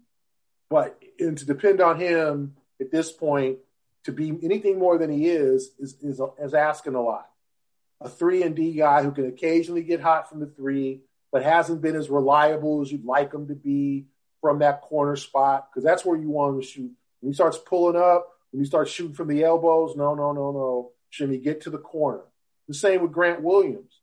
but 0.70 1.00
and 1.20 1.38
to 1.38 1.46
depend 1.46 1.82
on 1.82 2.00
him 2.00 2.56
at 2.80 2.92
this 2.92 3.12
point 3.12 3.60
to 4.06 4.12
be 4.12 4.38
anything 4.44 4.80
more 4.80 4.98
than 4.98 5.12
he 5.12 5.28
is 5.28 5.72
is 5.80 5.96
is, 6.02 6.22
is 6.40 6.54
asking 6.54 6.96
a 6.96 7.02
lot. 7.02 7.28
A 8.02 8.10
three 8.10 8.44
and 8.44 8.56
D 8.56 8.74
guy 8.74 9.04
who 9.04 9.12
can 9.12 9.28
occasionally 9.28 9.84
get 9.84 10.00
hot 10.00 10.30
from 10.30 10.40
the 10.40 10.48
three, 10.48 11.02
but 11.32 11.44
hasn't 11.44 11.82
been 11.82 11.96
as 11.96 12.10
reliable 12.10 12.82
as 12.82 12.92
you'd 12.92 13.06
like 13.06 13.34
him 13.34 13.48
to 13.48 13.56
be 13.56 14.06
from 14.42 14.60
that 14.60 14.82
corner 14.82 15.16
spot 15.16 15.70
because 15.70 15.84
that's 15.84 16.06
where 16.06 16.18
you 16.18 16.30
want 16.30 16.56
him 16.56 16.62
to 16.62 16.68
shoot. 16.68 16.92
When 17.20 17.32
he 17.32 17.34
starts 17.34 17.58
pulling 17.58 18.02
up, 18.02 18.28
when 18.52 18.64
he 18.64 18.68
starts 18.68 18.92
shooting 18.92 19.16
from 19.16 19.28
the 19.28 19.44
elbows, 19.44 19.96
no, 19.96 20.16
no, 20.16 20.32
no, 20.32 20.52
no. 20.52 20.92
He 21.12 21.38
get 21.40 21.62
to 21.62 21.70
the 21.70 21.78
corner? 21.78 22.22
The 22.68 22.74
same 22.74 23.02
with 23.02 23.12
Grant 23.12 23.42
Williams. 23.42 24.00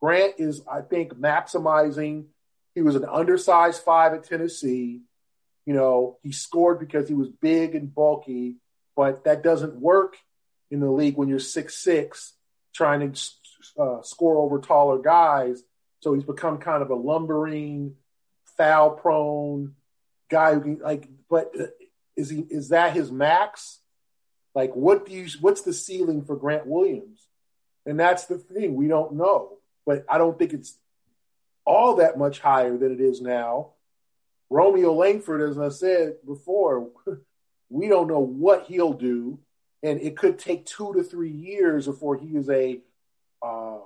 Grant 0.00 0.34
is, 0.38 0.60
I 0.70 0.80
think, 0.80 1.14
maximizing 1.14 2.26
he 2.74 2.82
was 2.82 2.96
an 2.96 3.04
undersized 3.04 3.82
five 3.82 4.12
at 4.12 4.24
Tennessee. 4.24 5.02
You 5.68 5.74
know, 5.74 6.16
he 6.22 6.32
scored 6.32 6.80
because 6.80 7.08
he 7.08 7.14
was 7.14 7.28
big 7.28 7.74
and 7.74 7.94
bulky, 7.94 8.54
but 8.96 9.24
that 9.24 9.42
doesn't 9.42 9.74
work 9.74 10.16
in 10.70 10.80
the 10.80 10.90
league 10.90 11.18
when 11.18 11.28
you're 11.28 11.38
six 11.38 11.74
six 11.74 12.32
trying 12.74 13.12
to 13.12 13.20
uh, 13.78 14.00
score 14.00 14.38
over 14.38 14.60
taller 14.60 14.98
guys. 14.98 15.62
So 16.00 16.14
he's 16.14 16.24
become 16.24 16.56
kind 16.56 16.82
of 16.82 16.88
a 16.88 16.94
lumbering, 16.94 17.96
foul 18.56 18.92
prone 18.92 19.74
guy 20.30 20.54
who 20.54 20.62
can 20.62 20.78
like. 20.78 21.06
But 21.28 21.52
uh, 21.60 21.66
is 22.16 22.30
he 22.30 22.46
is 22.48 22.70
that 22.70 22.94
his 22.94 23.12
max? 23.12 23.80
Like, 24.54 24.74
what 24.74 25.04
do 25.04 25.12
you? 25.12 25.26
What's 25.42 25.60
the 25.60 25.74
ceiling 25.74 26.24
for 26.24 26.34
Grant 26.34 26.66
Williams? 26.66 27.28
And 27.84 28.00
that's 28.00 28.24
the 28.24 28.38
thing 28.38 28.74
we 28.74 28.88
don't 28.88 29.16
know. 29.16 29.58
But 29.84 30.06
I 30.08 30.16
don't 30.16 30.38
think 30.38 30.54
it's 30.54 30.78
all 31.66 31.96
that 31.96 32.16
much 32.16 32.40
higher 32.40 32.78
than 32.78 32.90
it 32.90 33.02
is 33.02 33.20
now. 33.20 33.72
Romeo 34.50 34.92
Langford, 34.92 35.42
as 35.42 35.58
I 35.58 35.68
said 35.68 36.16
before, 36.26 36.88
we 37.68 37.88
don't 37.88 38.08
know 38.08 38.20
what 38.20 38.66
he'll 38.66 38.94
do, 38.94 39.38
and 39.82 40.00
it 40.00 40.16
could 40.16 40.38
take 40.38 40.66
two 40.66 40.92
to 40.94 41.02
three 41.02 41.30
years 41.30 41.86
before 41.86 42.16
he 42.16 42.36
is 42.36 42.48
a 42.48 42.80
uh, 43.42 43.78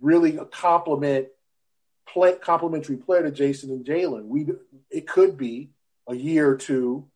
really 0.00 0.36
a 0.36 0.44
compliment 0.44 1.28
play, 2.06 2.34
complementary 2.34 2.96
player 2.96 3.22
to 3.22 3.30
Jayson 3.30 3.70
and 3.70 3.84
Jaylen. 3.84 4.26
We 4.26 4.46
it 4.90 5.06
could 5.06 5.36
be 5.36 5.70
a 6.08 6.14
year 6.14 6.50
or 6.50 6.56
two 6.56 7.06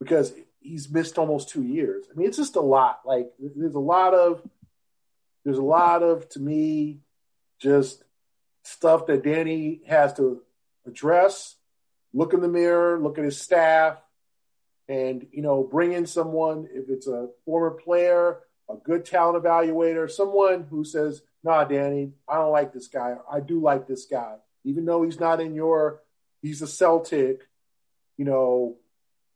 because 0.00 0.32
he's 0.60 0.90
missed 0.90 1.18
almost 1.18 1.48
two 1.48 1.62
years. 1.62 2.06
I 2.10 2.18
mean, 2.18 2.28
it's 2.28 2.36
just 2.36 2.56
a 2.56 2.60
lot. 2.60 3.00
Like 3.04 3.32
there's 3.38 3.74
a 3.74 3.80
lot 3.80 4.14
of 4.14 4.42
there's 5.44 5.58
a 5.58 5.62
lot 5.62 6.02
of 6.02 6.28
to 6.30 6.40
me 6.40 7.00
just 7.60 8.02
stuff 8.64 9.06
that 9.06 9.22
Danny 9.22 9.80
has 9.86 10.14
to 10.14 10.42
address. 10.86 11.55
Look 12.16 12.32
in 12.32 12.40
the 12.40 12.48
mirror, 12.48 12.98
look 12.98 13.18
at 13.18 13.24
his 13.24 13.38
staff, 13.38 13.98
and 14.88 15.26
you 15.32 15.42
know, 15.42 15.62
bring 15.62 15.92
in 15.92 16.06
someone 16.06 16.66
if 16.72 16.88
it's 16.88 17.06
a 17.06 17.28
former 17.44 17.72
player, 17.72 18.38
a 18.70 18.76
good 18.76 19.04
talent 19.04 19.44
evaluator, 19.44 20.10
someone 20.10 20.62
who 20.62 20.82
says, 20.82 21.20
"Nah, 21.44 21.64
Danny, 21.64 22.12
I 22.26 22.36
don't 22.36 22.52
like 22.52 22.72
this 22.72 22.88
guy. 22.88 23.16
I 23.30 23.40
do 23.40 23.60
like 23.60 23.86
this 23.86 24.06
guy, 24.06 24.36
even 24.64 24.86
though 24.86 25.02
he's 25.02 25.20
not 25.20 25.42
in 25.42 25.54
your. 25.54 26.00
He's 26.40 26.62
a 26.62 26.66
Celtic, 26.66 27.42
you 28.16 28.24
know, 28.24 28.76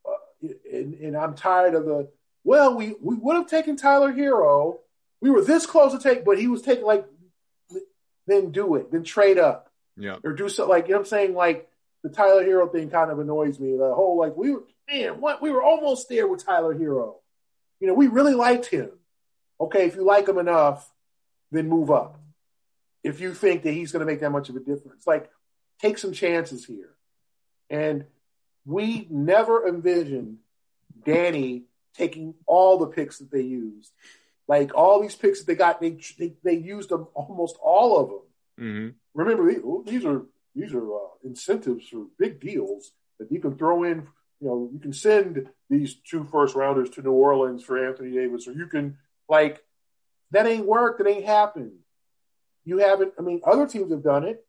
uh, 0.08 0.48
and, 0.72 0.94
and 0.94 1.16
I'm 1.18 1.34
tired 1.34 1.74
of 1.74 1.84
the. 1.84 2.08
Well, 2.44 2.76
we 2.76 2.94
we 3.02 3.14
would 3.14 3.36
have 3.36 3.46
taken 3.46 3.76
Tyler 3.76 4.10
Herro. 4.10 4.78
We 5.20 5.28
were 5.28 5.44
this 5.44 5.66
close 5.66 5.92
to 5.92 5.98
take, 5.98 6.24
but 6.24 6.38
he 6.38 6.48
was 6.48 6.62
taking 6.62 6.86
like, 6.86 7.04
then 8.26 8.52
do 8.52 8.76
it, 8.76 8.90
then 8.90 9.04
trade 9.04 9.38
up, 9.38 9.70
yeah, 9.98 10.16
or 10.24 10.32
do 10.32 10.48
something 10.48 10.70
like 10.70 10.86
you 10.86 10.92
know 10.92 11.00
what 11.00 11.02
I'm 11.02 11.10
saying. 11.10 11.34
Like 11.34 11.69
the 12.02 12.08
Tyler 12.08 12.44
Herro 12.44 12.70
thing 12.70 12.90
kind 12.90 13.10
of 13.10 13.18
annoys 13.18 13.58
me. 13.58 13.76
The 13.76 13.94
whole 13.94 14.18
like 14.18 14.36
we 14.36 14.52
were 14.52 14.64
man, 14.90 15.20
what 15.20 15.42
we 15.42 15.50
were 15.50 15.62
almost 15.62 16.08
there 16.08 16.26
with 16.26 16.44
Tyler 16.44 16.74
Herro. 16.74 17.16
You 17.80 17.86
know, 17.86 17.94
we 17.94 18.08
really 18.08 18.34
liked 18.34 18.66
him. 18.66 18.90
Okay, 19.60 19.86
if 19.86 19.94
you 19.94 20.04
like 20.04 20.28
him 20.28 20.38
enough, 20.38 20.90
then 21.50 21.68
move 21.68 21.90
up. 21.90 22.18
If 23.02 23.20
you 23.20 23.34
think 23.34 23.62
that 23.62 23.72
he's 23.72 23.92
going 23.92 24.00
to 24.00 24.06
make 24.06 24.20
that 24.20 24.30
much 24.30 24.48
of 24.48 24.56
a 24.56 24.60
difference, 24.60 25.06
like 25.06 25.30
take 25.80 25.98
some 25.98 26.12
chances 26.12 26.64
here. 26.64 26.90
And 27.68 28.04
we 28.64 29.06
never 29.10 29.66
envisioned 29.66 30.38
Danny 31.04 31.64
taking 31.96 32.34
all 32.46 32.78
the 32.78 32.86
picks 32.86 33.18
that 33.18 33.30
they 33.30 33.42
used. 33.42 33.92
Like 34.48 34.74
all 34.74 35.00
these 35.00 35.14
picks 35.14 35.40
that 35.40 35.46
they 35.46 35.54
got, 35.54 35.80
they 35.80 35.98
they, 36.18 36.34
they 36.42 36.56
used 36.56 36.90
them 36.90 37.06
almost 37.14 37.56
all 37.62 37.98
of 37.98 38.08
them. 38.08 38.18
Mm-hmm. 38.60 38.88
Remember, 39.14 39.82
these 39.84 40.04
are 40.04 40.22
these 40.54 40.74
are 40.74 40.94
uh, 40.94 41.08
incentives 41.24 41.88
for 41.88 42.06
big 42.18 42.40
deals 42.40 42.92
that 43.18 43.30
you 43.30 43.40
can 43.40 43.56
throw 43.56 43.84
in. 43.84 44.06
You 44.40 44.48
know, 44.48 44.70
you 44.72 44.78
can 44.78 44.92
send 44.92 45.48
these 45.68 45.96
two 45.96 46.24
first 46.24 46.54
rounders 46.54 46.90
to 46.90 47.02
New 47.02 47.12
Orleans 47.12 47.62
for 47.62 47.86
Anthony 47.86 48.12
Davis, 48.12 48.48
or 48.48 48.52
you 48.52 48.66
can 48.66 48.96
like 49.28 49.62
that 50.32 50.46
ain't 50.46 50.66
worked. 50.66 50.98
That 50.98 51.08
ain't 51.08 51.26
happened. 51.26 51.72
You 52.64 52.78
haven't. 52.78 53.14
I 53.18 53.22
mean, 53.22 53.40
other 53.44 53.66
teams 53.66 53.90
have 53.90 54.02
done 54.02 54.24
it. 54.24 54.44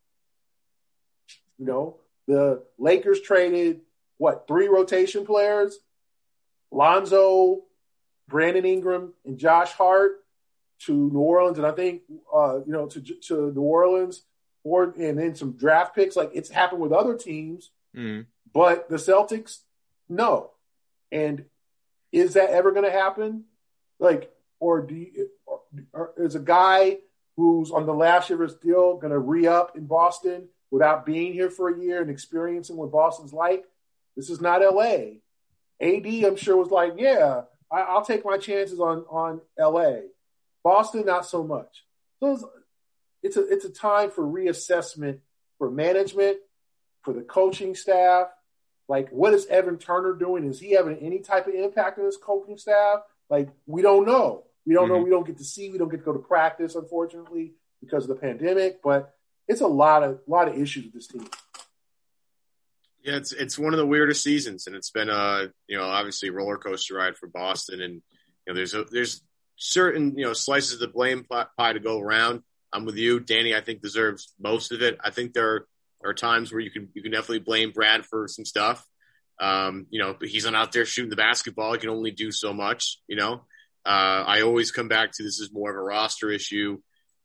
You 1.58 1.66
know, 1.66 1.96
the 2.26 2.62
Lakers 2.78 3.20
traded 3.20 3.80
what 4.18 4.46
three 4.48 4.68
rotation 4.68 5.26
players: 5.26 5.78
Lonzo, 6.70 7.62
Brandon 8.28 8.64
Ingram, 8.64 9.12
and 9.24 9.38
Josh 9.38 9.72
Hart 9.72 10.22
to 10.86 10.92
New 10.92 11.20
Orleans, 11.20 11.58
and 11.58 11.66
I 11.66 11.72
think 11.72 12.02
uh, 12.34 12.58
you 12.66 12.72
know 12.72 12.86
to 12.86 13.00
to 13.00 13.52
New 13.52 13.60
Orleans, 13.60 14.22
or 14.64 14.94
and 14.98 15.18
then 15.18 15.34
some 15.34 15.52
draft 15.52 15.94
picks. 15.94 16.16
Like 16.16 16.30
it's 16.34 16.50
happened 16.50 16.80
with 16.80 16.92
other 16.92 17.16
teams, 17.16 17.70
mm-hmm. 17.96 18.22
but 18.52 18.88
the 18.88 18.96
Celtics, 18.96 19.58
no. 20.08 20.50
And 21.10 21.44
is 22.10 22.34
that 22.34 22.50
ever 22.50 22.72
going 22.72 22.84
to 22.84 22.90
happen? 22.90 23.44
Like 23.98 24.32
or 24.62 24.80
do 24.82 24.94
you, 24.94 25.28
or, 25.44 25.60
or 25.92 26.12
is 26.16 26.36
a 26.36 26.40
guy 26.40 26.98
who's 27.36 27.70
on 27.70 27.86
the 27.86 27.94
last 27.94 28.30
year 28.30 28.42
of 28.42 28.48
his 28.48 28.58
deal 28.58 28.96
going 28.96 29.12
to 29.12 29.18
re 29.18 29.46
up 29.46 29.76
in 29.76 29.86
Boston 29.86 30.48
without 30.70 31.04
being 31.04 31.32
here 31.32 31.50
for 31.50 31.68
a 31.68 31.78
year 31.78 32.00
and 32.00 32.10
experiencing 32.10 32.76
what 32.76 32.92
Boston's 32.92 33.32
like? 33.32 33.64
This 34.16 34.30
is 34.30 34.40
not 34.40 34.60
LA. 34.60 35.18
AD, 35.80 36.06
I'm 36.06 36.36
sure, 36.36 36.56
was 36.56 36.70
like, 36.70 36.92
yeah, 36.96 37.42
I, 37.72 37.94
will 37.94 38.02
take 38.02 38.24
my 38.24 38.38
chances 38.38 38.78
on 38.78 39.04
on 39.10 39.40
LA. 39.58 40.02
Boston, 40.62 41.06
not 41.06 41.26
so 41.26 41.42
much. 41.42 41.84
So 42.20 42.50
it's, 43.22 43.36
a 43.36 43.46
it's 43.46 43.64
a 43.64 43.70
time 43.70 44.10
for 44.10 44.24
reassessment 44.24 45.18
for 45.58 45.70
management, 45.70 46.38
for 47.02 47.14
the 47.14 47.20
coaching 47.20 47.74
staff. 47.74 48.26
Like, 48.88 49.10
what 49.10 49.32
is 49.32 49.46
Evan 49.46 49.78
Turner 49.78 50.14
doing? 50.14 50.44
Is 50.44 50.58
he 50.58 50.72
having 50.72 50.98
any 50.98 51.20
type 51.20 51.46
of 51.46 51.54
impact 51.54 51.98
on 51.98 52.04
his 52.04 52.16
coaching 52.16 52.58
staff? 52.58 53.00
Like, 53.30 53.48
we 53.66 53.80
don't 53.80 54.04
know. 54.04 54.44
We 54.66 54.74
don't 54.74 54.86
mm-hmm. 54.86 54.94
know. 54.94 55.02
We 55.02 55.10
don't 55.10 55.26
get 55.26 55.38
to 55.38 55.44
see. 55.44 55.70
We 55.70 55.78
don't 55.78 55.88
get 55.88 55.98
to 55.98 56.04
go 56.04 56.12
to 56.12 56.18
practice, 56.18 56.74
unfortunately, 56.74 57.52
because 57.80 58.04
of 58.04 58.08
the 58.08 58.16
pandemic. 58.16 58.82
But 58.82 59.14
it's 59.46 59.60
a 59.60 59.66
lot 59.66 60.02
of 60.02 60.20
lot 60.26 60.48
of 60.48 60.58
issues 60.58 60.84
with 60.84 60.94
this 60.94 61.06
team. 61.06 61.28
Yeah, 63.02 63.16
it's 63.16 63.32
it's 63.32 63.58
one 63.58 63.72
of 63.72 63.78
the 63.78 63.86
weirdest 63.86 64.22
seasons, 64.22 64.66
and 64.66 64.76
it's 64.76 64.90
been 64.90 65.08
a 65.10 65.48
you 65.66 65.76
know 65.76 65.84
obviously 65.84 66.28
a 66.28 66.32
roller 66.32 66.58
coaster 66.58 66.94
ride 66.94 67.16
for 67.16 67.28
Boston, 67.28 67.80
and 67.80 67.94
you 67.94 68.02
know 68.48 68.54
there's 68.54 68.74
a 68.74 68.84
there's 68.84 69.22
certain 69.56 70.16
you 70.18 70.24
know 70.24 70.32
slices 70.32 70.74
of 70.74 70.80
the 70.80 70.88
blame 70.88 71.24
pie 71.24 71.72
to 71.72 71.80
go 71.80 72.00
around. 72.00 72.42
I'm 72.72 72.84
with 72.84 72.96
you, 72.96 73.20
Danny. 73.20 73.54
I 73.54 73.60
think 73.60 73.82
deserves 73.82 74.32
most 74.40 74.72
of 74.72 74.82
it. 74.82 74.98
I 75.02 75.10
think 75.10 75.32
there 75.32 75.66
are 76.04 76.14
times 76.14 76.50
where 76.52 76.60
you 76.60 76.70
can 76.70 76.88
you 76.94 77.02
can 77.02 77.12
definitely 77.12 77.40
blame 77.40 77.72
Brad 77.72 78.04
for 78.04 78.26
some 78.28 78.44
stuff. 78.44 78.86
Um, 79.40 79.86
you 79.90 80.00
know, 80.00 80.16
he's 80.20 80.44
not 80.44 80.54
out 80.54 80.72
there 80.72 80.84
shooting 80.84 81.10
the 81.10 81.16
basketball. 81.16 81.72
He 81.72 81.78
can 81.78 81.90
only 81.90 82.10
do 82.10 82.30
so 82.30 82.52
much. 82.52 82.98
You 83.06 83.16
know, 83.16 83.32
uh, 83.84 84.24
I 84.26 84.42
always 84.42 84.70
come 84.70 84.88
back 84.88 85.12
to 85.12 85.22
this 85.22 85.40
is 85.40 85.52
more 85.52 85.70
of 85.70 85.76
a 85.76 85.80
roster 85.80 86.30
issue 86.30 86.78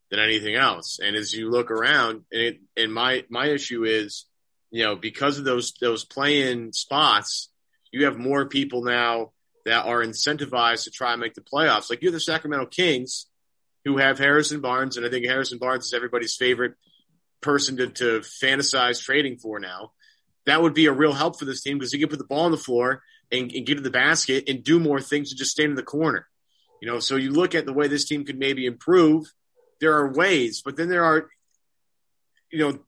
than 0.10 0.20
anything 0.20 0.56
else. 0.56 1.00
And 1.04 1.16
as 1.16 1.34
you 1.34 1.50
look 1.50 1.70
around, 1.70 2.24
and, 2.32 2.42
it, 2.42 2.60
and 2.76 2.94
my 2.94 3.24
my 3.30 3.48
issue 3.48 3.84
is, 3.84 4.26
you 4.72 4.84
know, 4.84 4.96
because 4.96 5.38
of 5.38 5.46
those 5.46 5.74
those 5.80 6.06
play-in 6.06 6.74
spots, 6.74 7.50
you 7.92 8.06
have 8.06 8.18
more 8.18 8.48
people 8.48 8.84
now 8.84 9.32
that 9.66 9.86
are 9.86 10.04
incentivized 10.04 10.86
to 10.86 10.92
try 10.92 11.12
and 11.12 11.22
make 11.22 11.34
the 11.34 11.42
playoffs. 11.42 11.90
Like 11.90 12.02
you 12.02 12.08
have 12.08 12.14
the 12.14 12.20
Sacramento 12.20 12.68
Kings, 12.68 13.28
who 13.88 13.98
have 13.98 14.20
Harrison 14.20 14.62
Barnes, 14.62 14.98
and 14.98 15.06
I 15.06 15.10
think 15.10 15.26
Harrison 15.26 15.58
Barnes 15.58 15.86
is 15.86 15.94
everybody's 15.94 16.36
favorite 16.36 16.74
person 17.42 17.78
to, 17.78 17.88
to 17.88 18.20
fantasize 18.20 19.02
trading 19.02 19.38
for 19.38 19.60
now. 19.60 19.92
That 20.46 20.62
would 20.62 20.74
be 20.74 20.86
a 20.86 20.94
real 20.94 21.14
help 21.14 21.40
for 21.40 21.46
this 21.46 21.62
team 21.62 21.78
because 21.78 21.92
he 21.92 22.00
can 22.00 22.10
put 22.10 22.20
the 22.20 22.26
ball 22.26 22.46
on 22.46 22.52
the 22.52 22.58
floor 22.58 23.02
and, 23.32 23.52
and 23.52 23.66
get 23.66 23.76
to 23.76 23.82
the 23.82 23.90
basket 23.90 24.46
and 24.48 24.64
do 24.64 24.80
more 24.80 25.02
things 25.02 25.30
than 25.30 25.38
just 25.38 25.52
stand 25.52 25.70
in 25.70 25.76
the 25.76 25.84
corner. 25.84 26.28
You 26.82 26.90
know, 26.90 27.00
so 27.00 27.16
you 27.16 27.32
look 27.32 27.56
at 27.56 27.66
the 27.66 27.74
way 27.74 27.88
this 27.88 28.06
team 28.06 28.26
could 28.26 28.38
maybe 28.38 28.66
improve. 28.66 29.32
There 29.80 29.94
are 29.94 30.14
ways, 30.14 30.62
but 30.64 30.76
then 30.76 30.90
there 30.90 31.04
are, 31.04 31.30
you 32.52 32.60
know, 32.60 32.80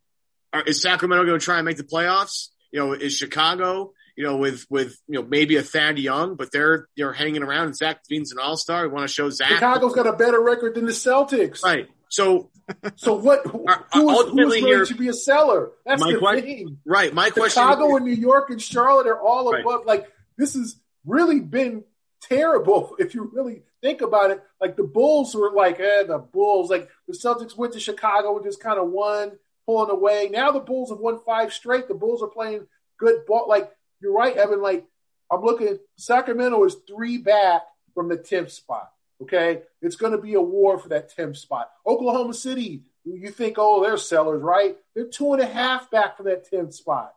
are, 0.53 0.63
is 0.63 0.81
Sacramento 0.81 1.25
going 1.25 1.39
to 1.39 1.43
try 1.43 1.57
and 1.57 1.65
make 1.65 1.77
the 1.77 1.83
playoffs? 1.83 2.49
You 2.71 2.79
know, 2.79 2.93
is 2.93 3.13
Chicago, 3.15 3.93
you 4.19 4.25
know, 4.25 4.35
with 4.35 4.65
with 4.69 5.01
you 5.07 5.21
know 5.21 5.25
maybe 5.25 5.55
a 5.55 5.63
Thad 5.63 5.97
Young, 5.97 6.35
but 6.35 6.51
they're 6.51 6.89
they're 6.97 7.13
hanging 7.13 7.41
around. 7.41 7.67
And 7.67 7.75
Zach 7.75 8.01
LaVine's 8.11 8.33
an 8.33 8.37
All 8.37 8.57
Star. 8.57 8.85
We 8.85 8.93
want 8.93 9.07
to 9.07 9.13
show 9.13 9.29
Zach. 9.29 9.47
Chicago's 9.47 9.95
got 9.95 10.07
a 10.07 10.11
better 10.11 10.41
record 10.41 10.75
than 10.75 10.85
the 10.85 10.91
Celtics, 10.91 11.63
right? 11.63 11.87
So, 12.09 12.51
so 12.97 13.13
what? 13.13 13.47
Who, 13.47 13.65
who's, 13.93 14.29
who's 14.31 14.55
here, 14.55 14.83
to 14.83 14.93
be 14.93 15.07
a 15.07 15.13
seller? 15.13 15.71
That's 15.85 16.03
the 16.03 16.17
question, 16.17 16.43
thing, 16.43 16.77
right? 16.85 17.13
My 17.13 17.27
Chicago 17.27 17.39
question: 17.39 17.61
Chicago 17.61 17.95
and 17.95 18.05
New 18.05 18.11
York 18.11 18.49
and 18.49 18.61
Charlotte 18.61 19.07
are 19.07 19.21
all 19.21 19.55
above. 19.55 19.85
Like 19.85 20.11
this 20.37 20.53
has 20.53 20.75
really 21.05 21.39
been 21.39 21.85
terrible 22.21 22.95
if 22.99 23.15
you 23.15 23.31
really 23.33 23.61
think 23.81 24.01
about 24.01 24.31
it. 24.31 24.43
Like 24.59 24.75
the 24.75 24.83
Bulls 24.83 25.33
were 25.33 25.51
like, 25.53 25.79
eh, 25.79 26.03
the 26.03 26.17
Bulls. 26.17 26.69
Like 26.69 26.89
the 27.07 27.13
Celtics 27.13 27.55
went 27.55 27.71
to 27.71 27.79
Chicago 27.79 28.35
and 28.35 28.45
just 28.45 28.59
kind 28.59 28.79
of 28.79 28.89
won, 28.89 29.31
pulling 29.65 29.91
away. 29.91 30.27
Now 30.29 30.51
the 30.51 30.59
Bulls 30.59 30.89
have 30.89 30.99
won 30.99 31.21
five 31.25 31.53
straight. 31.53 31.87
The 31.87 31.93
Bulls 31.93 32.21
are 32.21 32.27
playing 32.27 32.67
good 32.97 33.25
ball. 33.25 33.47
Like 33.47 33.71
you're 34.01 34.13
right, 34.13 34.35
Evan. 34.35 34.61
Like 34.61 34.85
I'm 35.31 35.41
looking. 35.41 35.79
Sacramento 35.97 36.63
is 36.65 36.77
three 36.87 37.17
back 37.17 37.63
from 37.93 38.09
the 38.09 38.17
10th 38.17 38.51
spot. 38.51 38.91
Okay, 39.21 39.63
it's 39.81 39.97
going 39.97 40.13
to 40.13 40.17
be 40.17 40.35
a 40.35 40.41
war 40.41 40.79
for 40.79 40.89
that 40.89 41.13
10th 41.15 41.37
spot. 41.37 41.69
Oklahoma 41.85 42.33
City, 42.33 42.83
you 43.03 43.29
think, 43.31 43.55
oh, 43.57 43.83
they're 43.83 43.97
sellers, 43.97 44.41
right? 44.41 44.77
They're 44.95 45.07
two 45.07 45.33
and 45.33 45.41
a 45.41 45.45
half 45.45 45.91
back 45.91 46.15
from 46.15 46.27
that 46.27 46.49
10th 46.49 46.73
spot. 46.73 47.13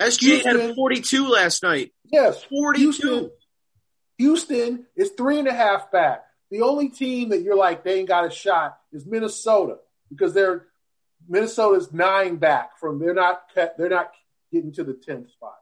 SG 0.00 0.20
Houston, 0.20 0.58
had 0.58 0.74
42 0.74 1.28
last 1.28 1.62
night. 1.62 1.92
Yes, 2.10 2.42
42. 2.44 2.80
Houston, 2.80 3.30
Houston 4.18 4.86
is 4.96 5.10
three 5.10 5.38
and 5.38 5.48
a 5.48 5.52
half 5.52 5.92
back. 5.92 6.24
The 6.50 6.62
only 6.62 6.88
team 6.88 7.30
that 7.30 7.42
you're 7.42 7.56
like 7.56 7.84
they 7.84 7.98
ain't 7.98 8.08
got 8.08 8.26
a 8.26 8.30
shot 8.30 8.78
is 8.92 9.06
Minnesota 9.06 9.78
because 10.10 10.34
they're 10.34 10.66
Minnesota's 11.28 11.92
nine 11.92 12.36
back 12.36 12.78
from 12.78 12.98
they're 12.98 13.14
not 13.14 13.42
they're 13.54 13.88
not 13.88 14.12
getting 14.52 14.72
to 14.72 14.84
the 14.84 14.92
tenth 14.92 15.30
spot. 15.30 15.56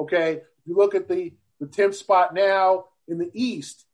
Okay, 0.00 0.32
if 0.32 0.66
you 0.66 0.76
look 0.76 0.94
at 0.94 1.08
the 1.08 1.32
the 1.58 1.66
tenth 1.66 1.94
spot 1.94 2.34
now 2.34 2.86
in 3.06 3.18
the 3.18 3.30
East, 3.34 3.84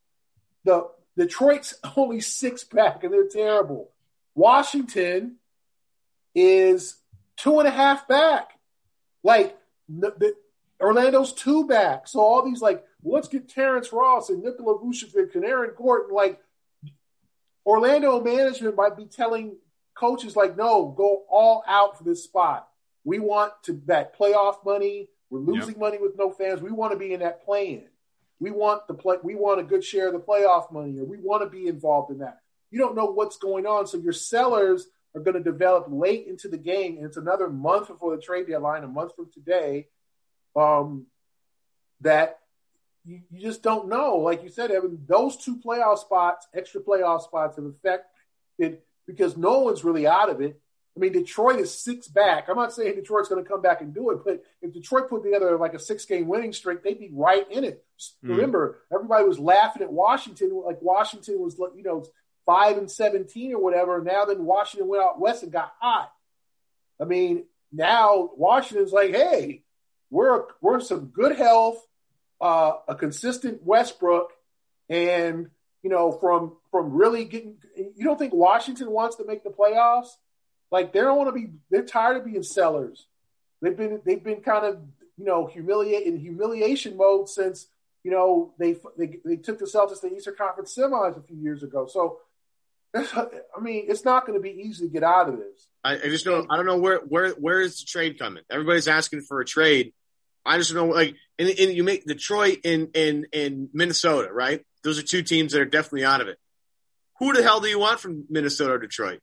the 0.65 0.89
Detroit's 1.17 1.75
only 1.97 2.21
six 2.21 2.65
back 2.65 3.05
and 3.05 3.13
they're 3.13 3.29
terrible. 3.29 3.91
Washington 4.35 5.37
is 6.35 6.97
two 7.37 7.59
and 7.59 7.67
a 7.67 7.73
half 7.73 8.07
back. 8.07 8.53
Like 9.23 9.57
the, 9.89 10.35
Orlando's 10.81 11.33
two 11.33 11.67
back. 11.67 12.07
So 12.07 12.21
all 12.21 12.45
these 12.45 12.61
like, 12.61 12.85
let's 13.03 13.29
get 13.29 13.49
Terrence 13.49 13.93
Ross 13.93 14.29
and 14.29 14.43
Nikola 14.43 14.79
Vucevic 14.79 15.35
and 15.35 15.45
Aaron 15.45 15.73
Gordon. 15.77 16.15
Like 16.15 16.39
Orlando 17.65 18.23
management 18.23 18.77
might 18.77 18.97
be 18.97 19.07
telling 19.07 19.57
coaches 19.95 20.37
like, 20.37 20.57
no, 20.57 20.95
go 20.97 21.25
all 21.29 21.65
out 21.67 21.99
for 21.99 22.05
this 22.05 22.23
spot. 22.23 22.69
We 23.05 23.19
want 23.19 23.53
to 23.65 23.81
that 23.87 24.19
playoff 24.19 24.65
money. 24.65 25.09
We're 25.31 25.41
losing 25.41 25.71
yep. 25.71 25.79
money 25.79 25.99
with 25.99 26.17
no 26.17 26.31
fans. 26.31 26.61
We 26.61 26.71
want 26.71 26.93
to 26.93 26.99
be 26.99 27.13
in 27.13 27.21
that 27.21 27.45
plan. 27.45 27.85
We 28.39 28.51
want 28.51 28.87
the 28.87 28.95
play. 28.95 29.17
We 29.23 29.35
want 29.35 29.61
a 29.61 29.65
good 29.65 29.83
share 29.83 30.09
of 30.09 30.13
the 30.13 30.21
playoff 30.21 30.73
money, 30.73 30.99
or 30.99 31.05
we 31.05 31.19
want 31.19 31.43
to 31.43 31.49
be 31.49 31.69
involved 31.69 32.11
in 32.11 32.19
that. 32.19 32.41
You 32.71 32.79
don't 32.79 32.95
know 32.95 33.07
what's 33.07 33.39
going 33.39 33.67
on, 33.67 33.87
so 33.87 33.99
your 33.99 34.13
sellers 34.13 34.89
are 35.15 35.21
going 35.21 35.37
to 35.37 35.43
develop 35.43 35.87
late 35.89 36.27
into 36.27 36.49
the 36.49 36.59
game. 36.59 36.97
And 36.97 37.07
it's 37.07 37.17
another 37.17 37.49
month 37.49 37.89
before 37.89 38.15
the 38.15 38.23
trade 38.23 38.47
deadline, 38.47 38.85
a 38.85 38.89
month 38.89 39.17
from 39.17 39.31
today. 39.33 39.89
Um, 40.55 41.07
that 42.03 42.39
you, 43.05 43.21
you 43.31 43.41
just 43.41 43.63
don't 43.63 43.89
know. 43.89 44.17
Like 44.17 44.43
you 44.43 44.49
said, 44.49 44.71
Evan, 44.71 44.99
those 45.07 45.37
two 45.37 45.57
playoff 45.57 45.99
spots, 45.99 46.47
extra 46.55 46.81
playoff 46.81 47.23
spots, 47.23 47.57
have 47.57 47.65
affected 47.65 48.11
it 48.59 48.87
because 49.07 49.37
no 49.37 49.61
one's 49.61 49.85
really 49.85 50.07
out 50.07 50.29
of 50.29 50.41
it. 50.41 50.61
I 50.97 50.99
mean, 50.99 51.13
Detroit 51.13 51.61
is 51.61 51.79
six 51.79 52.09
back. 52.09 52.49
I'm 52.49 52.57
not 52.57 52.73
saying 52.73 52.95
Detroit's 52.95 53.29
going 53.29 53.43
to 53.43 53.49
come 53.49 53.61
back 53.61 53.83
and 53.83 53.95
do 53.95 54.11
it, 54.11 54.21
but 54.25 54.43
if 54.63 54.73
Detroit 54.73 55.11
put 55.11 55.23
together 55.23 55.59
like 55.59 55.75
a 55.75 55.79
six 55.79 56.07
game 56.07 56.27
winning 56.27 56.55
streak, 56.55 56.83
they'd 56.83 56.99
be 56.99 57.11
right 57.13 57.51
in 57.53 57.65
it. 57.65 57.85
Mm. 58.25 58.31
Remember, 58.31 58.79
everybody 58.91 59.25
was 59.25 59.39
laughing 59.39 59.83
at 59.83 59.93
Washington, 59.93 60.63
like 60.65 60.81
Washington 60.81 61.39
was, 61.41 61.59
you 61.77 61.83
know, 61.83 62.07
five 62.47 62.79
and 62.79 62.91
17 62.91 63.53
or 63.53 63.63
whatever. 63.63 64.01
Now 64.01 64.25
then 64.25 64.45
Washington 64.45 64.89
went 64.89 65.03
out 65.03 65.21
west 65.21 65.43
and 65.43 65.53
got 65.53 65.73
hot. 65.81 66.11
I 66.99 67.05
mean, 67.05 67.45
now 67.71 68.31
Washington's 68.35 68.93
like, 68.93 69.11
hey, 69.11 69.65
we're, 70.09 70.45
we're 70.63 70.81
some 70.81 71.07
good 71.07 71.37
health, 71.37 71.85
uh, 72.41 72.73
a 72.89 72.95
consistent 72.95 73.63
Westbrook, 73.63 74.33
and, 74.89 75.51
you 75.83 75.91
know, 75.91 76.11
from, 76.13 76.57
from 76.71 76.95
really 76.95 77.27
getting, 77.27 77.57
you 77.77 78.05
don't 78.05 78.19
think 78.19 78.33
Washington 78.33 78.91
wants 78.91 79.17
to 79.17 79.27
make 79.27 79.45
the 79.45 79.51
playoffs? 79.51 80.09
Like 80.71 80.93
they 80.93 81.01
don't 81.01 81.17
want 81.17 81.29
to 81.29 81.33
be. 81.33 81.53
They're 81.71 81.85
tired 81.85 82.19
of 82.19 82.25
being 82.25 82.43
sellers. 82.43 83.07
They've 83.63 83.77
been 83.77 84.01
they've 84.05 84.23
been 84.23 84.41
kind 84.41 84.67
of 84.67 84.79
you 85.17 85.25
know 85.25 85.47
humiliate 85.47 86.07
in 86.07 86.19
humiliation 86.19 86.97
mode 86.97 87.29
since 87.29 87.67
you 88.03 88.11
know 88.11 88.53
they 88.59 88.77
they 88.99 89.19
they 89.25 89.37
took 89.37 89.59
the 89.59 89.67
Celtics 89.67 90.01
to 90.01 90.09
the 90.09 90.17
Eastern 90.17 90.35
Conference 90.37 90.77
semis 90.77 91.17
a 91.17 91.23
few 91.23 91.37
years 91.37 91.63
ago. 91.63 91.87
So 91.87 92.21
I 92.97 93.61
mean, 93.61 93.87
it's 93.89 94.05
not 94.05 94.27
going 94.27 94.39
to 94.39 94.43
be 94.43 94.51
easy 94.51 94.87
to 94.87 94.93
get 94.93 95.03
out 95.03 95.29
of 95.29 95.39
this. 95.39 95.69
I, 95.85 95.95
I, 95.95 96.09
just 96.09 96.25
don't. 96.25 96.47
I 96.51 96.57
don't 96.57 96.67
know 96.67 96.79
where 96.79 96.99
where 96.99 97.31
where 97.31 97.61
is 97.61 97.81
the 97.81 97.87
trade 97.87 98.19
coming? 98.19 98.43
Everybody's 98.51 98.89
asking 98.89 99.23
for 99.23 99.41
a 99.41 99.45
trade. 99.45 99.93
I 100.45 100.59
just 100.59 100.73
don't 100.73 100.89
know. 100.89 100.95
Like, 100.95 101.15
and, 101.39 101.49
and 101.49 101.73
you 101.73 101.85
make 101.85 102.07
Detroit 102.07 102.61
and 102.65 102.89
and 102.95 103.27
and 103.33 103.69
Minnesota, 103.73 104.33
right? 104.33 104.65
Those 104.83 104.99
are 104.99 105.03
two 105.03 105.23
teams 105.23 105.53
that 105.53 105.61
are 105.61 105.67
definitely 105.67 106.05
out 106.05 106.21
of 106.21 106.29
it. 106.29 106.39
Who 107.19 107.33
the 107.33 107.43
hell 107.43 107.61
do 107.61 107.69
you 107.69 107.79
want 107.79 108.01
from 108.01 108.25
Minnesota 108.29 108.75
or 108.75 108.79
Detroit? 108.79 109.21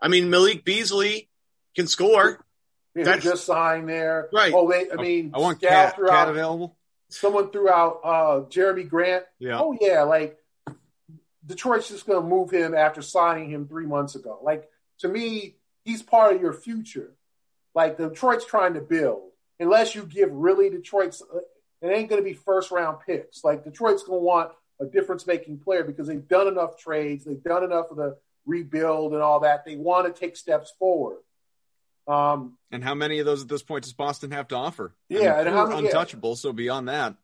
I 0.00 0.08
mean, 0.08 0.30
Malik 0.30 0.64
Beasley 0.64 1.28
can 1.76 1.86
score. 1.86 2.44
Yeah, 2.94 3.04
That's 3.04 3.24
just 3.24 3.44
signed 3.44 3.88
there. 3.88 4.28
Right. 4.32 4.52
Oh, 4.54 4.64
wait. 4.64 4.88
I 4.92 5.00
mean, 5.00 5.30
I 5.34 5.38
want 5.38 5.60
KAT, 5.60 5.96
KAT 5.96 6.28
available. 6.28 6.76
Someone 7.08 7.50
threw 7.50 7.68
out 7.68 8.00
uh, 8.04 8.40
Jerami 8.48 8.88
Grant. 8.88 9.24
Yeah. 9.38 9.60
Oh, 9.60 9.76
yeah. 9.80 10.02
Like, 10.02 10.38
Detroit's 11.46 11.88
just 11.88 12.06
going 12.06 12.20
to 12.22 12.28
move 12.28 12.50
him 12.50 12.74
after 12.74 13.02
signing 13.02 13.50
him 13.50 13.66
three 13.66 13.86
months 13.86 14.14
ago. 14.14 14.38
Like, 14.42 14.68
to 15.00 15.08
me, 15.08 15.56
he's 15.84 16.02
part 16.02 16.34
of 16.34 16.40
your 16.40 16.52
future. 16.52 17.14
Like, 17.74 17.96
Detroit's 17.96 18.44
trying 18.44 18.74
to 18.74 18.80
build. 18.80 19.30
Unless 19.60 19.94
you 19.94 20.02
give 20.02 20.32
really 20.32 20.70
Detroit's, 20.70 21.22
uh, 21.22 21.38
it 21.82 21.88
ain't 21.88 22.08
going 22.08 22.22
to 22.22 22.28
be 22.28 22.34
first 22.34 22.70
round 22.70 22.98
picks. 23.06 23.44
Like, 23.44 23.64
Detroit's 23.64 24.02
going 24.02 24.20
to 24.20 24.24
want 24.24 24.52
a 24.80 24.86
difference 24.86 25.26
making 25.26 25.58
player 25.58 25.84
because 25.84 26.06
they've 26.06 26.26
done 26.26 26.48
enough 26.48 26.78
trades. 26.78 27.24
They've 27.24 27.42
done 27.42 27.62
enough 27.62 27.90
of 27.90 27.98
the 27.98 28.16
rebuild 28.46 29.12
and 29.12 29.22
all 29.22 29.40
that. 29.40 29.64
They 29.64 29.76
want 29.76 30.14
to 30.14 30.18
take 30.18 30.36
steps 30.36 30.72
forward. 30.78 31.18
Um, 32.06 32.56
and 32.72 32.82
how 32.82 32.94
many 32.94 33.20
of 33.20 33.26
those 33.26 33.42
at 33.42 33.48
this 33.48 33.62
point 33.62 33.84
does 33.84 33.92
Boston 33.92 34.32
have 34.32 34.48
to 34.48 34.56
offer? 34.56 34.94
Yeah, 35.08 35.34
I 35.34 35.38
mean, 35.38 35.46
and 35.46 35.56
how 35.56 35.66
many, 35.66 35.86
untouchable. 35.86 36.30
Yeah. 36.30 36.36
So 36.36 36.52
beyond 36.52 36.88
that, 36.88 37.14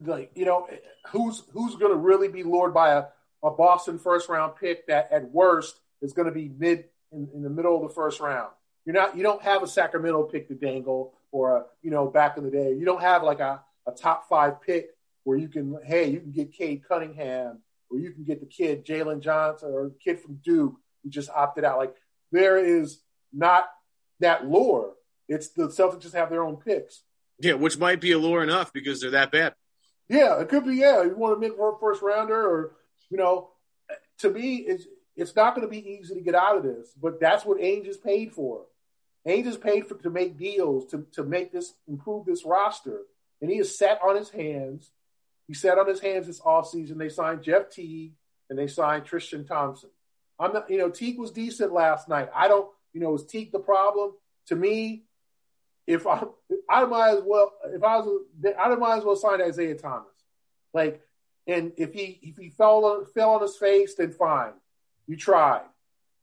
like 0.00 0.30
you 0.34 0.44
know, 0.44 0.68
who's 1.08 1.42
who's 1.52 1.76
going 1.76 1.92
to 1.92 1.98
really 1.98 2.28
be 2.28 2.42
lured 2.42 2.74
by 2.74 2.92
a, 2.92 3.04
a 3.42 3.50
Boston 3.50 3.98
first 3.98 4.28
round 4.28 4.54
pick 4.60 4.86
that 4.86 5.10
at 5.10 5.30
worst 5.30 5.80
is 6.02 6.12
going 6.12 6.26
to 6.26 6.32
be 6.32 6.50
mid 6.56 6.84
in, 7.12 7.28
in, 7.34 7.42
the 7.42 7.50
middle 7.50 7.76
of 7.76 7.82
the 7.82 7.94
first 7.94 8.20
round? 8.20 8.50
You're 8.84 8.94
not 8.94 9.16
you 9.16 9.22
don't 9.22 9.42
have 9.42 9.62
a 9.62 9.66
Sacramento 9.66 10.24
pick 10.24 10.48
to 10.48 10.54
dangle 10.54 11.14
or 11.32 11.56
a 11.56 11.64
you 11.82 11.90
know 11.90 12.06
back 12.06 12.36
in 12.36 12.44
the 12.44 12.50
day. 12.50 12.72
You 12.74 12.84
don't 12.84 13.00
have 13.00 13.22
like 13.22 13.40
a, 13.40 13.62
a 13.86 13.92
top 13.92 14.28
five 14.28 14.60
pick 14.60 14.90
where 15.24 15.38
you 15.38 15.48
can 15.48 15.78
hey 15.84 16.08
you 16.08 16.20
can 16.20 16.30
get 16.30 16.52
Cade 16.52 16.82
Cunningham 16.86 17.60
or 17.90 17.98
you 17.98 18.10
can 18.12 18.24
get 18.24 18.40
the 18.40 18.46
kid 18.46 18.84
Jalen 18.84 19.20
Johnson 19.20 19.72
or 19.72 19.84
the 19.84 19.96
kid 20.02 20.20
from 20.20 20.40
Duke 20.44 20.74
who 21.02 21.10
just 21.10 21.30
opted 21.30 21.64
out. 21.64 21.78
Like 21.78 21.94
there 22.32 22.58
is 22.58 23.00
not 23.32 23.68
that 24.20 24.48
lure. 24.48 24.94
It's 25.28 25.50
the 25.50 25.68
Celtics 25.68 26.02
just 26.02 26.14
have 26.14 26.30
their 26.30 26.44
own 26.44 26.56
picks. 26.56 27.02
Yeah, 27.38 27.54
which 27.54 27.78
might 27.78 28.00
be 28.00 28.12
a 28.12 28.18
lure 28.18 28.42
enough 28.42 28.72
because 28.72 29.00
they're 29.00 29.10
that 29.10 29.32
bad. 29.32 29.54
Yeah, 30.08 30.40
it 30.40 30.48
could 30.48 30.64
be. 30.64 30.76
Yeah, 30.76 31.02
you 31.02 31.16
want 31.16 31.36
to 31.36 31.40
make 31.40 31.58
a 31.58 31.72
first 31.80 32.00
rounder, 32.00 32.40
or 32.40 32.72
you 33.10 33.16
know, 33.16 33.50
to 34.18 34.30
me, 34.30 34.56
it's 34.56 34.84
it's 35.16 35.34
not 35.34 35.54
going 35.54 35.66
to 35.66 35.70
be 35.70 35.86
easy 35.86 36.14
to 36.14 36.20
get 36.20 36.34
out 36.34 36.56
of 36.56 36.62
this. 36.62 36.92
But 37.00 37.20
that's 37.20 37.44
what 37.44 37.58
Ainge 37.58 37.88
is 37.88 37.96
paid 37.96 38.32
for. 38.32 38.62
Ainge 39.26 39.46
is 39.46 39.56
paid 39.56 39.86
for 39.86 39.96
to 39.96 40.10
make 40.10 40.38
deals 40.38 40.86
to 40.92 41.06
to 41.12 41.24
make 41.24 41.52
this 41.52 41.74
improve 41.88 42.24
this 42.24 42.44
roster, 42.44 43.00
and 43.42 43.50
he 43.50 43.58
is 43.58 43.76
sat 43.76 44.00
on 44.02 44.16
his 44.16 44.30
hands 44.30 44.92
he 45.48 45.54
sat 45.54 45.78
on 45.78 45.88
his 45.88 46.00
hands 46.00 46.26
this 46.26 46.40
offseason. 46.40 46.98
They 46.98 47.08
signed 47.08 47.42
Jeff 47.42 47.70
Teague 47.70 48.12
and 48.50 48.58
they 48.58 48.66
signed 48.66 49.04
Tristan 49.04 49.44
Thompson. 49.44 49.90
I'm 50.38 50.52
not, 50.52 50.70
you 50.70 50.78
know, 50.78 50.90
Teague 50.90 51.18
was 51.18 51.30
decent 51.30 51.72
last 51.72 52.08
night. 52.08 52.28
I 52.34 52.48
don't, 52.48 52.68
you 52.92 53.00
know, 53.00 53.10
was 53.10 53.24
Teague 53.24 53.52
the 53.52 53.58
problem? 53.58 54.12
To 54.48 54.56
me, 54.56 55.04
if 55.86 56.06
I, 56.06 56.22
I 56.68 56.84
might 56.84 57.18
as 57.18 57.22
well, 57.24 57.52
if 57.66 57.82
I 57.82 57.98
was, 57.98 58.22
I 58.58 58.74
might 58.74 58.98
as 58.98 59.04
well 59.04 59.16
sign 59.16 59.40
Isaiah 59.40 59.76
Thomas. 59.76 60.08
Like, 60.74 61.00
and 61.46 61.72
if 61.76 61.92
he 61.94 62.18
if 62.22 62.36
he 62.36 62.50
fell 62.50 62.84
on, 62.84 63.06
fell 63.06 63.30
on 63.30 63.42
his 63.42 63.56
face, 63.56 63.94
then 63.94 64.12
fine, 64.12 64.52
you 65.06 65.16
tried. 65.16 65.62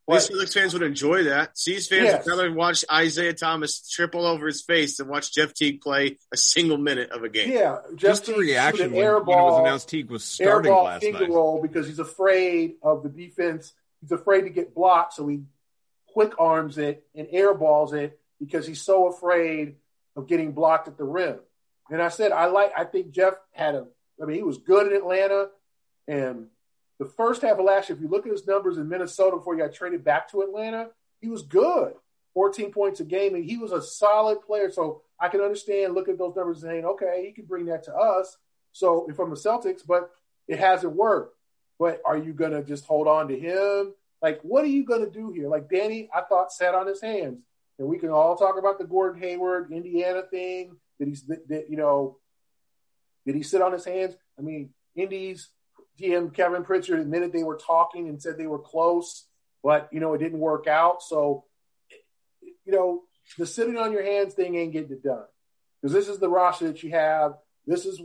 These 0.08 0.30
Celtics 0.30 0.54
fans 0.54 0.74
would 0.74 0.84
enjoy 0.84 1.24
that. 1.26 1.58
C's 1.58 1.88
fans 1.88 2.04
yes. 2.04 2.26
would 2.26 2.32
rather 2.32 2.52
watch 2.52 2.84
Isaiah 2.92 3.34
Thomas 3.34 3.90
triple 3.90 4.26
over 4.26 4.48
his 4.48 4.62
face 4.62 4.98
than 4.98 5.08
watch 5.08 5.34
Jeff 5.34 5.54
Teague 5.54 5.80
play 5.80 6.18
a 6.34 6.38
single 6.38 6.78
minute 6.78 7.12
of 7.12 7.24
a 7.24 7.30
game. 7.30 7.52
Yeah, 7.54 7.78
just 7.96 8.26
the 8.26 8.34
reaction 8.34 8.92
when, 8.92 9.02
air 9.02 9.20
ball, 9.22 9.36
when 9.36 9.38
it 9.38 9.52
was 9.52 9.60
announced 9.62 9.90
Teague 9.90 10.10
was 10.10 10.26
starting 10.26 10.72
airball 10.72 10.86
last 10.86 11.02
finger 11.04 11.20
night. 11.20 11.30
roll 11.30 11.62
because 11.62 11.88
he's 11.88 12.00
afraid 12.00 12.76
of 12.82 13.04
the 13.04 13.10
defense. 13.10 13.74
He's 14.02 14.12
afraid 14.12 14.42
to 14.42 14.50
get 14.50 14.76
blocked, 14.76 15.14
so 15.14 15.26
he 15.28 15.44
quick 16.08 16.34
arms 16.38 16.78
it 16.78 17.06
and 17.16 17.28
airballs 17.28 17.94
it 17.94 18.20
because 18.40 18.68
he's 18.68 18.82
so 18.82 19.08
afraid 19.08 19.76
of 20.18 20.28
getting 20.28 20.52
blocked 20.52 20.90
at 20.90 20.98
the 20.98 21.06
rim. 21.06 21.40
And 21.90 22.02
I 22.02 22.10
said, 22.10 22.34
I 22.34 22.48
like. 22.48 22.72
I 22.78 22.84
think 22.84 23.12
Jeff 23.12 23.36
had 23.52 23.76
a. 23.76 23.88
I 24.22 24.26
mean, 24.26 24.36
he 24.36 24.44
was 24.44 24.58
good 24.58 24.88
in 24.88 24.98
Atlanta, 24.98 25.48
and 26.08 26.48
the 27.00 27.06
first 27.06 27.42
half 27.42 27.58
of 27.58 27.66
last 27.66 27.90
year, 27.90 27.96
if 27.96 28.02
you 28.02 28.10
look 28.10 28.26
at 28.26 28.32
his 28.32 28.48
numbers 28.48 28.78
in 28.78 28.88
Minnesota 28.88 29.38
before 29.38 29.56
he 29.56 29.62
got 29.62 29.74
traded 29.74 30.04
back 30.04 30.30
to 30.32 30.42
Atlanta, 30.42 30.90
he 31.22 31.28
was 31.28 31.42
good. 31.42 31.94
14 32.34 32.72
points 32.72 33.00
a 33.00 33.04
game, 33.04 33.36
and 33.36 33.46
he 33.46 33.58
was 33.58 33.72
a 33.72 33.82
solid 33.82 34.42
player. 34.42 34.72
So 34.72 35.02
I 35.20 35.28
can 35.30 35.42
understand, 35.42 35.94
look 35.94 36.10
at 36.10 36.18
those 36.18 36.36
numbers 36.36 36.64
and 36.64 36.72
saying, 36.72 36.86
okay, 36.86 37.24
he 37.26 37.32
can 37.32 37.46
bring 37.46 37.66
that 37.68 37.84
to 37.84 37.96
us. 37.96 38.38
So 38.72 39.08
I'm 39.08 39.30
the 39.30 39.36
Celtics, 39.36 39.86
but 39.86 40.10
it 40.48 40.60
hasn't 40.60 40.96
worked. 40.96 41.38
But 41.80 42.02
are 42.06 42.18
you 42.18 42.34
going 42.34 42.52
to 42.52 42.64
just 42.64 42.86
hold 42.86 43.08
on 43.08 43.28
to 43.28 43.38
him? 43.38 43.94
Like, 44.22 44.42
what 44.42 44.64
are 44.64 44.68
you 44.68 44.86
going 44.86 45.04
to 45.04 45.12
do 45.12 45.32
here? 45.32 45.48
Like, 45.48 45.70
Danny, 45.70 46.10
I 46.14 46.22
thought 46.22 46.52
sat 46.52 46.76
on 46.76 46.88
his 46.88 47.02
hands. 47.02 47.40
And 47.78 47.88
we 47.88 47.98
can 47.98 48.10
all 48.10 48.36
talk 48.36 48.58
about 48.58 48.78
the 48.78 48.86
Gordon 48.86 49.22
Hayward, 49.22 49.72
Indiana 49.72 50.24
thing. 50.30 50.78
Did 51.00 51.08
he, 51.08 51.18
did, 51.48 51.66
you 51.70 51.78
know, 51.78 52.18
did 53.26 53.36
he 53.36 53.44
sit 53.44 53.62
on 53.62 53.74
his 53.74 53.86
hands? 53.86 54.16
I 54.38 54.42
mean, 54.42 54.70
Indy's 54.96 55.50
GM 56.00 56.34
Kevin 56.34 56.64
Pritchard 56.64 57.00
admitted 57.00 57.32
they 57.32 57.44
were 57.44 57.58
talking 57.58 58.10
and 58.10 58.22
said 58.22 58.38
they 58.38 58.48
were 58.48 58.60
close, 58.60 59.26
but 59.64 59.90
you 59.92 60.00
know 60.00 60.14
it 60.14 60.20
didn't 60.20 60.40
work 60.40 60.68
out. 60.68 61.02
So, 61.04 61.46
you 62.42 62.74
know, 62.74 63.04
the 63.38 63.46
sitting 63.46 63.78
on 63.78 63.92
your 63.92 64.04
hands 64.04 64.34
thing 64.34 64.56
ain't 64.56 64.74
getting 64.74 64.92
it 64.92 65.04
done 65.04 65.26
because 65.82 65.94
this 65.94 66.08
is 66.08 66.20
the 66.20 66.30
roster 66.30 66.68
that 66.68 66.84
you 66.84 66.92
have. 66.92 67.34
This 67.66 67.86
is 67.86 68.02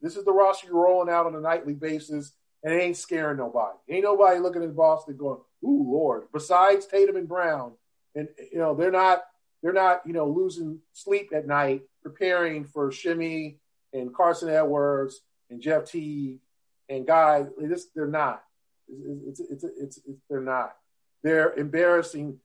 this 0.00 0.16
is 0.16 0.24
the 0.24 0.32
roster 0.32 0.68
you're 0.68 0.82
rolling 0.84 1.12
out 1.12 1.26
on 1.26 1.34
a 1.34 1.40
nightly 1.40 1.74
basis, 1.74 2.32
and 2.62 2.72
it 2.72 2.82
ain't 2.82 2.96
scaring 2.96 3.38
nobody. 3.38 3.76
Ain't 3.88 4.04
nobody 4.04 4.38
looking 4.38 4.62
at 4.62 4.76
Boston 4.76 5.16
going, 5.16 5.40
"Ooh, 5.64 5.90
Lord!" 5.90 6.28
Besides 6.32 6.86
Tatum 6.86 7.16
and 7.16 7.28
Brown, 7.28 7.72
and 8.14 8.28
you 8.52 8.58
know 8.58 8.74
they're 8.74 8.90
not 8.92 9.24
they're 9.62 9.72
not 9.72 10.02
you 10.06 10.12
know 10.12 10.28
losing 10.28 10.80
sleep 10.92 11.30
at 11.34 11.46
night 11.46 11.82
preparing 12.02 12.64
for 12.64 12.92
Semi 12.92 13.58
and 13.92 14.14
Carsen 14.14 14.48
Edwards 14.48 15.20
and 15.50 15.60
Jeff 15.60 15.86
Teague 15.86 16.40
and 16.88 17.06
guys, 17.06 17.46
this 17.58 17.86
they're 17.94 18.06
not. 18.06 18.42
It's, 18.88 19.40
it's, 19.40 19.64
it's, 19.64 19.98
it's, 20.06 20.20
they're 20.30 20.40
not. 20.40 20.76
They're 21.22 21.52
embarrassing. 21.54 22.38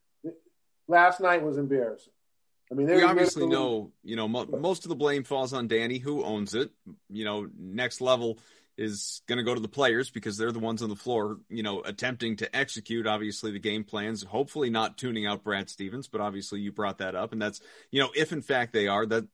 Last 0.87 1.21
night 1.21 1.43
was 1.43 1.57
embarrassing. 1.57 2.13
I 2.71 2.73
mean, 2.73 2.87
we 2.87 3.03
obviously 3.03 3.47
know, 3.47 3.91
you 4.03 4.15
know, 4.15 4.27
mo- 4.27 4.45
most 4.45 4.85
of 4.85 4.89
the 4.89 4.95
blame 4.95 5.23
falls 5.23 5.51
on 5.51 5.67
Danny, 5.67 5.97
who 5.97 6.23
owns 6.23 6.55
it. 6.55 6.71
You 7.09 7.25
know, 7.25 7.49
next 7.57 7.99
level 7.99 8.39
is 8.77 9.21
going 9.27 9.37
to 9.37 9.43
go 9.43 9.53
to 9.53 9.59
the 9.59 9.67
players 9.67 10.09
because 10.09 10.37
they're 10.37 10.51
the 10.51 10.59
ones 10.59 10.81
on 10.81 10.89
the 10.89 10.95
floor, 10.95 11.37
you 11.49 11.63
know, 11.63 11.81
attempting 11.81 12.37
to 12.37 12.55
execute 12.55 13.05
obviously 13.05 13.51
the 13.51 13.59
game 13.59 13.83
plans, 13.83 14.23
hopefully 14.23 14.69
not 14.69 14.97
tuning 14.97 15.25
out 15.25 15.43
Brad 15.43 15.69
Stevens, 15.69 16.07
but 16.07 16.21
obviously 16.21 16.61
you 16.61 16.71
brought 16.71 16.99
that 16.99 17.13
up 17.13 17.33
and 17.33 17.41
that's, 17.41 17.61
you 17.91 18.01
know, 18.01 18.09
if 18.15 18.31
in 18.31 18.41
fact 18.41 18.73
they 18.73 18.87
are 18.87 19.05
that 19.05 19.27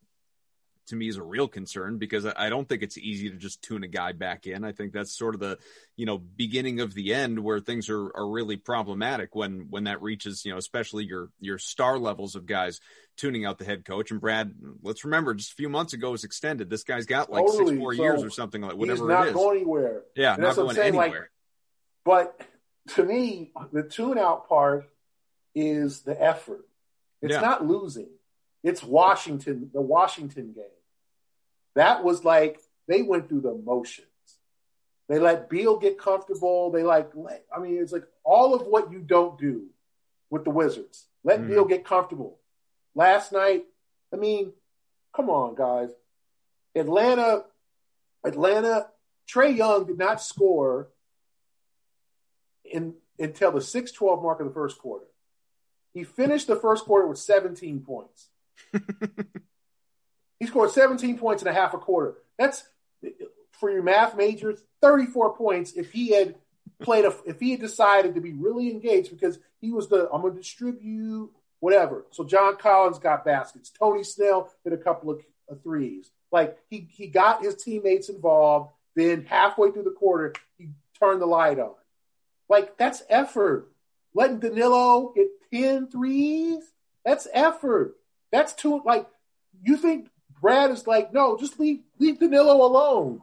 to 0.87 0.95
me 0.95 1.07
is 1.07 1.17
a 1.17 1.23
real 1.23 1.47
concern 1.47 1.97
because 1.97 2.25
I 2.25 2.49
don't 2.49 2.67
think 2.67 2.83
it's 2.83 2.97
easy 2.97 3.29
to 3.29 3.35
just 3.35 3.61
tune 3.61 3.83
a 3.83 3.87
guy 3.87 4.11
back 4.11 4.47
in. 4.47 4.63
I 4.63 4.71
think 4.71 4.93
that's 4.93 5.17
sort 5.17 5.35
of 5.35 5.39
the, 5.39 5.57
you 5.95 6.05
know, 6.05 6.17
beginning 6.17 6.79
of 6.79 6.93
the 6.93 7.13
end 7.13 7.39
where 7.39 7.59
things 7.59 7.89
are, 7.89 8.11
are 8.15 8.29
really 8.29 8.57
problematic 8.57 9.35
when, 9.35 9.67
when 9.69 9.85
that 9.85 10.01
reaches, 10.01 10.45
you 10.45 10.51
know, 10.51 10.57
especially 10.57 11.05
your, 11.05 11.29
your 11.39 11.57
star 11.57 11.97
levels 11.97 12.35
of 12.35 12.45
guys 12.45 12.79
tuning 13.17 13.45
out 13.45 13.57
the 13.57 13.65
head 13.65 13.85
coach. 13.85 14.11
And 14.11 14.21
Brad, 14.21 14.53
let's 14.81 15.03
remember 15.05 15.33
just 15.33 15.53
a 15.53 15.55
few 15.55 15.69
months 15.69 15.93
ago 15.93 16.11
was 16.11 16.23
extended. 16.23 16.69
This 16.69 16.83
guy's 16.83 17.05
got 17.05 17.31
like 17.31 17.45
totally. 17.45 17.67
six 17.67 17.79
more 17.79 17.95
so 17.95 18.01
years 18.01 18.23
or 18.23 18.29
something 18.29 18.61
like 18.61 18.75
whatever 18.75 19.03
he's 19.03 19.07
not 19.07 19.25
it 19.25 19.29
is. 19.29 19.35
going 19.35 19.57
anywhere. 19.57 20.01
Yeah. 20.15 20.33
And 20.33 20.43
not 20.43 20.55
going 20.55 20.75
saying, 20.75 20.87
anywhere. 20.89 21.29
Like, 22.05 22.35
but 22.37 22.41
to 22.95 23.03
me, 23.03 23.51
the 23.73 23.83
tune 23.83 24.17
out 24.17 24.47
part 24.47 24.89
is 25.53 26.01
the 26.01 26.21
effort. 26.21 26.65
It's 27.21 27.33
yeah. 27.33 27.41
not 27.41 27.65
losing. 27.65 28.07
It's 28.63 28.83
Washington, 28.83 29.69
the 29.73 29.81
Washington 29.81 30.53
game. 30.53 30.65
That 31.77 32.03
was 32.03 32.25
like 32.25 32.59
they 32.87 33.03
went 33.03 33.29
through 33.29 33.41
the 33.41 33.53
motions. 33.53 34.07
They 35.07 35.19
let 35.19 35.47
Beal 35.47 35.77
get 35.77 35.99
comfortable. 35.99 36.71
They 36.71 36.81
like, 36.81 37.11
let, 37.13 37.45
I 37.55 37.59
mean, 37.59 37.77
it's 37.77 37.91
like 37.91 38.05
all 38.23 38.55
of 38.55 38.65
what 38.65 38.91
you 38.91 38.99
don't 38.99 39.37
do 39.37 39.67
with 40.31 40.43
the 40.43 40.49
Wizards. 40.49 41.05
Let 41.23 41.41
mm. 41.41 41.49
Beal 41.49 41.65
get 41.65 41.85
comfortable. 41.85 42.39
Last 42.95 43.31
night, 43.31 43.65
I 44.11 44.17
mean, 44.17 44.53
come 45.15 45.29
on, 45.29 45.53
guys. 45.53 45.91
Atlanta, 46.75 47.43
Atlanta, 48.25 48.87
Trae 49.31 49.55
Young 49.55 49.85
did 49.85 49.99
not 49.99 50.19
score 50.19 50.89
in 52.65 52.95
until 53.19 53.51
the 53.51 53.59
6-12 53.59 54.23
mark 54.23 54.39
of 54.39 54.47
the 54.47 54.53
first 54.53 54.79
quarter. 54.79 55.05
He 55.93 56.03
finished 56.03 56.47
the 56.47 56.55
first 56.55 56.85
quarter 56.85 57.07
with 57.07 57.19
17 57.19 57.81
points. 57.81 58.29
He 60.39 60.45
scored 60.45 60.71
17 60.71 61.17
points 61.17 61.41
in 61.41 61.47
a 61.47 61.53
half 61.53 61.73
a 61.73 61.77
quarter. 61.77 62.15
That's 62.37 62.63
for 63.51 63.71
your 63.71 63.83
math 63.83 64.15
majors, 64.15 64.63
34 64.81 65.35
points 65.35 65.73
if 65.73 65.91
he 65.91 66.09
had 66.09 66.35
played 66.79 67.05
a 67.05 67.13
if 67.25 67.39
he 67.39 67.51
had 67.51 67.59
decided 67.59 68.15
to 68.15 68.21
be 68.21 68.33
really 68.33 68.69
engaged 68.69 69.09
because 69.09 69.39
he 69.59 69.71
was 69.71 69.87
the 69.87 70.09
I'm 70.11 70.21
gonna 70.21 70.35
distribute 70.35 71.31
whatever. 71.59 72.05
So 72.11 72.23
John 72.23 72.57
Collins 72.57 72.99
got 72.99 73.25
baskets. 73.25 73.71
Tony 73.71 74.03
Snell 74.03 74.51
hit 74.63 74.73
a 74.73 74.77
couple 74.77 75.09
of, 75.09 75.21
of 75.49 75.61
threes. 75.63 76.11
Like 76.31 76.57
he 76.69 76.87
he 76.91 77.07
got 77.07 77.43
his 77.43 77.55
teammates 77.55 78.09
involved. 78.09 78.71
Then 78.95 79.25
halfway 79.25 79.71
through 79.71 79.83
the 79.83 79.91
quarter, 79.91 80.33
he 80.57 80.69
turned 80.99 81.21
the 81.21 81.27
light 81.27 81.59
on. 81.59 81.73
Like 82.49 82.77
that's 82.77 83.03
effort. 83.09 83.71
Letting 84.13 84.39
Danilo 84.39 85.13
hit 85.15 85.27
10 85.53 85.89
threes, 85.89 86.63
that's 87.05 87.27
effort. 87.31 87.95
That's 88.31 88.53
too 88.53 88.81
like 88.83 89.07
you 89.63 89.77
think 89.77 90.09
Brad 90.41 90.71
is 90.71 90.85
like, 90.87 91.13
no, 91.13 91.37
just 91.37 91.59
leave 91.59 91.81
leave 91.99 92.19
Danilo 92.19 92.65
alone. 92.65 93.21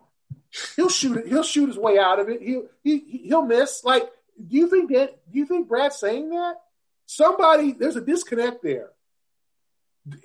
He'll 0.77 0.89
shoot 0.89 1.19
it. 1.19 1.29
He'll 1.29 1.43
shoot 1.43 1.69
his 1.69 1.79
way 1.79 1.99
out 1.99 2.21
of 2.21 2.29
it. 2.29 2.43
He'll 2.43 2.67
he, 2.83 3.23
he'll 3.25 3.45
miss. 3.45 3.85
Like, 3.85 4.09
do 4.37 4.57
you 4.57 4.69
think 4.69 4.91
that? 4.93 5.19
Do 5.31 5.39
you 5.39 5.47
think 5.47 5.69
Brad's 5.69 5.97
saying 5.97 6.31
that? 6.31 6.57
Somebody, 7.07 7.73
there's 7.73 7.97
a 7.97 8.01
disconnect 8.01 8.62
there. 8.62 8.91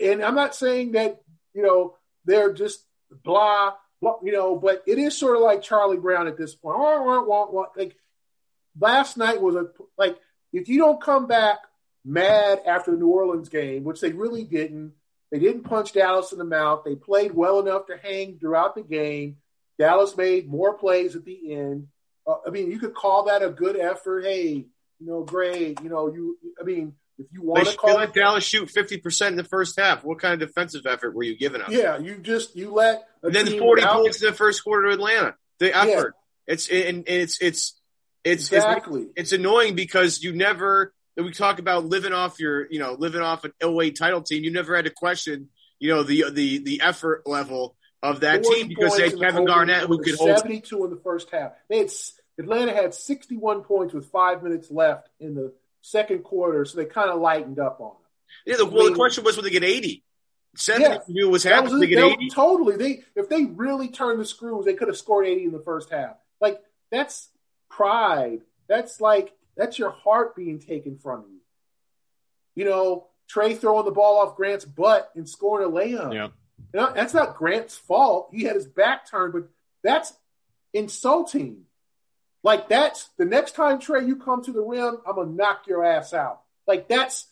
And 0.01 0.23
I'm 0.23 0.35
not 0.35 0.55
saying 0.55 0.93
that 0.93 1.21
you 1.53 1.63
know 1.63 1.95
they're 2.25 2.53
just 2.53 2.83
blah, 3.23 3.73
blah 4.01 4.17
you 4.23 4.31
know, 4.31 4.55
but 4.55 4.83
it 4.85 4.97
is 4.97 5.17
sort 5.17 5.35
of 5.35 5.41
like 5.41 5.61
Charlie 5.61 5.97
Brown 5.97 6.27
at 6.27 6.37
this 6.37 6.55
point. 6.55 6.77
Like 7.77 7.95
last 8.79 9.17
night 9.17 9.41
was 9.41 9.55
a 9.55 9.67
like 9.97 10.17
if 10.53 10.69
you 10.69 10.79
don't 10.79 11.01
come 11.01 11.27
back 11.27 11.59
mad 12.05 12.61
after 12.65 12.91
the 12.91 12.97
New 12.97 13.09
Orleans 13.09 13.49
game, 13.49 13.83
which 13.83 14.01
they 14.01 14.11
really 14.11 14.43
didn't, 14.43 14.93
they 15.31 15.39
didn't 15.39 15.63
punch 15.63 15.93
Dallas 15.93 16.31
in 16.31 16.39
the 16.39 16.45
mouth. 16.45 16.83
They 16.85 16.95
played 16.95 17.33
well 17.33 17.59
enough 17.59 17.87
to 17.87 17.97
hang 17.97 18.39
throughout 18.39 18.75
the 18.75 18.81
game. 18.81 19.37
Dallas 19.77 20.17
made 20.17 20.49
more 20.49 20.73
plays 20.73 21.15
at 21.15 21.25
the 21.25 21.53
end. 21.53 21.87
Uh, 22.27 22.35
I 22.45 22.49
mean, 22.49 22.71
you 22.71 22.79
could 22.79 22.93
call 22.93 23.25
that 23.25 23.43
a 23.43 23.49
good 23.49 23.77
effort. 23.77 24.25
Hey, 24.25 24.65
you 24.99 25.07
know, 25.07 25.23
great. 25.23 25.81
You 25.81 25.89
know, 25.89 26.11
you. 26.11 26.37
I 26.59 26.63
mean, 26.63 26.95
if 27.17 27.27
you 27.31 27.41
want 27.41 27.67
to 27.67 27.77
call, 27.77 27.95
let 27.95 28.13
Dallas 28.13 28.43
shoot 28.43 28.69
fifty 28.69 28.97
percent 28.97 29.33
in 29.33 29.37
the 29.37 29.43
first 29.43 29.79
half. 29.79 30.03
What 30.03 30.19
kind 30.19 30.33
of 30.33 30.47
defensive 30.47 30.85
effort 30.85 31.15
were 31.15 31.23
you 31.23 31.37
giving 31.37 31.61
up? 31.61 31.69
Yeah, 31.69 31.97
you 31.97 32.17
just 32.17 32.55
you 32.55 32.71
let. 32.71 33.07
And 33.23 33.33
then 33.33 33.45
forty 33.59 33.81
without, 33.81 34.01
points 34.01 34.21
in 34.21 34.29
the 34.29 34.35
first 34.35 34.63
quarter 34.63 34.87
to 34.87 34.93
Atlanta. 34.93 35.35
The 35.59 35.75
effort. 35.75 36.15
Yeah. 36.47 36.53
It's 36.53 36.69
and 36.69 37.03
it's 37.07 37.41
it's 37.41 37.79
it's 38.23 38.51
exactly. 38.51 39.03
It's, 39.03 39.11
it's 39.15 39.31
annoying 39.33 39.75
because 39.75 40.23
you 40.23 40.33
never 40.33 40.93
we 41.25 41.31
talk 41.31 41.59
about 41.59 41.85
living 41.85 42.13
off 42.13 42.39
your, 42.39 42.71
you 42.71 42.79
know, 42.79 42.93
living 42.93 43.21
off 43.21 43.43
an 43.43 43.53
08 43.61 43.97
title 43.97 44.21
team. 44.21 44.43
You 44.43 44.51
never 44.51 44.75
had 44.75 44.85
to 44.85 44.91
question, 44.91 45.49
you 45.79 45.89
know, 45.89 46.03
the 46.03 46.25
the 46.31 46.59
the 46.59 46.81
effort 46.81 47.23
level 47.25 47.75
of 48.01 48.21
that 48.21 48.43
team 48.43 48.67
because 48.67 48.95
they 48.95 49.09
had 49.09 49.19
Kevin 49.19 49.45
Garnett 49.45 49.83
who 49.83 49.97
could 49.97 50.17
72 50.17 50.17
hold 50.17 50.39
72 50.39 50.83
in 50.85 50.89
the 50.91 51.01
first 51.03 51.29
half. 51.31 51.51
They 51.69 51.79
had 51.79 51.91
Atlanta 52.37 52.73
had 52.73 52.93
61 52.93 53.63
points 53.63 53.93
with 53.93 54.09
five 54.09 54.41
minutes 54.43 54.71
left 54.71 55.09
in 55.19 55.35
the 55.35 55.53
second 55.81 56.23
quarter, 56.23 56.63
so 56.65 56.77
they 56.77 56.85
kind 56.85 57.09
of 57.09 57.19
lightened 57.19 57.59
up 57.59 57.81
on 57.81 57.89
them. 57.89 57.97
Yeah, 58.45 58.57
the, 58.57 58.65
well, 58.65 58.89
the 58.89 58.95
question 58.95 59.23
was, 59.23 59.35
would 59.35 59.45
they 59.45 59.49
get 59.49 59.63
80? 59.63 60.03
70 60.55 60.83
yeah, 60.83 60.97
knew 61.07 61.29
was 61.29 61.43
happening. 61.43 61.79
They 61.79 61.87
get 61.87 62.03
80. 62.03 62.29
Totally. 62.29 62.77
They 62.77 63.03
if 63.15 63.29
they 63.29 63.45
really 63.45 63.89
turned 63.89 64.19
the 64.19 64.25
screws, 64.25 64.65
they 64.65 64.73
could 64.73 64.87
have 64.87 64.97
scored 64.97 65.27
80 65.27 65.45
in 65.45 65.51
the 65.51 65.59
first 65.59 65.91
half. 65.91 66.15
Like 66.41 66.59
that's 66.91 67.29
pride. 67.69 68.41
That's 68.67 68.99
like 68.99 69.33
that's 69.59 69.77
your 69.77 69.91
heart 69.91 70.37
being 70.37 70.59
taken 70.59 70.97
from 70.97 71.25
you. 71.29 71.39
You 72.55 72.69
know, 72.69 73.07
Trae 73.29 73.57
throwing 73.59 73.85
the 73.85 73.91
ball 73.91 74.19
off 74.19 74.37
Grant's 74.37 74.63
butt 74.63 75.11
and 75.15 75.27
scoring 75.27 75.67
a 75.67 75.71
layup. 75.71 76.13
Yeah. 76.13 76.29
You 76.73 76.79
know, 76.79 76.93
that's 76.93 77.13
not 77.13 77.35
Grant's 77.35 77.75
fault. 77.75 78.29
He 78.31 78.43
had 78.43 78.55
his 78.55 78.65
back 78.65 79.09
turned, 79.09 79.33
but 79.33 79.49
that's 79.83 80.13
insulting. 80.73 81.65
Like 82.41 82.69
that's 82.69 83.09
the 83.17 83.25
next 83.25 83.53
time 83.53 83.79
Trae, 83.79 84.07
you 84.07 84.15
come 84.15 84.43
to 84.45 84.53
the 84.53 84.61
rim, 84.61 84.97
I'm 85.05 85.15
gonna 85.15 85.31
knock 85.31 85.67
your 85.67 85.83
ass 85.83 86.13
out. 86.13 86.41
Like 86.65 86.87
that's 86.87 87.27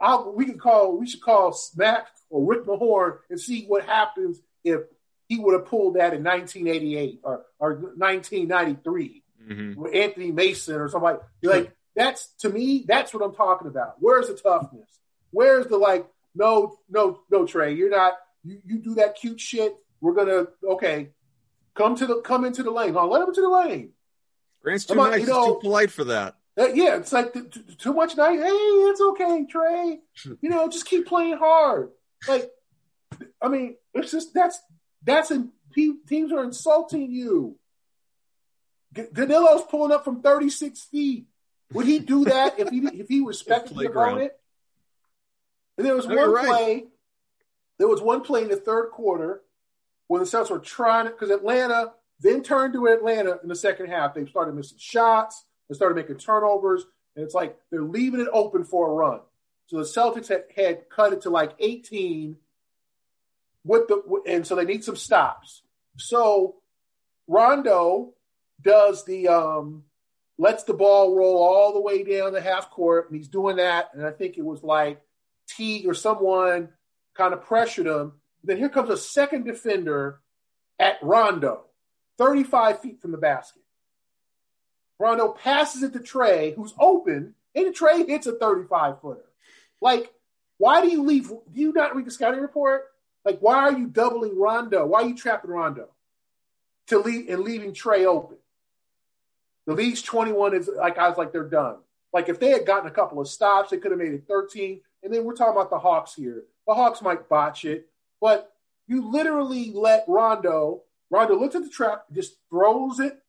I'll, 0.00 0.32
we 0.32 0.44
can 0.44 0.58
call 0.58 0.98
we 0.98 1.06
should 1.06 1.22
call 1.22 1.52
Smack 1.52 2.08
or 2.30 2.44
Rick 2.44 2.66
Mahorn 2.66 3.18
and 3.30 3.40
see 3.40 3.66
what 3.66 3.84
happens 3.84 4.40
if 4.64 4.80
he 5.28 5.38
would 5.38 5.54
have 5.54 5.66
pulled 5.66 5.94
that 5.94 6.14
in 6.14 6.24
1988 6.24 7.20
or 7.22 7.44
or 7.60 7.74
1993 7.74 9.23
mm-hmm. 9.48 9.80
with 9.80 9.94
Anthony 9.94 10.32
Mason 10.32 10.76
or 10.76 10.88
somebody. 10.88 11.18
Like 11.42 11.74
that's 11.94 12.32
to 12.40 12.48
me, 12.48 12.84
that's 12.86 13.14
what 13.14 13.22
I'm 13.22 13.34
talking 13.34 13.68
about. 13.68 13.96
Where's 13.98 14.28
the 14.28 14.34
toughness? 14.34 14.88
Where's 15.30 15.66
the 15.66 15.78
like? 15.78 16.06
No, 16.34 16.78
no, 16.90 17.20
no, 17.30 17.44
Trae. 17.44 17.76
you're 17.76 17.90
not. 17.90 18.14
You 18.42 18.60
you 18.64 18.78
do 18.78 18.94
that 18.96 19.16
cute 19.16 19.40
shit. 19.40 19.76
We're 20.00 20.14
gonna 20.14 20.46
okay. 20.64 21.10
Come 21.74 21.96
to 21.96 22.06
the 22.06 22.20
come 22.20 22.44
into 22.44 22.62
the 22.62 22.70
lane. 22.70 22.96
Oh, 22.96 23.08
let 23.08 23.22
him 23.22 23.28
into 23.28 23.40
the 23.40 23.48
lane. 23.48 23.92
Grant's 24.62 24.86
too 24.86 24.94
nice. 24.94 25.20
You 25.20 25.26
know, 25.26 25.54
too 25.54 25.60
polite 25.60 25.90
for 25.90 26.04
that. 26.04 26.36
Uh, 26.56 26.68
yeah, 26.68 26.96
it's 26.96 27.12
like 27.12 27.32
too, 27.32 27.48
too 27.78 27.92
much 27.92 28.16
nice. 28.16 28.40
Hey, 28.40 28.46
it's 28.46 29.00
okay, 29.00 29.44
Trae. 29.52 29.98
You 30.40 30.50
know, 30.50 30.68
just 30.68 30.86
keep 30.86 31.06
playing 31.06 31.36
hard. 31.36 31.90
Like, 32.28 32.50
I 33.42 33.48
mean, 33.48 33.76
it's 33.92 34.10
just 34.12 34.32
that's 34.32 34.58
that's 35.02 35.30
in, 35.30 35.50
teams 35.74 36.32
are 36.32 36.44
insulting 36.44 37.10
you. 37.10 37.58
Danilo's 38.94 39.62
pulling 39.68 39.92
up 39.92 40.04
from 40.04 40.22
36 40.22 40.82
feet. 40.84 41.26
Would 41.72 41.86
he 41.86 41.98
do 41.98 42.24
that 42.26 42.58
if 42.58 42.68
he 42.68 42.78
if 42.78 43.08
he 43.08 43.20
respected 43.20 43.76
the 43.76 43.86
opponent? 43.86 44.32
And 45.76 45.86
there 45.86 45.96
was 45.96 46.06
no, 46.06 46.14
one 46.14 46.32
right. 46.32 46.46
play. 46.46 46.84
There 47.78 47.88
was 47.88 48.00
one 48.00 48.20
play 48.20 48.42
in 48.42 48.48
the 48.48 48.56
third 48.56 48.90
quarter 48.90 49.42
when 50.06 50.20
the 50.20 50.26
Celtics 50.26 50.50
were 50.50 50.58
trying 50.60 51.06
because 51.06 51.30
Atlanta 51.30 51.92
then 52.20 52.42
turned 52.42 52.74
to 52.74 52.86
Atlanta 52.86 53.38
in 53.42 53.48
the 53.48 53.56
second 53.56 53.88
half. 53.88 54.14
They 54.14 54.24
started 54.26 54.54
missing 54.54 54.78
shots. 54.78 55.44
They 55.68 55.74
started 55.74 55.96
making 55.96 56.18
turnovers, 56.18 56.84
and 57.16 57.24
it's 57.24 57.34
like 57.34 57.58
they're 57.70 57.82
leaving 57.82 58.20
it 58.20 58.28
open 58.32 58.64
for 58.64 58.90
a 58.90 58.94
run. 58.94 59.20
So 59.66 59.78
the 59.78 59.84
Celtics 59.84 60.28
had, 60.28 60.44
had 60.54 60.88
cut 60.90 61.12
it 61.12 61.22
to 61.22 61.30
like 61.30 61.52
18 61.58 62.36
with 63.64 63.88
the 63.88 64.22
and 64.26 64.46
so 64.46 64.54
they 64.54 64.64
need 64.64 64.84
some 64.84 64.96
stops. 64.96 65.62
So 65.96 66.56
Rondo 67.26 68.12
does 68.64 69.04
the 69.04 69.28
um, 69.28 69.84
lets 70.38 70.64
the 70.64 70.74
ball 70.74 71.14
roll 71.14 71.36
all 71.36 71.72
the 71.72 71.80
way 71.80 72.02
down 72.02 72.32
the 72.32 72.40
half 72.40 72.70
court, 72.70 73.08
and 73.08 73.16
he's 73.16 73.28
doing 73.28 73.56
that. 73.56 73.90
And 73.94 74.04
I 74.04 74.10
think 74.10 74.36
it 74.36 74.44
was 74.44 74.62
like 74.62 75.00
Teague 75.46 75.86
or 75.86 75.94
someone 75.94 76.70
kind 77.14 77.32
of 77.32 77.42
pressured 77.42 77.86
him. 77.86 78.14
Then 78.42 78.58
here 78.58 78.68
comes 78.68 78.90
a 78.90 78.96
second 78.96 79.44
defender 79.44 80.20
at 80.78 80.98
Rondo, 81.02 81.66
35 82.18 82.80
feet 82.80 83.00
from 83.00 83.12
the 83.12 83.18
basket. 83.18 83.62
Rondo 84.98 85.28
passes 85.28 85.82
it 85.82 85.92
to 85.92 86.00
Trae, 86.00 86.54
who's 86.54 86.74
open, 86.78 87.34
and 87.54 87.74
Trae 87.74 88.06
hits 88.06 88.26
a 88.26 88.32
35 88.32 89.00
footer. 89.00 89.24
Like, 89.80 90.12
Why 90.58 90.80
do 90.80 90.88
you 90.88 91.02
leave? 91.02 91.28
Do 91.28 91.60
you 91.60 91.72
not 91.72 91.94
read 91.94 92.06
the 92.06 92.10
scouting 92.10 92.40
report? 92.40 92.84
Like, 93.24 93.38
why 93.40 93.56
are 93.56 93.72
you 93.72 93.86
doubling 93.86 94.38
Rondo? 94.38 94.84
Why 94.86 95.02
are 95.02 95.08
you 95.08 95.16
trapping 95.16 95.50
Rondo 95.50 95.88
to 96.88 96.98
leave 96.98 97.28
and 97.30 97.40
leaving 97.40 97.72
Trae 97.72 98.04
open? 98.04 98.36
The 99.66 99.74
league's 99.74 100.02
21 100.02 100.54
is 100.54 100.70
like 100.76 100.98
I 100.98 101.08
was 101.08 101.18
like 101.18 101.32
they're 101.32 101.48
done. 101.48 101.76
Like 102.12 102.28
if 102.28 102.38
they 102.38 102.50
had 102.50 102.66
gotten 102.66 102.88
a 102.88 102.92
couple 102.92 103.20
of 103.20 103.28
stops, 103.28 103.70
they 103.70 103.78
could 103.78 103.90
have 103.90 104.00
made 104.00 104.12
it 104.12 104.24
13. 104.28 104.80
And 105.02 105.12
then 105.12 105.24
we're 105.24 105.34
talking 105.34 105.52
about 105.52 105.70
the 105.70 105.78
Hawks 105.78 106.14
here. 106.14 106.44
The 106.66 106.74
Hawks 106.74 107.02
might 107.02 107.28
botch 107.28 107.64
it, 107.64 107.88
but 108.20 108.52
you 108.86 109.10
literally 109.10 109.72
let 109.74 110.04
Rondo. 110.06 110.82
Rondo 111.10 111.38
looks 111.38 111.54
at 111.54 111.64
the 111.64 111.70
trap, 111.70 112.04
just 112.12 112.36
throws 112.50 113.00
it 113.00 113.20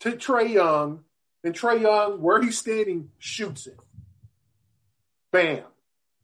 to 0.00 0.12
Trae 0.12 0.52
Young, 0.52 1.04
and 1.42 1.54
Trae 1.54 1.80
Young, 1.80 2.20
where 2.20 2.42
he's 2.42 2.58
standing, 2.58 3.10
shoots 3.18 3.66
it. 3.66 3.78
Bam. 5.32 5.64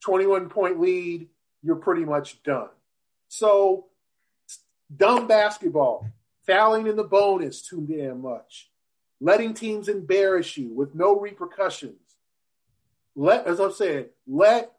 21 0.00 0.48
point 0.48 0.80
lead. 0.80 1.28
You're 1.62 1.76
pretty 1.76 2.04
much 2.04 2.42
done. 2.42 2.68
So, 3.28 3.86
dumb 4.94 5.26
basketball, 5.26 6.06
fouling 6.50 6.86
in 6.86 6.96
the 6.96 7.04
bonus 7.04 7.62
too 7.62 7.86
damn 7.88 8.22
much, 8.22 8.70
letting 9.20 9.54
teams 9.54 9.88
embarrass 9.88 10.56
you 10.56 10.72
with 10.72 10.94
no 10.94 11.18
repercussions. 11.18 11.94
Let, 13.14 13.46
as 13.46 13.60
I've 13.60 13.74
said, 13.74 14.10
let 14.26 14.72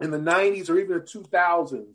in 0.00 0.10
the 0.10 0.18
90s 0.18 0.70
or 0.70 0.78
even 0.78 0.98
the 0.98 1.02
2000s, 1.02 1.86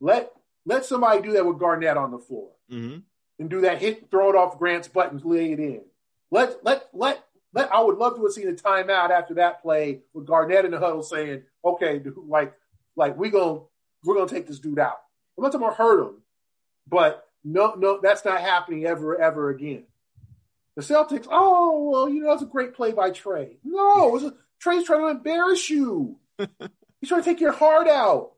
let 0.00 0.30
let 0.66 0.84
somebody 0.84 1.22
do 1.22 1.32
that 1.32 1.46
with 1.46 1.58
Garnett 1.58 1.96
on 1.96 2.10
the 2.10 2.18
floor 2.18 2.50
mm-hmm. 2.70 2.98
and 3.38 3.50
do 3.50 3.60
that 3.62 3.80
hit, 3.80 4.10
throw 4.10 4.30
it 4.30 4.36
off 4.36 4.58
Grant's 4.58 4.88
buttons, 4.88 5.24
lay 5.24 5.52
it 5.52 5.60
in. 5.60 5.82
Let 6.30 6.64
let 6.64 6.88
let 6.92 7.24
let. 7.52 7.72
I 7.72 7.80
would 7.80 7.98
love 7.98 8.16
to 8.16 8.22
have 8.24 8.32
seen 8.32 8.48
a 8.48 8.52
timeout 8.52 9.10
after 9.10 9.34
that 9.34 9.62
play 9.62 10.00
with 10.12 10.26
Garnett 10.26 10.64
in 10.64 10.72
the 10.72 10.78
huddle 10.78 11.02
saying, 11.02 11.42
"Okay, 11.64 11.98
dude, 11.98 12.16
like 12.26 12.54
like 12.96 13.16
we 13.16 13.30
going 13.30 13.62
we're 14.04 14.16
gonna 14.16 14.28
take 14.28 14.46
this 14.46 14.58
dude 14.58 14.78
out." 14.78 15.00
I'm 15.36 15.44
not 15.44 15.52
talking 15.52 15.66
about 15.66 15.76
hurt 15.76 16.02
him, 16.02 16.22
but 16.88 17.24
no 17.44 17.74
no 17.74 18.00
that's 18.02 18.24
not 18.24 18.40
happening 18.40 18.86
ever 18.86 19.20
ever 19.20 19.50
again. 19.50 19.84
The 20.76 20.82
Celtics, 20.82 21.28
oh 21.30 21.90
well, 21.90 22.08
you 22.08 22.22
know 22.22 22.30
that's 22.30 22.42
a 22.42 22.46
great 22.46 22.74
play 22.74 22.92
by 22.92 23.10
Trae. 23.10 23.56
No, 23.62 24.16
a, 24.16 24.34
Trae's 24.58 24.84
trying 24.84 25.02
to 25.02 25.08
embarrass 25.08 25.70
you. 25.70 26.18
He's 26.38 27.08
trying 27.08 27.22
to 27.22 27.30
take 27.30 27.40
your 27.40 27.52
heart 27.52 27.86
out. 27.86 28.32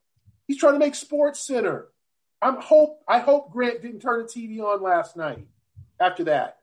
He's 0.46 0.58
trying 0.58 0.74
to 0.74 0.78
make 0.78 0.94
Sports 0.94 1.40
Center. 1.40 1.88
I'm 2.42 2.60
hope 2.60 3.02
I 3.08 3.20
hope 3.20 3.52
Grant 3.52 3.80
didn't 3.82 4.00
turn 4.00 4.26
the 4.26 4.28
TV 4.28 4.60
on 4.60 4.82
last 4.82 5.16
night 5.16 5.46
after 5.98 6.24
that. 6.24 6.58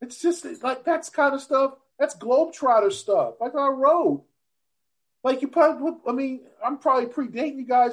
It's 0.00 0.20
just 0.20 0.44
like 0.62 0.84
that's 0.84 1.08
kind 1.08 1.34
of 1.34 1.40
stuff. 1.40 1.74
That's 1.98 2.16
Globetrotter 2.16 2.92
stuff. 2.92 3.34
Like 3.40 3.54
I 3.54 3.68
wrote. 3.68 4.24
Like 5.24 5.40
you 5.40 5.48
probably, 5.48 5.92
I 6.06 6.12
mean, 6.12 6.40
I'm 6.64 6.78
probably 6.78 7.06
predating 7.06 7.56
you 7.56 7.66
guys. 7.66 7.92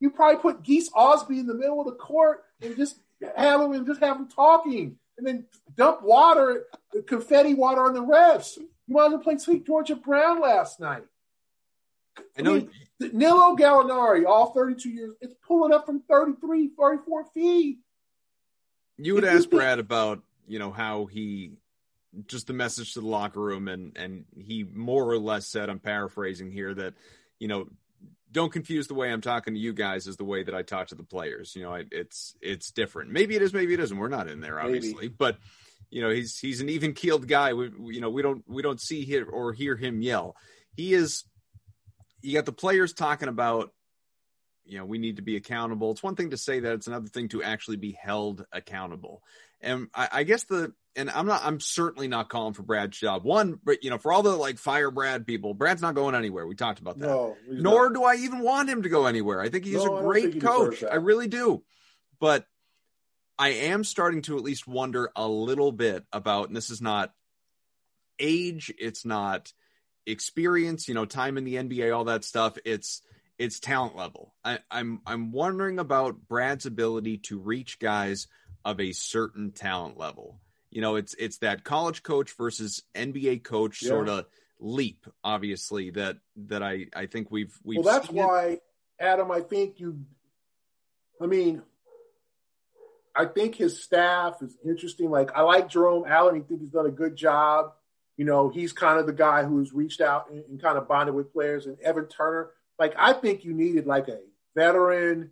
You 0.00 0.10
probably 0.10 0.40
put 0.40 0.62
Geese 0.62 0.90
Ausbie 0.90 1.40
in 1.40 1.46
the 1.46 1.54
middle 1.54 1.80
of 1.80 1.86
the 1.86 1.92
court 1.92 2.44
and 2.60 2.76
just 2.76 2.98
have 3.34 3.60
him 3.60 3.72
and 3.72 3.86
just 3.86 4.00
have 4.00 4.16
him 4.16 4.28
talking, 4.28 4.96
and 5.16 5.26
then 5.26 5.46
dump 5.74 6.02
water, 6.02 6.64
confetti 7.06 7.54
water 7.54 7.82
on 7.82 7.94
the 7.94 8.02
refs. 8.02 8.56
You 8.56 8.68
might 8.94 9.06
as 9.06 9.12
well 9.12 9.20
play 9.20 9.38
Sweet 9.38 9.66
Georgia 9.66 9.96
Brown 9.96 10.40
last 10.40 10.80
night. 10.80 11.04
I 12.38 12.42
know. 12.42 12.56
I 12.56 12.58
mean, 12.58 12.70
Nilo 13.12 13.56
Gallinari, 13.56 14.26
all 14.26 14.52
32 14.52 14.88
years, 14.88 15.14
it's 15.20 15.34
pulling 15.46 15.72
up 15.72 15.86
from 15.86 16.02
33, 16.08 16.70
34 16.78 17.24
feet. 17.34 17.78
You 18.98 19.14
would 19.14 19.24
ask 19.24 19.50
Brad 19.50 19.78
about, 19.78 20.22
you 20.46 20.58
know, 20.58 20.70
how 20.70 21.06
he 21.06 21.52
just 22.26 22.46
the 22.46 22.54
message 22.54 22.94
to 22.94 23.00
the 23.00 23.06
locker 23.06 23.40
room 23.40 23.68
and 23.68 23.94
and 23.96 24.24
he 24.38 24.64
more 24.64 25.04
or 25.04 25.18
less 25.18 25.46
said, 25.46 25.68
I'm 25.68 25.78
paraphrasing 25.78 26.50
here, 26.50 26.72
that, 26.72 26.94
you 27.38 27.48
know, 27.48 27.68
don't 28.30 28.52
confuse 28.52 28.86
the 28.86 28.94
way 28.94 29.10
I'm 29.10 29.20
talking 29.20 29.54
to 29.54 29.60
you 29.60 29.72
guys 29.72 30.06
as 30.06 30.16
the 30.16 30.24
way 30.24 30.42
that 30.42 30.54
I 30.54 30.62
talk 30.62 30.88
to 30.88 30.94
the 30.94 31.04
players. 31.04 31.54
You 31.54 31.62
know, 31.62 31.74
I, 31.74 31.84
it's 31.90 32.34
it's 32.40 32.70
different. 32.70 33.10
Maybe 33.10 33.36
it 33.36 33.42
is, 33.42 33.52
maybe 33.52 33.74
it 33.74 33.80
isn't. 33.80 33.96
We're 33.96 34.08
not 34.08 34.28
in 34.28 34.40
there, 34.40 34.60
obviously, 34.60 34.94
maybe. 34.94 35.14
but 35.16 35.38
you 35.90 36.02
know, 36.02 36.10
he's 36.10 36.38
he's 36.38 36.60
an 36.60 36.68
even 36.68 36.92
keeled 36.92 37.28
guy. 37.28 37.52
We, 37.52 37.70
you 37.94 38.00
know, 38.00 38.10
we 38.10 38.22
don't 38.22 38.42
we 38.48 38.62
don't 38.62 38.80
see 38.80 39.04
him 39.04 39.28
or 39.32 39.52
hear 39.52 39.76
him 39.76 40.02
yell. 40.02 40.36
He 40.76 40.92
is 40.92 41.24
you 42.22 42.34
got 42.34 42.44
the 42.44 42.52
players 42.52 42.92
talking 42.92 43.28
about 43.28 43.72
you 44.66 44.78
know 44.78 44.84
we 44.84 44.98
need 44.98 45.16
to 45.16 45.22
be 45.22 45.36
accountable. 45.36 45.92
It's 45.92 46.02
one 46.02 46.16
thing 46.16 46.30
to 46.30 46.36
say 46.36 46.60
that 46.60 46.72
it's 46.72 46.86
another 46.86 47.08
thing 47.08 47.28
to 47.28 47.42
actually 47.42 47.76
be 47.76 47.92
held 47.92 48.44
accountable. 48.52 49.22
And 49.60 49.88
I, 49.94 50.08
I, 50.12 50.22
guess 50.24 50.44
the 50.44 50.74
and 50.94 51.08
i'm 51.10 51.26
not 51.26 51.40
i'm 51.42 51.60
certainly 51.60 52.08
not 52.08 52.28
calling 52.28 52.52
for 52.52 52.62
brad's 52.62 52.98
job. 52.98 53.24
One 53.24 53.58
but 53.64 53.82
you 53.82 53.90
know 53.90 53.98
for 53.98 54.12
all 54.12 54.22
the 54.22 54.36
like 54.36 54.58
fire 54.58 54.90
brad 54.90 55.26
people 55.26 55.54
brad's 55.54 55.82
not 55.82 55.94
going 55.94 56.14
anywhere. 56.14 56.46
We 56.46 56.54
talked 56.54 56.80
about 56.80 56.98
that. 56.98 57.06
No, 57.06 57.36
nor 57.48 57.90
not. 57.90 57.94
do 57.94 58.04
i 58.04 58.16
even 58.16 58.40
want 58.40 58.68
him 58.68 58.82
to 58.82 58.88
go 58.88 59.06
anywhere. 59.06 59.40
I 59.40 59.48
think 59.48 59.64
he's 59.64 59.84
no, 59.84 59.96
a 59.96 60.02
great 60.02 60.40
coach. 60.40 60.84
i 60.84 60.96
really 60.96 61.28
do. 61.28 61.62
But 62.20 62.46
i 63.38 63.48
am 63.48 63.84
starting 63.84 64.22
to 64.22 64.36
at 64.36 64.44
least 64.44 64.66
wonder 64.66 65.10
a 65.16 65.26
little 65.26 65.72
bit 65.72 66.04
about 66.12 66.48
and 66.48 66.56
this 66.56 66.70
is 66.70 66.82
not 66.82 67.12
age 68.18 68.72
it's 68.78 69.04
not 69.04 69.52
experience, 70.06 70.88
you 70.88 70.94
know, 70.94 71.04
time 71.04 71.36
in 71.36 71.44
the 71.44 71.56
NBA, 71.56 71.94
all 71.94 72.04
that 72.04 72.24
stuff. 72.24 72.56
It's 72.64 73.02
it's 73.38 73.60
talent 73.60 73.96
level. 73.96 74.34
I, 74.44 74.58
I'm 74.70 75.00
I'm 75.06 75.32
wondering 75.32 75.78
about 75.78 76.28
Brad's 76.28 76.66
ability 76.66 77.18
to 77.24 77.38
reach 77.38 77.78
guys 77.78 78.28
of 78.64 78.80
a 78.80 78.92
certain 78.92 79.52
talent 79.52 79.98
level. 79.98 80.40
You 80.70 80.80
know, 80.80 80.96
it's 80.96 81.14
it's 81.14 81.38
that 81.38 81.64
college 81.64 82.02
coach 82.02 82.32
versus 82.36 82.82
NBA 82.94 83.44
coach 83.44 83.82
yeah. 83.82 83.88
sort 83.88 84.08
of 84.08 84.26
leap, 84.58 85.06
obviously 85.22 85.90
that 85.90 86.16
that 86.48 86.62
I 86.62 86.86
I 86.94 87.06
think 87.06 87.30
we've 87.30 87.56
we've. 87.64 87.84
Well, 87.84 87.94
that's 87.94 88.10
why, 88.10 88.60
Adam. 89.00 89.30
I 89.30 89.40
think 89.40 89.80
you. 89.80 90.00
I 91.20 91.26
mean, 91.26 91.62
I 93.14 93.24
think 93.26 93.54
his 93.54 93.82
staff 93.82 94.42
is 94.42 94.56
interesting. 94.64 95.10
Like 95.10 95.30
I 95.34 95.42
like 95.42 95.68
Jerome 95.68 96.04
Allen. 96.06 96.36
I 96.36 96.40
think 96.40 96.60
he's 96.60 96.70
done 96.70 96.86
a 96.86 96.90
good 96.90 97.16
job 97.16 97.72
you 98.16 98.24
know, 98.24 98.48
he's 98.48 98.72
kind 98.72 98.98
of 98.98 99.06
the 99.06 99.12
guy 99.12 99.44
who's 99.44 99.72
reached 99.72 100.00
out 100.00 100.30
and, 100.30 100.42
and 100.48 100.60
kind 100.60 100.78
of 100.78 100.88
bonded 100.88 101.14
with 101.14 101.32
players. 101.32 101.66
And 101.66 101.78
Evan 101.80 102.06
Turner, 102.06 102.50
like 102.78 102.94
I 102.98 103.12
think 103.12 103.44
you 103.44 103.52
needed 103.52 103.86
like 103.86 104.08
a 104.08 104.18
veteran, 104.54 105.30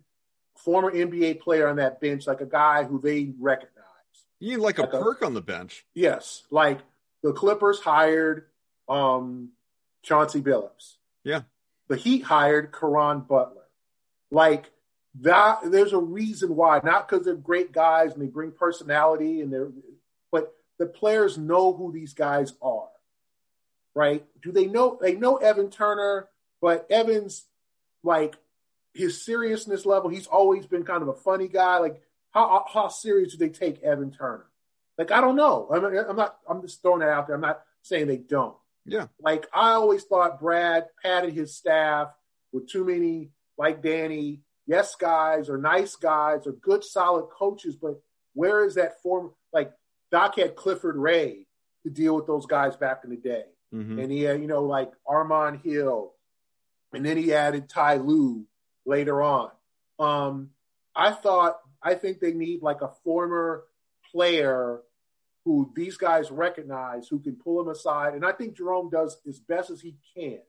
former 0.55 0.91
NBA 0.91 1.41
player 1.41 1.67
on 1.67 1.77
that 1.77 1.99
bench, 1.99 2.27
like 2.27 2.41
a 2.41 2.45
guy 2.45 2.83
who 2.83 2.99
they 2.99 3.33
recognize. 3.39 3.71
You 4.39 4.51
need 4.51 4.63
like, 4.63 4.79
like 4.79 4.93
a 4.93 4.97
perk 4.97 5.21
a, 5.21 5.25
on 5.25 5.33
the 5.33 5.41
bench. 5.41 5.85
Yes, 5.93 6.43
like 6.51 6.79
the 7.23 7.33
Clippers 7.33 7.79
hired 7.79 8.45
um 8.87 9.49
Chauncey 10.03 10.41
Billups. 10.41 10.95
Yeah. 11.23 11.41
The 11.87 11.95
Heat 11.95 12.23
hired 12.23 12.71
Caron 12.71 13.21
Butler. 13.21 13.63
Like 14.31 14.71
that 15.21 15.59
there's 15.65 15.93
a 15.93 15.99
reason 15.99 16.55
why, 16.55 16.81
not 16.83 17.07
because 17.07 17.25
they're 17.25 17.35
great 17.35 17.71
guys 17.71 18.13
and 18.13 18.21
they 18.21 18.27
bring 18.27 18.51
personality 18.51 19.41
and 19.41 19.51
they're 19.51 19.69
but 20.31 20.55
the 20.77 20.85
players 20.85 21.37
know 21.37 21.73
who 21.73 21.91
these 21.91 22.13
guys 22.13 22.53
are, 22.61 22.89
right? 23.93 24.25
Do 24.41 24.51
they 24.51 24.65
know? 24.65 24.97
They 25.01 25.15
know 25.15 25.37
Evan 25.37 25.69
Turner, 25.69 26.27
but 26.65 26.87
Evans, 26.89 27.45
like 28.01 28.35
his 28.95 29.23
seriousness 29.23 29.85
level, 29.85 30.09
he's 30.09 30.25
always 30.25 30.65
been 30.65 30.83
kind 30.83 31.03
of 31.03 31.09
a 31.09 31.13
funny 31.13 31.47
guy. 31.47 31.77
Like, 31.77 32.01
how 32.31 32.65
how 32.73 32.87
serious 32.87 33.33
do 33.33 33.37
they 33.37 33.53
take 33.53 33.83
Evan 33.83 34.09
Turner? 34.09 34.47
Like, 34.97 35.11
I 35.11 35.21
don't 35.21 35.35
know. 35.35 35.69
I'm, 35.71 35.85
I'm 35.85 36.15
not. 36.15 36.37
I'm 36.49 36.63
just 36.63 36.81
throwing 36.81 37.01
that 37.01 37.09
out 37.09 37.27
there. 37.27 37.35
I'm 37.35 37.41
not 37.41 37.61
saying 37.83 38.07
they 38.07 38.17
don't. 38.17 38.55
Yeah. 38.83 39.05
Like 39.21 39.45
I 39.53 39.73
always 39.73 40.05
thought 40.05 40.39
Brad 40.39 40.87
padded 41.03 41.35
his 41.35 41.55
staff 41.55 42.07
with 42.51 42.67
too 42.67 42.83
many, 42.83 43.29
like 43.59 43.83
Danny, 43.83 44.41
yes 44.65 44.95
guys 44.95 45.49
or 45.49 45.59
nice 45.59 45.95
guys 45.95 46.47
or 46.47 46.53
good 46.53 46.83
solid 46.83 47.27
coaches, 47.29 47.75
but 47.75 48.01
where 48.33 48.65
is 48.65 48.73
that 48.73 49.03
form? 49.03 49.35
Like 49.53 49.71
Doc 50.11 50.39
had 50.39 50.55
Clifford 50.55 50.95
Ray 50.95 51.45
to 51.83 51.91
deal 51.91 52.15
with 52.15 52.25
those 52.25 52.47
guys 52.47 52.75
back 52.75 53.01
in 53.03 53.11
the 53.11 53.17
day. 53.17 53.43
Mm-hmm. 53.71 53.99
And 53.99 54.11
he 54.11 54.23
had, 54.23 54.41
you 54.41 54.47
know, 54.47 54.63
like 54.63 54.91
Armond 55.07 55.63
Hill. 55.63 56.14
And 56.95 57.05
then 57.05 57.17
he 57.17 57.33
added 57.33 57.69
Ty 57.69 57.97
Lue 57.97 58.45
later 58.85 59.21
on. 59.21 59.51
Um, 59.99 60.49
I 60.95 61.11
thought, 61.11 61.59
I 61.81 61.95
think 61.95 62.19
they 62.19 62.33
need 62.33 62.61
like 62.61 62.81
a 62.81 62.91
former 63.03 63.63
player 64.11 64.81
who 65.43 65.71
these 65.75 65.97
guys 65.97 66.31
recognize, 66.31 67.07
who 67.07 67.19
can 67.19 67.35
pull 67.35 67.63
them 67.63 67.71
aside. 67.71 68.15
And 68.15 68.25
I 68.25 68.31
think 68.31 68.57
Jerome 68.57 68.89
does 68.89 69.17
as 69.27 69.39
best 69.39 69.69
as 69.69 69.81
he 69.81 69.95
can 70.15 70.39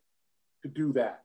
to 0.62 0.68
do 0.68 0.92
that. 0.94 1.22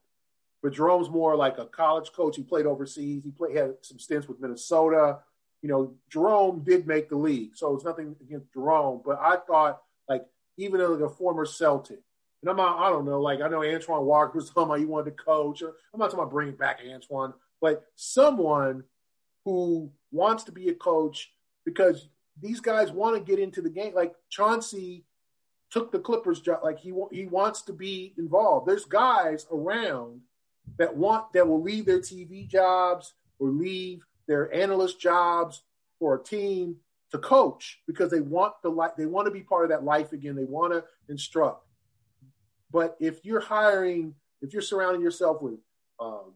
But 0.62 0.74
Jerome's 0.74 1.10
more 1.10 1.36
like 1.36 1.58
a 1.58 1.66
college 1.66 2.12
coach. 2.12 2.36
He 2.36 2.44
played 2.44 2.66
overseas. 2.66 3.24
He 3.24 3.32
played 3.32 3.56
had 3.56 3.76
some 3.82 3.98
stints 3.98 4.28
with 4.28 4.42
Minnesota 4.42 5.20
you 5.62 5.70
know, 5.70 5.94
Jerome 6.10 6.64
did 6.64 6.88
make 6.88 7.10
the 7.10 7.18
league, 7.18 7.56
so 7.56 7.76
it's 7.76 7.86
nothing 7.86 8.16
against 8.22 8.52
Jerome. 8.54 9.02
But 9.06 9.20
I 9.22 9.38
thought, 9.38 9.82
like, 10.10 10.26
even 10.58 10.82
like 10.82 11.02
a 11.02 11.10
former 11.10 11.46
Celtic, 11.46 12.00
and 12.42 12.50
I'm 12.50 12.58
not, 12.58 12.80
I 12.80 12.90
don't 12.90 13.06
know, 13.06 13.22
like 13.22 13.42
I 13.42 13.48
know 13.48 13.64
Antoine 13.64 14.06
Walker 14.06 14.38
was 14.38 14.50
talking 14.50 14.64
about 14.64 14.80
he 14.80 14.86
wanted 14.86 15.18
to 15.18 15.24
coach. 15.24 15.62
I'm 15.62 16.00
not 16.00 16.06
talking 16.06 16.20
about 16.20 16.32
bringing 16.32 16.56
back 16.56 16.80
Antoine, 16.88 17.34
but 17.62 17.86
someone 17.96 18.84
who 19.46 19.92
wants 20.12 20.44
to 20.46 20.52
be 20.52 20.70
a 20.70 20.74
coach 20.74 21.32
because 21.66 22.08
these 22.42 22.60
guys 22.60 22.92
want 22.92 23.16
to 23.16 23.22
get 23.22 23.40
into 23.40 23.62
the 23.62 23.70
game. 23.70 23.94
Like 23.94 24.14
Chauncey, 24.30 25.04
took 25.72 25.92
the 25.92 26.00
Clippers 26.00 26.42
job. 26.42 26.60
Like 26.64 26.80
he 26.80 26.94
he 27.12 27.26
wants 27.26 27.64
to 27.64 27.74
be 27.74 28.14
involved. 28.18 28.68
There's 28.68 28.86
guys 28.86 29.48
around 29.52 30.22
that 30.78 30.96
want 30.96 31.34
that 31.34 31.48
will 31.48 31.62
leave 31.62 31.86
their 31.86 32.00
TV 32.00 32.48
jobs 32.48 33.14
or 33.40 33.50
leave 33.50 34.06
their 34.28 34.54
analyst 34.54 35.00
jobs 35.00 35.64
for 35.98 36.16
a 36.16 36.24
team 36.24 36.76
to 37.12 37.18
coach 37.18 37.80
because 37.88 38.12
they 38.12 38.20
want 38.20 38.54
the 38.62 38.70
life. 38.70 38.92
They 38.98 39.06
want 39.06 39.26
to 39.26 39.32
be 39.32 39.42
part 39.42 39.64
of 39.64 39.70
that 39.70 39.84
life 39.84 40.14
again. 40.14 40.36
They 40.36 40.44
want 40.44 40.74
to 40.74 40.84
instruct. 41.10 41.66
But 42.72 42.96
if 43.00 43.26
you're 43.26 43.42
hiring, 43.42 44.16
if 44.42 44.54
you're 44.54 44.62
surrounding 44.62 45.02
yourself 45.02 45.42
with, 45.42 45.60
um, 46.00 46.34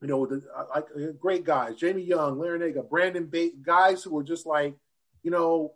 you 0.00 0.08
know, 0.08 0.26
the, 0.26 0.42
like 0.74 0.86
uh, 0.96 1.12
great 1.18 1.44
guys, 1.44 1.76
Jamie 1.76 2.02
Young, 2.02 2.36
Larrañaga, 2.36 2.88
Brandon 2.88 3.26
Bate, 3.26 3.62
guys 3.62 4.02
who 4.02 4.16
are 4.18 4.22
just 4.22 4.46
like, 4.46 4.74
you 5.22 5.30
know, 5.30 5.74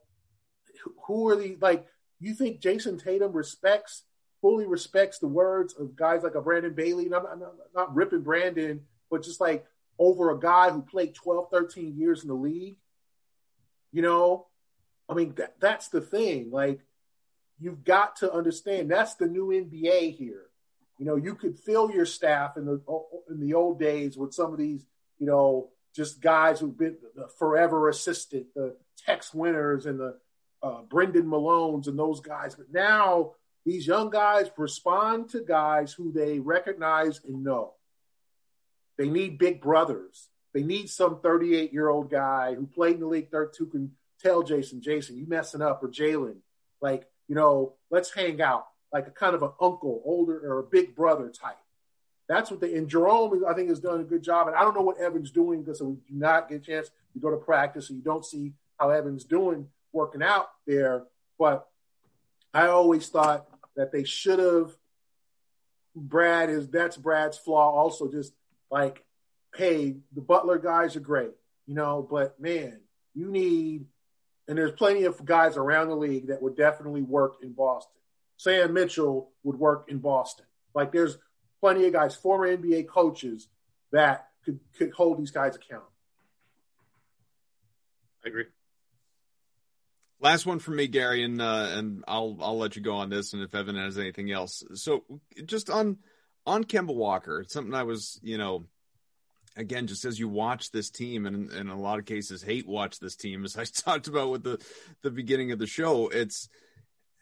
who 1.06 1.28
are 1.28 1.36
the 1.36 1.56
like 1.60 1.86
you 2.20 2.34
think 2.34 2.60
Jayson 2.60 3.02
Tatum 3.02 3.32
respects, 3.32 4.04
fully 4.40 4.64
respects 4.64 5.18
the 5.18 5.26
words 5.26 5.74
of 5.74 5.96
guys 5.96 6.22
like 6.22 6.36
a 6.36 6.40
Brandon 6.40 6.72
Bailey? 6.72 7.06
And 7.06 7.14
I'm, 7.14 7.26
I'm 7.26 7.40
not, 7.40 7.54
not 7.74 7.94
ripping 7.94 8.22
Brandon, 8.22 8.82
but 9.10 9.24
just 9.24 9.40
like 9.40 9.66
over 9.98 10.30
a 10.30 10.38
guy 10.38 10.70
who 10.70 10.82
played 10.82 11.14
12, 11.14 11.48
13 11.50 11.96
years 11.96 12.22
in 12.22 12.28
the 12.28 12.34
league. 12.34 12.76
You 13.92 14.02
know, 14.02 14.46
I 15.08 15.14
mean, 15.14 15.34
that, 15.34 15.56
that's 15.60 15.88
the 15.88 16.00
thing. 16.00 16.50
Like, 16.50 16.80
you've 17.58 17.84
got 17.84 18.16
to 18.16 18.32
understand 18.32 18.90
that's 18.90 19.14
the 19.14 19.26
new 19.26 19.48
NBA 19.48 20.16
here. 20.16 20.46
You 20.98 21.06
know, 21.06 21.16
you 21.16 21.34
could 21.34 21.58
fill 21.58 21.90
your 21.90 22.06
staff 22.06 22.56
in 22.56 22.64
the 22.64 22.80
in 23.30 23.40
the 23.40 23.54
old 23.54 23.78
days 23.78 24.16
with 24.16 24.34
some 24.34 24.52
of 24.52 24.58
these, 24.58 24.84
you 25.18 25.26
know, 25.26 25.70
just 25.94 26.20
guys 26.20 26.60
who've 26.60 26.76
been 26.76 26.96
the 27.14 27.28
forever 27.38 27.88
assistant, 27.88 28.46
the 28.54 28.76
Tex 29.04 29.34
Winters 29.34 29.86
and 29.86 29.98
the 29.98 30.18
uh, 30.62 30.82
Brendan 30.82 31.28
Malone's 31.28 31.88
and 31.88 31.98
those 31.98 32.20
guys. 32.20 32.54
But 32.54 32.72
now 32.72 33.32
these 33.64 33.86
young 33.86 34.10
guys 34.10 34.50
respond 34.56 35.30
to 35.30 35.40
guys 35.40 35.92
who 35.92 36.12
they 36.12 36.38
recognize 36.38 37.20
and 37.26 37.44
know. 37.44 37.74
They 38.98 39.08
need 39.08 39.38
big 39.38 39.60
brothers. 39.60 40.28
They 40.52 40.62
need 40.62 40.90
some 40.90 41.20
38 41.20 41.72
year 41.72 41.88
old 41.88 42.10
guy 42.10 42.54
who 42.54 42.66
played 42.66 42.94
in 42.94 43.00
the 43.00 43.06
league 43.06 43.30
32 43.30 43.66
can 43.66 43.92
tell 44.20 44.42
Jayson, 44.42 44.80
Jayson, 44.82 45.16
you 45.16 45.26
messing 45.26 45.62
up, 45.62 45.82
or 45.82 45.88
Jaylen, 45.88 46.36
like, 46.80 47.06
you 47.28 47.34
know, 47.34 47.74
let's 47.90 48.12
hang 48.12 48.40
out, 48.40 48.66
like 48.92 49.06
a 49.06 49.10
kind 49.10 49.34
of 49.34 49.42
an 49.42 49.50
uncle, 49.60 50.02
older 50.04 50.38
or 50.38 50.58
a 50.58 50.64
big 50.64 50.94
brother 50.94 51.28
type. 51.28 51.58
That's 52.28 52.50
what 52.50 52.60
they 52.60 52.74
and 52.76 52.88
Jerome, 52.88 53.44
I 53.48 53.52
think, 53.52 53.68
has 53.68 53.80
done 53.80 54.00
a 54.00 54.04
good 54.04 54.22
job. 54.22 54.46
And 54.46 54.56
I 54.56 54.62
don't 54.62 54.74
know 54.74 54.82
what 54.82 54.98
Evan's 54.98 55.30
doing 55.30 55.62
because 55.62 55.82
we 55.82 55.94
do 55.94 56.14
not 56.14 56.48
get 56.48 56.62
a 56.62 56.64
chance. 56.64 56.90
to 57.14 57.18
go 57.18 57.30
to 57.30 57.36
practice 57.36 57.90
and 57.90 57.98
you 57.98 58.04
don't 58.04 58.24
see 58.24 58.52
how 58.78 58.90
Evan's 58.90 59.24
doing 59.24 59.68
working 59.92 60.22
out 60.22 60.48
there. 60.66 61.04
But 61.38 61.66
I 62.54 62.68
always 62.68 63.08
thought 63.08 63.46
that 63.76 63.92
they 63.92 64.04
should 64.04 64.38
have. 64.38 64.76
Brad 65.94 66.48
is 66.48 66.68
that's 66.68 66.96
Brad's 66.96 67.36
flaw. 67.36 67.70
Also, 67.70 68.10
just 68.10 68.32
like, 68.70 69.04
hey, 69.54 69.96
the 70.14 70.22
Butler 70.22 70.58
guys 70.58 70.96
are 70.96 71.00
great, 71.00 71.32
you 71.66 71.74
know, 71.74 72.06
but 72.08 72.40
man, 72.40 72.80
you 73.14 73.30
need, 73.30 73.84
and 74.48 74.58
there's 74.58 74.72
plenty 74.72 75.04
of 75.04 75.24
guys 75.24 75.56
around 75.56 75.88
the 75.88 75.96
league 75.96 76.28
that 76.28 76.42
would 76.42 76.56
definitely 76.56 77.02
work 77.02 77.36
in 77.42 77.52
Boston. 77.52 78.00
Sam 78.36 78.72
Mitchell 78.72 79.30
would 79.44 79.58
work 79.58 79.86
in 79.88 79.98
Boston. 79.98 80.46
Like, 80.74 80.92
there's 80.92 81.16
plenty 81.60 81.86
of 81.86 81.92
guys, 81.92 82.14
former 82.14 82.46
NBA 82.46 82.88
coaches 82.88 83.48
that 83.92 84.28
could 84.44 84.58
could 84.76 84.90
hold 84.92 85.18
these 85.18 85.30
guys 85.30 85.54
accountable. 85.54 85.92
I 88.24 88.28
agree. 88.28 88.46
Last 90.20 90.46
one 90.46 90.58
from 90.58 90.76
me, 90.76 90.86
Gary, 90.86 91.24
and 91.24 91.40
uh, 91.40 91.68
and 91.72 92.04
I'll 92.06 92.36
I'll 92.40 92.58
let 92.58 92.76
you 92.76 92.82
go 92.82 92.94
on 92.94 93.10
this, 93.10 93.32
and 93.32 93.42
if 93.42 93.54
Evan 93.54 93.76
has 93.76 93.98
anything 93.98 94.30
else. 94.30 94.62
So 94.74 95.04
just 95.44 95.70
on 95.70 95.98
on 96.46 96.64
Kemba 96.64 96.94
Walker, 96.94 97.44
something 97.48 97.74
I 97.74 97.82
was 97.82 98.20
you 98.22 98.38
know 98.38 98.64
again 99.56 99.86
just 99.86 100.04
as 100.04 100.18
you 100.18 100.28
watch 100.28 100.70
this 100.70 100.90
team 100.90 101.26
and, 101.26 101.50
in 101.52 101.68
a 101.68 101.78
lot 101.78 101.98
of 101.98 102.04
cases 102.04 102.42
hate 102.42 102.66
watch 102.66 102.98
this 102.98 103.16
team 103.16 103.44
as 103.44 103.56
I 103.56 103.64
talked 103.74 104.08
about 104.08 104.30
with 104.30 104.42
the 104.42 104.64
the 105.02 105.10
beginning 105.10 105.52
of 105.52 105.58
the 105.58 105.66
show, 105.66 106.08
it's 106.08 106.48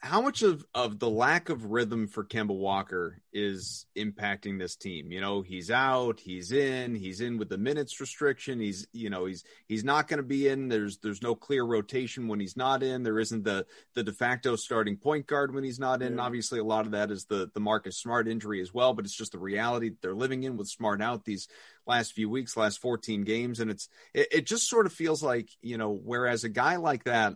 how 0.03 0.23
much 0.23 0.41
of, 0.41 0.65
of 0.75 0.99
the 0.99 1.11
lack 1.11 1.51
of 1.51 1.67
rhythm 1.67 2.09
for 2.09 2.25
Kemba 2.25 2.57
Walker 2.57 3.21
is 3.35 3.85
impacting 3.95 4.59
this 4.59 4.75
team? 4.75 5.13
You 5.13 5.21
know, 5.21 5.43
he's 5.43 5.71
out, 5.71 6.19
he's 6.19 6.53
in, 6.53 6.95
he's 6.95 7.21
in 7.21 7.37
with 7.37 7.51
the 7.51 7.59
minutes 7.59 8.01
restriction. 8.01 8.61
He's, 8.61 8.89
you 8.95 9.11
know, 9.11 9.27
he's 9.27 9.45
he's 9.69 9.85
not 9.85 10.09
going 10.09 10.17
to 10.17 10.23
be 10.23 10.49
in. 10.49 10.69
There's 10.69 10.99
there's 10.99 11.21
no 11.21 11.35
clear 11.35 11.65
rotation 11.65 12.29
when 12.29 12.41
he's 12.41 12.57
not 12.57 12.83
in. 12.83 13.03
There 13.03 13.19
isn't 13.19 13.45
the 13.45 13.67
the 13.95 14.03
de 14.03 14.13
facto 14.13 14.57
starting 14.57 14.97
point 14.97 15.27
guard 15.27 15.55
when 15.55 15.65
he's 15.65 15.79
not 15.79 16.01
in. 16.01 16.17
Yeah. 16.17 16.23
Obviously, 16.23 16.61
a 16.61 16.65
lot 16.65 16.87
of 16.87 16.93
that 16.93 17.11
is 17.11 17.27
the 17.27 17.51
the 17.53 17.61
Marcus 17.61 17.99
Smart 17.99 18.27
injury 18.27 18.63
as 18.63 18.73
well, 18.73 18.95
but 18.95 19.05
it's 19.05 19.17
just 19.17 19.33
the 19.33 19.39
reality 19.39 19.91
that 19.91 20.01
they're 20.01 20.15
living 20.15 20.45
in 20.45 20.57
with 20.57 20.69
Smart 20.69 21.03
out 21.03 21.27
these 21.27 21.47
last 21.87 22.15
few 22.15 22.31
weeks, 22.31 22.57
last 22.57 22.81
14 22.81 23.25
games, 23.25 23.61
and 23.61 23.71
it's 23.71 23.91
it, 24.15 24.29
it 24.33 24.47
just 24.47 24.67
sort 24.67 24.87
of 24.87 24.95
feels 24.95 25.23
like 25.23 25.51
you 25.61 25.77
know, 25.77 25.91
whereas 25.91 26.45
a 26.45 26.49
guy 26.49 26.77
like 26.77 27.05
that 27.05 27.35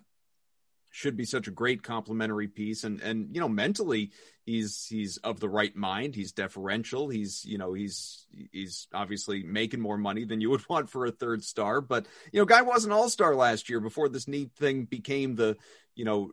should 0.94 1.16
be 1.16 1.24
such 1.24 1.48
a 1.48 1.50
great 1.50 1.82
complementary 1.82 2.46
piece. 2.46 2.84
And 2.84 3.00
and 3.00 3.34
you 3.34 3.40
know 3.40 3.48
mentally 3.48 4.12
he's 4.46 4.86
he's 4.88 5.16
of 5.18 5.40
the 5.40 5.48
right 5.48 5.74
mind. 5.74 6.14
He's 6.14 6.30
deferential. 6.30 7.08
He's 7.08 7.44
you 7.44 7.58
know 7.58 7.72
he's 7.72 8.28
he's 8.52 8.86
obviously 8.94 9.42
making 9.42 9.80
more 9.80 9.98
money 9.98 10.24
than 10.24 10.40
you 10.40 10.50
would 10.50 10.66
want 10.68 10.88
for 10.88 11.04
a 11.04 11.10
third 11.10 11.42
star. 11.42 11.80
But 11.80 12.06
you 12.30 12.40
know 12.40 12.46
guy 12.46 12.62
was 12.62 12.84
an 12.84 12.92
all-star 12.92 13.34
last 13.34 13.68
year 13.68 13.80
before 13.80 14.08
this 14.08 14.28
neat 14.28 14.52
thing 14.52 14.84
became 14.84 15.34
the 15.34 15.56
you 15.96 16.04
know 16.04 16.30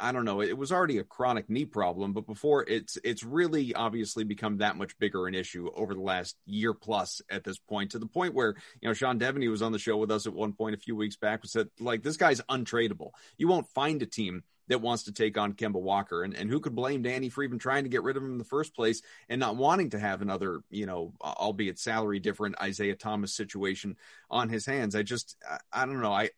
I 0.00 0.12
don't 0.12 0.24
know. 0.24 0.40
It 0.40 0.56
was 0.56 0.72
already 0.72 0.98
a 0.98 1.04
chronic 1.04 1.50
knee 1.50 1.66
problem, 1.66 2.12
but 2.12 2.26
before 2.26 2.64
it's 2.66 2.98
it's 3.04 3.22
really 3.22 3.74
obviously 3.74 4.24
become 4.24 4.58
that 4.58 4.76
much 4.76 4.98
bigger 4.98 5.26
an 5.26 5.34
issue 5.34 5.70
over 5.74 5.94
the 5.94 6.00
last 6.00 6.36
year 6.46 6.72
plus 6.72 7.20
at 7.30 7.44
this 7.44 7.58
point, 7.58 7.92
to 7.92 7.98
the 7.98 8.06
point 8.06 8.34
where 8.34 8.56
you 8.80 8.88
know 8.88 8.94
Sean 8.94 9.18
Deveney 9.18 9.50
was 9.50 9.62
on 9.62 9.72
the 9.72 9.78
show 9.78 9.96
with 9.96 10.10
us 10.10 10.26
at 10.26 10.32
one 10.32 10.54
point 10.54 10.74
a 10.74 10.78
few 10.78 10.96
weeks 10.96 11.16
back 11.16 11.44
said 11.44 11.68
like 11.78 12.02
this 12.02 12.16
guy's 12.16 12.40
untradeable. 12.42 13.10
You 13.36 13.48
won't 13.48 13.68
find 13.68 14.02
a 14.02 14.06
team 14.06 14.42
that 14.70 14.80
wants 14.80 15.02
to 15.02 15.12
take 15.12 15.36
on 15.36 15.52
Kemba 15.52 15.80
Walker. 15.80 16.22
And, 16.22 16.34
and 16.34 16.48
who 16.48 16.60
could 16.60 16.76
blame 16.76 17.02
Danny 17.02 17.28
for 17.28 17.42
even 17.42 17.58
trying 17.58 17.82
to 17.82 17.90
get 17.90 18.04
rid 18.04 18.16
of 18.16 18.22
him 18.22 18.30
in 18.30 18.38
the 18.38 18.44
first 18.44 18.74
place 18.74 19.02
and 19.28 19.40
not 19.40 19.56
wanting 19.56 19.90
to 19.90 19.98
have 19.98 20.22
another, 20.22 20.60
you 20.70 20.86
know, 20.86 21.12
albeit 21.20 21.78
salary 21.80 22.20
different 22.20 22.60
Isaiah 22.62 22.94
Thomas 22.94 23.34
situation 23.34 23.96
on 24.30 24.48
his 24.48 24.64
hands? 24.64 24.94
I 24.94 25.02
just, 25.02 25.36
I, 25.48 25.82
I 25.82 25.86
don't 25.86 26.00
know. 26.00 26.12
I, 26.12 26.30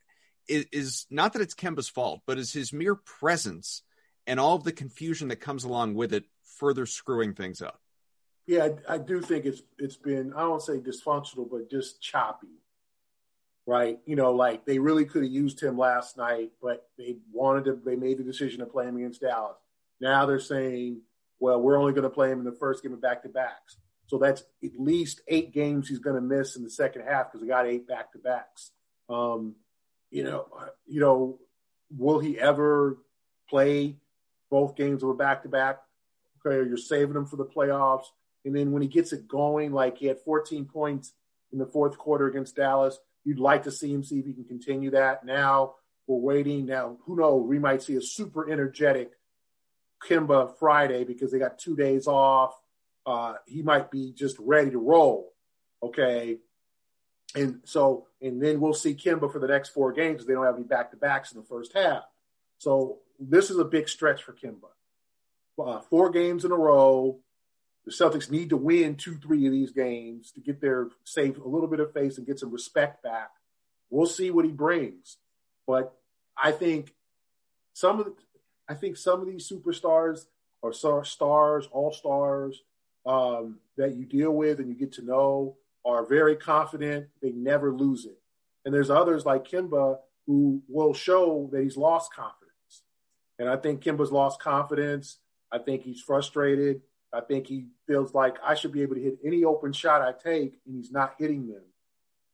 is, 0.49 0.67
is 0.73 1.07
not 1.11 1.33
that 1.33 1.43
it's 1.43 1.55
Kemba's 1.55 1.89
fault, 1.89 2.23
but 2.27 2.39
is 2.39 2.53
his 2.53 2.73
mere 2.73 2.95
presence 2.95 3.83
and 4.27 4.39
all 4.39 4.55
of 4.55 4.65
the 4.65 4.73
confusion 4.73 5.29
that 5.29 5.37
comes 5.37 5.65
along 5.65 5.95
with 5.95 6.13
it 6.13 6.25
further 6.59 6.87
screwing 6.87 7.35
things 7.35 7.61
up. 7.61 7.81
Yeah, 8.47 8.69
I, 8.89 8.95
I 8.95 8.99
do 8.99 9.21
think 9.21 9.45
it's 9.45 9.63
it's 9.79 9.97
been 9.97 10.33
I 10.35 10.41
don't 10.41 10.63
say 10.63 10.79
dysfunctional, 10.79 11.49
but 11.51 11.71
just 11.71 12.03
choppy. 12.03 12.49
Right, 13.65 14.01
you 14.07 14.17
know, 14.17 14.33
like 14.33 14.65
they 14.65 14.81
really 14.81 15.05
could 15.05 15.23
have 15.23 15.31
used 15.31 15.63
him 15.63 15.79
last 15.79 16.17
night, 16.17 16.51
but 16.61 16.89
they 16.99 17.19
wanted 17.33 17.65
to. 17.67 17.81
They 17.85 17.95
made 17.95 18.19
the 18.19 18.25
decision 18.25 18.59
to 18.59 18.67
play 18.67 18.87
him 18.87 18.97
against 18.97 19.21
Dallas. 19.21 19.57
Now 20.01 20.27
they're 20.27 20.41
saying, 20.41 21.03
well, 21.39 21.61
we're 21.61 21.79
only 21.79 21.93
going 21.93 22.03
to 22.03 22.11
play 22.11 22.33
him 22.33 22.41
in 22.41 22.45
the 22.45 22.57
first 22.59 22.83
game 22.83 22.93
of 22.93 23.01
back 23.01 23.23
to 23.23 23.29
backs. 23.29 23.77
So 24.07 24.19
that's 24.19 24.43
at 24.65 24.79
least 24.79 25.21
eight 25.29 25.55
games 25.55 25.89
he's 25.89 26.01
going 26.01 26.17
to 26.17 26.21
miss 26.21 26.57
in 26.57 26.65
the 26.65 26.71
second 26.71 27.03
half 27.03 27.31
because 27.31 27.41
he 27.41 27.49
got 27.49 27.67
eight 27.67 27.87
back 27.87 28.13
to 28.13 28.19
backs. 28.19 28.73
Um, 29.09 29.55
you 30.13 30.23
know, 30.23 30.47
you 30.87 31.01
know, 31.01 31.39
will 31.97 32.21
he 32.21 32.39
ever 32.39 32.99
play 33.49 33.97
both 34.51 34.77
games 34.77 35.03
of 35.03 35.09
a 35.09 35.15
back 35.15 35.43
to 35.43 35.49
back? 35.49 35.79
Okay, 36.45 36.69
you're 36.69 36.77
saving 36.77 37.17
him 37.17 37.27
for 37.27 37.37
the 37.37 37.47
playoffs. 37.47 38.05
And 38.45 38.55
then 38.55 38.73
when 38.73 38.83
he 38.83 38.89
gets 38.89 39.13
it 39.13 39.27
going, 39.27 39.73
like 39.73 39.99
he 39.99 40.07
had 40.07 40.21
14 40.21 40.67
points 40.67 41.15
in 41.53 41.59
the 41.59 41.67
fourth 41.67 41.97
quarter 41.97 42.27
against 42.27 42.57
Dallas, 42.57 42.99
you'd 43.25 43.39
like 43.39 43.63
to 43.65 43.71
see 43.71 43.93
him 43.93 44.05
see 44.05 44.19
if 44.19 44.27
he 44.27 44.33
can 44.35 44.45
continue 44.45 44.91
that. 44.91 45.25
Now 45.25 45.77
we're 46.07 46.19
waiting. 46.19 46.67
Now, 46.67 46.99
who 47.07 47.17
knows? 47.17 47.47
We 47.49 47.59
might 47.59 47.83
see 47.83 47.97
a 47.97 48.03
super 48.03 48.51
energetic 48.51 49.13
Kemba 50.07 50.59
Friday 50.59 51.05
because 51.05 51.33
they 51.33 51.39
got 51.39 51.59
two 51.59 51.77
days 51.77 52.07
off. 52.07 52.55
Uh, 53.07 53.35
he 53.47 53.63
might 53.63 53.91
be 53.91 54.13
just 54.13 54.37
ready 54.39 54.71
to 54.73 54.79
roll. 54.79 55.33
Okay. 55.83 56.39
And 57.35 57.61
so, 57.65 58.07
and 58.21 58.43
then 58.43 58.61
we'll 58.61 58.75
see 58.75 58.95
Kemba 58.95 59.33
for 59.33 59.39
the 59.39 59.47
next 59.47 59.71
four 59.71 59.93
games 59.93 60.15
because 60.15 60.27
they 60.27 60.35
don't 60.35 60.45
have 60.45 60.57
any 60.57 60.65
back 60.65 60.91
to 60.91 60.97
backs 60.97 61.33
in 61.33 61.39
the 61.39 61.47
first 61.47 61.73
half. 61.73 62.05
So 62.59 62.99
this 63.19 63.51
is 63.51 63.59
a 63.59 63.65
big 63.65 63.89
stretch 63.89 64.23
for 64.23 64.33
Kemba. 64.33 64.69
Uh, 65.59 65.81
four 65.81 66.11
games 66.11 66.45
in 66.45 66.53
a 66.53 66.57
row. 66.57 67.19
The 67.85 67.91
Celtics 67.91 68.31
need 68.31 68.51
to 68.51 68.57
win 68.57 68.97
two, 68.97 69.17
three 69.17 69.47
of 69.47 69.53
these 69.53 69.73
games 69.73 70.31
to 70.33 70.41
get 70.41 70.61
their 70.61 70.89
save 71.05 71.39
a 71.39 71.49
little 71.49 71.67
bit 71.67 71.81
of 71.81 71.93
face 71.93 72.17
and 72.17 72.27
get 72.27 72.39
some 72.39 72.53
respect 72.53 73.03
back. 73.03 73.31
We'll 73.91 74.07
see 74.07 74.31
what 74.31 74.45
he 74.45 74.53
brings, 74.53 75.17
but 75.67 75.95
I 76.41 76.53
think 76.53 76.95
some 77.75 77.99
of 77.99 78.07
the, 78.07 78.15
I 78.69 78.75
think 78.75 78.97
some 78.97 79.21
of 79.21 79.27
these 79.27 79.49
superstars 79.49 80.27
or 80.63 80.73
stars, 80.73 81.69
all 81.73 81.93
stars 81.93 82.63
um, 83.05 83.59
that 83.77 83.97
you 83.97 84.05
deal 84.05 84.31
with 84.31 84.61
and 84.61 84.69
you 84.69 84.75
get 84.75 84.93
to 84.93 85.03
know 85.03 85.57
are 85.85 86.07
very 86.07 86.37
confident. 86.37 87.09
They 87.21 87.31
never 87.31 87.73
lose 87.73 88.05
it. 88.05 88.19
And 88.65 88.73
there's 88.73 88.91
others 88.91 89.27
like 89.27 89.49
Kemba 89.49 89.99
who 90.27 90.63
will 90.69 90.95
show 90.95 91.49
that 91.53 91.63
he's 91.63 91.77
lost 91.77 92.15
confidence. 92.15 92.83
And 93.39 93.49
I 93.49 93.57
think 93.57 93.83
Kemba's 93.83 94.13
lost 94.13 94.41
confidence. 94.41 95.19
I 95.51 95.59
think 95.59 95.83
he's 95.83 96.01
frustrated. 96.01 96.83
I 97.13 97.21
think 97.21 97.47
he 97.47 97.67
feels 97.87 98.15
like 98.15 98.37
I 98.43 98.55
should 98.55 98.73
be 98.73 98.83
able 98.83 98.95
to 98.95 99.03
hit 99.03 99.19
any 99.25 99.45
open 99.45 99.73
shot 99.73 100.01
I 100.01 100.13
take, 100.13 100.59
and 100.65 100.77
he's 100.77 100.91
not 100.91 101.15
hitting 101.19 101.49
them. 101.49 101.63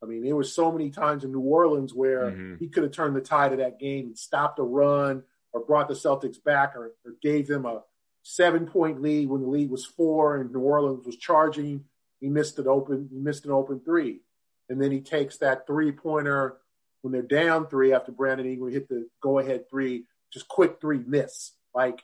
I 0.03 0.07
mean, 0.07 0.23
there 0.23 0.37
were 0.37 0.45
so 0.45 0.71
many 0.71 0.91
times 0.91 1.25
in 1.25 1.33
New 1.33 1.41
Orleans 1.41 1.93
where 1.93 2.31
mm-hmm. 2.31 2.57
he 2.61 2.69
could 2.69 2.85
have 2.85 2.93
turned 2.93 3.17
the 3.17 3.21
tide 3.21 3.53
of 3.53 3.59
that 3.59 3.81
game 3.81 4.07
and 4.07 4.19
stopped 4.19 4.61
a 4.61 4.63
run 4.63 5.25
or 5.53 5.65
brought 5.65 5.89
the 5.89 5.95
Celtics 5.95 6.43
back 6.43 6.77
or, 6.77 6.93
or 7.05 7.15
gave 7.21 7.49
them 7.49 7.67
a 7.67 7.83
seven 8.23 8.67
point 8.67 9.03
lead 9.03 9.29
when 9.29 9.41
the 9.41 9.49
lead 9.49 9.71
was 9.71 9.85
four 9.85 10.37
and 10.37 10.53
New 10.53 10.61
Orleans 10.61 11.05
was 11.05 11.17
charging. 11.17 11.85
He 12.21 12.29
missed 12.29 12.59
an 12.59 12.69
open, 12.69 13.09
he 13.13 13.19
missed 13.19 13.45
an 13.45 13.53
open 13.53 13.81
three. 13.85 14.21
And 14.69 14.81
then 14.81 14.91
he 14.91 15.01
takes 15.01 15.39
that 15.39 15.67
three 15.67 15.93
pointer 15.93 16.59
when 17.03 17.13
they're 17.13 17.23
down 17.23 17.69
three 17.69 17.93
after 17.93 18.13
Brandon 18.13 18.47
Ingram 18.47 18.73
hit 18.73 18.89
the 18.89 19.09
go 19.23 19.39
ahead 19.39 19.71
three, 19.71 20.05
just 20.33 20.49
quick 20.49 20.81
three 20.81 21.03
miss. 21.07 21.53
Like 21.75 22.03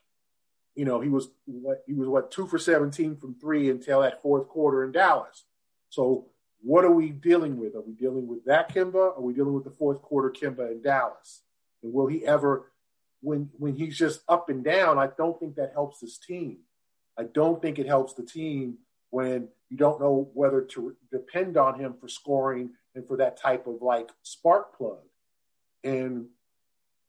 you 0.75 0.85
know, 0.85 1.01
he 1.01 1.09
was 1.09 1.29
what 1.47 1.83
he 1.87 1.95
was 1.95 2.09
what 2.09 2.31
two 2.31 2.47
for 2.47 2.59
seventeen 2.59 3.17
from 3.17 3.35
three 3.35 3.71
until 3.71 4.01
that 4.03 4.23
fourth 4.23 4.49
quarter 4.49 4.85
in 4.85 4.93
Dallas. 4.93 5.45
So 5.91 6.27
what 6.61 6.85
are 6.85 6.91
we 6.91 7.11
dealing 7.11 7.59
with? 7.59 7.75
Are 7.77 7.83
we 7.83 7.93
dealing 7.93 8.27
with 8.27 8.45
that 8.47 8.75
Kemba? 8.75 9.17
Are 9.17 9.21
we 9.21 9.35
dealing 9.35 9.55
with 9.55 9.65
the 9.65 9.71
fourth 9.71 10.03
quarter 10.03 10.31
Kemba 10.31 10.71
in 10.73 10.83
Dallas? 10.83 11.43
And 11.83 11.93
will 11.93 12.07
he 12.07 12.27
ever, 12.27 12.73
when 13.21 13.51
when 13.59 13.77
he's 13.77 13.97
just 13.97 14.23
up 14.29 14.49
and 14.49 14.65
down? 14.65 14.99
I 14.99 15.09
don't 15.17 15.39
think 15.39 15.57
that 15.57 15.73
helps 15.73 16.01
his 16.01 16.19
team. 16.19 16.59
I 17.19 17.25
don't 17.25 17.63
think 17.63 17.79
it 17.79 17.87
helps 17.87 18.15
the 18.15 18.25
team 18.25 18.79
when 19.11 19.49
you 19.75 19.79
don't 19.79 20.01
know 20.01 20.31
whether 20.35 20.61
to 20.61 20.95
depend 21.11 21.57
on 21.57 21.81
him 21.81 21.95
for 22.01 22.07
scoring 22.07 22.71
and 22.95 23.05
for 23.09 23.17
that 23.17 23.37
type 23.37 23.67
of 23.67 23.83
like 23.83 24.09
spark 24.23 24.77
plug. 24.79 25.01
And 25.83 26.27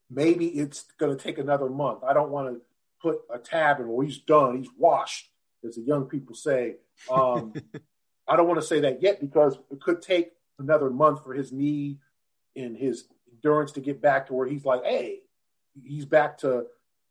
maybe 0.10 0.48
it's 0.48 0.86
going 0.98 1.16
to 1.16 1.24
take 1.24 1.38
another 1.38 1.70
month. 1.70 2.04
I 2.04 2.14
don't 2.14 2.32
want 2.32 2.56
to 2.56 2.62
put 3.00 3.20
a 3.32 3.38
tab 3.38 3.80
in, 3.80 3.88
well, 3.88 4.04
he's 4.04 4.18
done, 4.18 4.58
he's 4.58 4.72
washed, 4.80 5.30
as 5.64 5.76
the 5.76 5.82
young 5.82 6.06
people 6.06 6.34
say. 6.34 6.78
Um, 7.12 7.54
I 8.28 8.36
don't 8.36 8.48
want 8.48 8.60
to 8.60 8.66
say 8.66 8.80
that 8.80 9.04
yet 9.04 9.22
because 9.22 9.60
it 9.70 9.80
could 9.80 10.02
take 10.02 10.32
another 10.58 10.90
month 10.90 11.24
for 11.24 11.36
his 11.36 11.52
knee 11.52 12.00
and 12.56 12.76
his 12.76 13.06
endurance 13.32 13.74
to 13.74 13.80
get 13.80 14.02
back 14.02 14.26
to 14.26 14.34
where 14.34 14.48
he's 14.48 14.66
like, 14.66 14.84
hey, 14.84 15.20
he's 15.84 16.06
back 16.06 16.40
to 16.40 16.66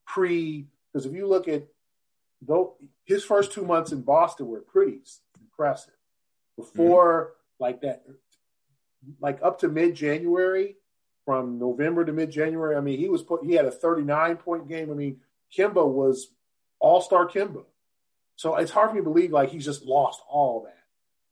pre. 0.05 0.67
Because 0.93 1.07
if 1.07 1.13
you 1.13 1.29
look 1.29 1.47
at 1.47 1.69
though 2.43 2.75
his 3.05 3.25
first 3.25 3.53
two 3.53 3.65
months 3.65 3.93
in 3.93 4.03
Boston 4.03 4.49
were 4.49 4.61
pretty 4.61 4.99
impressive. 5.55 5.95
Before 6.57 7.33
mm-hmm. 7.59 7.65
like 7.65 7.81
that, 7.83 8.05
like 9.21 9.41
up 9.43 9.61
to 9.61 9.69
mid 9.69 9.95
January, 9.95 10.77
from 11.25 11.59
November 11.59 12.05
to 12.05 12.13
mid 12.13 12.31
January, 12.31 12.77
I 12.77 12.81
mean, 12.81 12.99
he 12.99 13.09
was 13.09 13.23
put. 13.23 13.45
He 13.45 13.55
had 13.55 13.65
a 13.65 13.71
39 13.71 14.37
point 14.37 14.69
game. 14.69 14.91
I 14.91 14.95
mean, 14.95 15.21
Kemba 15.57 15.87
was 15.87 16.29
all 16.81 17.01
star 17.01 17.27
Kemba. 17.27 17.65
So 18.37 18.57
it's 18.57 18.71
hard 18.71 18.91
for 18.91 18.97
me 18.97 19.01
to 19.01 19.05
believe 19.05 19.33
like 19.33 19.51
he's 19.51 19.65
just 19.65 19.85
lost 19.85 20.21
all 20.29 20.65
that. 20.65 20.77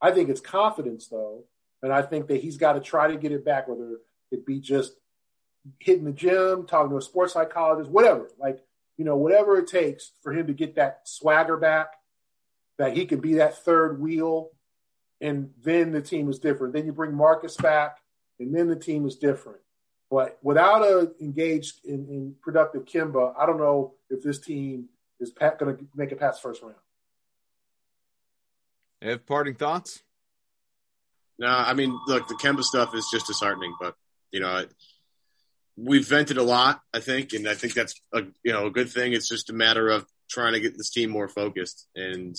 I 0.01 0.12
think 0.12 0.31
it's 0.31 0.41
confidence 0.41 1.09
though, 1.09 1.45
and 1.83 1.93
I 1.93 2.03
think 2.03 2.29
that 2.29 2.41
he's 2.41 2.57
got 2.57 2.73
to 2.75 2.81
try 2.81 3.09
to 3.09 3.16
get 3.16 3.33
it 3.33 3.45
back, 3.45 3.68
whether 3.68 3.99
it 4.31 4.47
be 4.47 4.61
just 4.61 4.95
hitting 5.79 6.05
the 6.05 6.12
gym, 6.12 6.66
talking 6.66 6.91
to 6.91 6.97
a 6.97 7.03
sports 7.03 7.35
psychologist, 7.35 7.91
whatever. 7.91 8.29
Like 8.39 8.61
you 8.97 9.05
know, 9.05 9.16
whatever 9.16 9.59
it 9.59 9.66
takes 9.66 10.12
for 10.23 10.33
him 10.33 10.47
to 10.47 10.55
get 10.55 10.77
that 10.77 11.01
swagger 11.05 11.57
back, 11.57 11.93
that 12.79 12.97
he 12.97 13.07
can 13.07 13.20
be 13.20 13.35
that 13.35 13.59
third 13.64 14.01
wheel, 14.01 14.51
and 15.20 15.51
then 15.62 15.93
the 15.93 16.03
team 16.03 16.29
is 16.29 16.39
different. 16.39 16.75
Then 16.75 16.87
you 16.87 16.93
bring 16.93 17.14
Marcus 17.14 17.57
back, 17.57 17.99
and 18.39 18.55
then 18.55 18.68
the 18.68 18.77
team 18.77 19.07
is 19.07 19.16
different. 19.16 19.61
But 20.11 20.39
without 20.43 20.83
a 20.83 21.12
engaged 21.20 21.85
in, 21.85 22.07
in 22.09 22.35
productive 22.43 22.85
Kemba, 22.85 23.35
I 23.39 23.47
don't 23.47 23.59
know 23.59 23.95
if 24.11 24.23
this 24.23 24.39
team 24.39 24.89
is 25.20 25.31
going 25.31 25.77
to 25.77 25.87
make 25.95 26.12
it 26.12 26.18
past 26.18 26.43
first 26.43 26.62
round. 26.62 26.75
Have 29.01 29.27
parting 29.27 29.55
thoughts? 29.55 30.03
No, 31.39 31.49
I 31.49 31.73
mean, 31.75 31.99
look, 32.07 32.29
the 32.29 32.35
Kemba 32.35 32.62
stuff 32.62 32.95
is 32.95 33.09
just 33.11 33.27
disheartening, 33.27 33.75
but 33.81 33.97
you 34.31 34.41
know, 34.41 34.66
we've 35.77 36.07
vented 36.07 36.37
a 36.37 36.43
lot, 36.43 36.81
I 36.93 37.01
think, 37.01 37.33
and 37.33 37.49
I 37.49 37.55
think 37.55 37.75
that's 37.75 38.01
a 38.12 38.23
you 38.45 38.53
know 38.53 38.66
a 38.66 38.70
good 38.70 38.91
thing. 38.91 39.12
It's 39.12 39.29
just 39.29 39.51
a 39.51 39.55
matter 39.55 39.89
of 39.89 40.07
trying 40.31 40.53
to 40.53 40.61
get 40.61 40.77
this 40.77 40.91
team 40.91 41.11
more 41.11 41.29
focused 41.29 41.89
and 41.95 42.37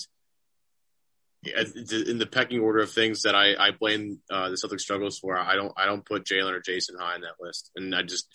in 1.45 2.17
the 2.17 2.29
pecking 2.29 2.61
order 2.61 2.79
of 2.79 2.91
things 2.91 3.23
that 3.23 3.35
I, 3.35 3.53
I 3.57 3.71
blame 3.71 4.19
uh, 4.31 4.49
the 4.49 4.55
Celtics 4.55 4.81
struggles 4.81 5.19
for, 5.19 5.37
I 5.37 5.55
don't 5.55 5.73
I 5.77 5.85
don't 5.85 6.05
put 6.05 6.25
Jaylen 6.25 6.53
or 6.53 6.61
Jayson 6.61 6.95
high 6.99 7.15
on 7.15 7.21
that 7.21 7.35
list, 7.39 7.71
and 7.75 7.93
I 7.93 8.03
just 8.03 8.27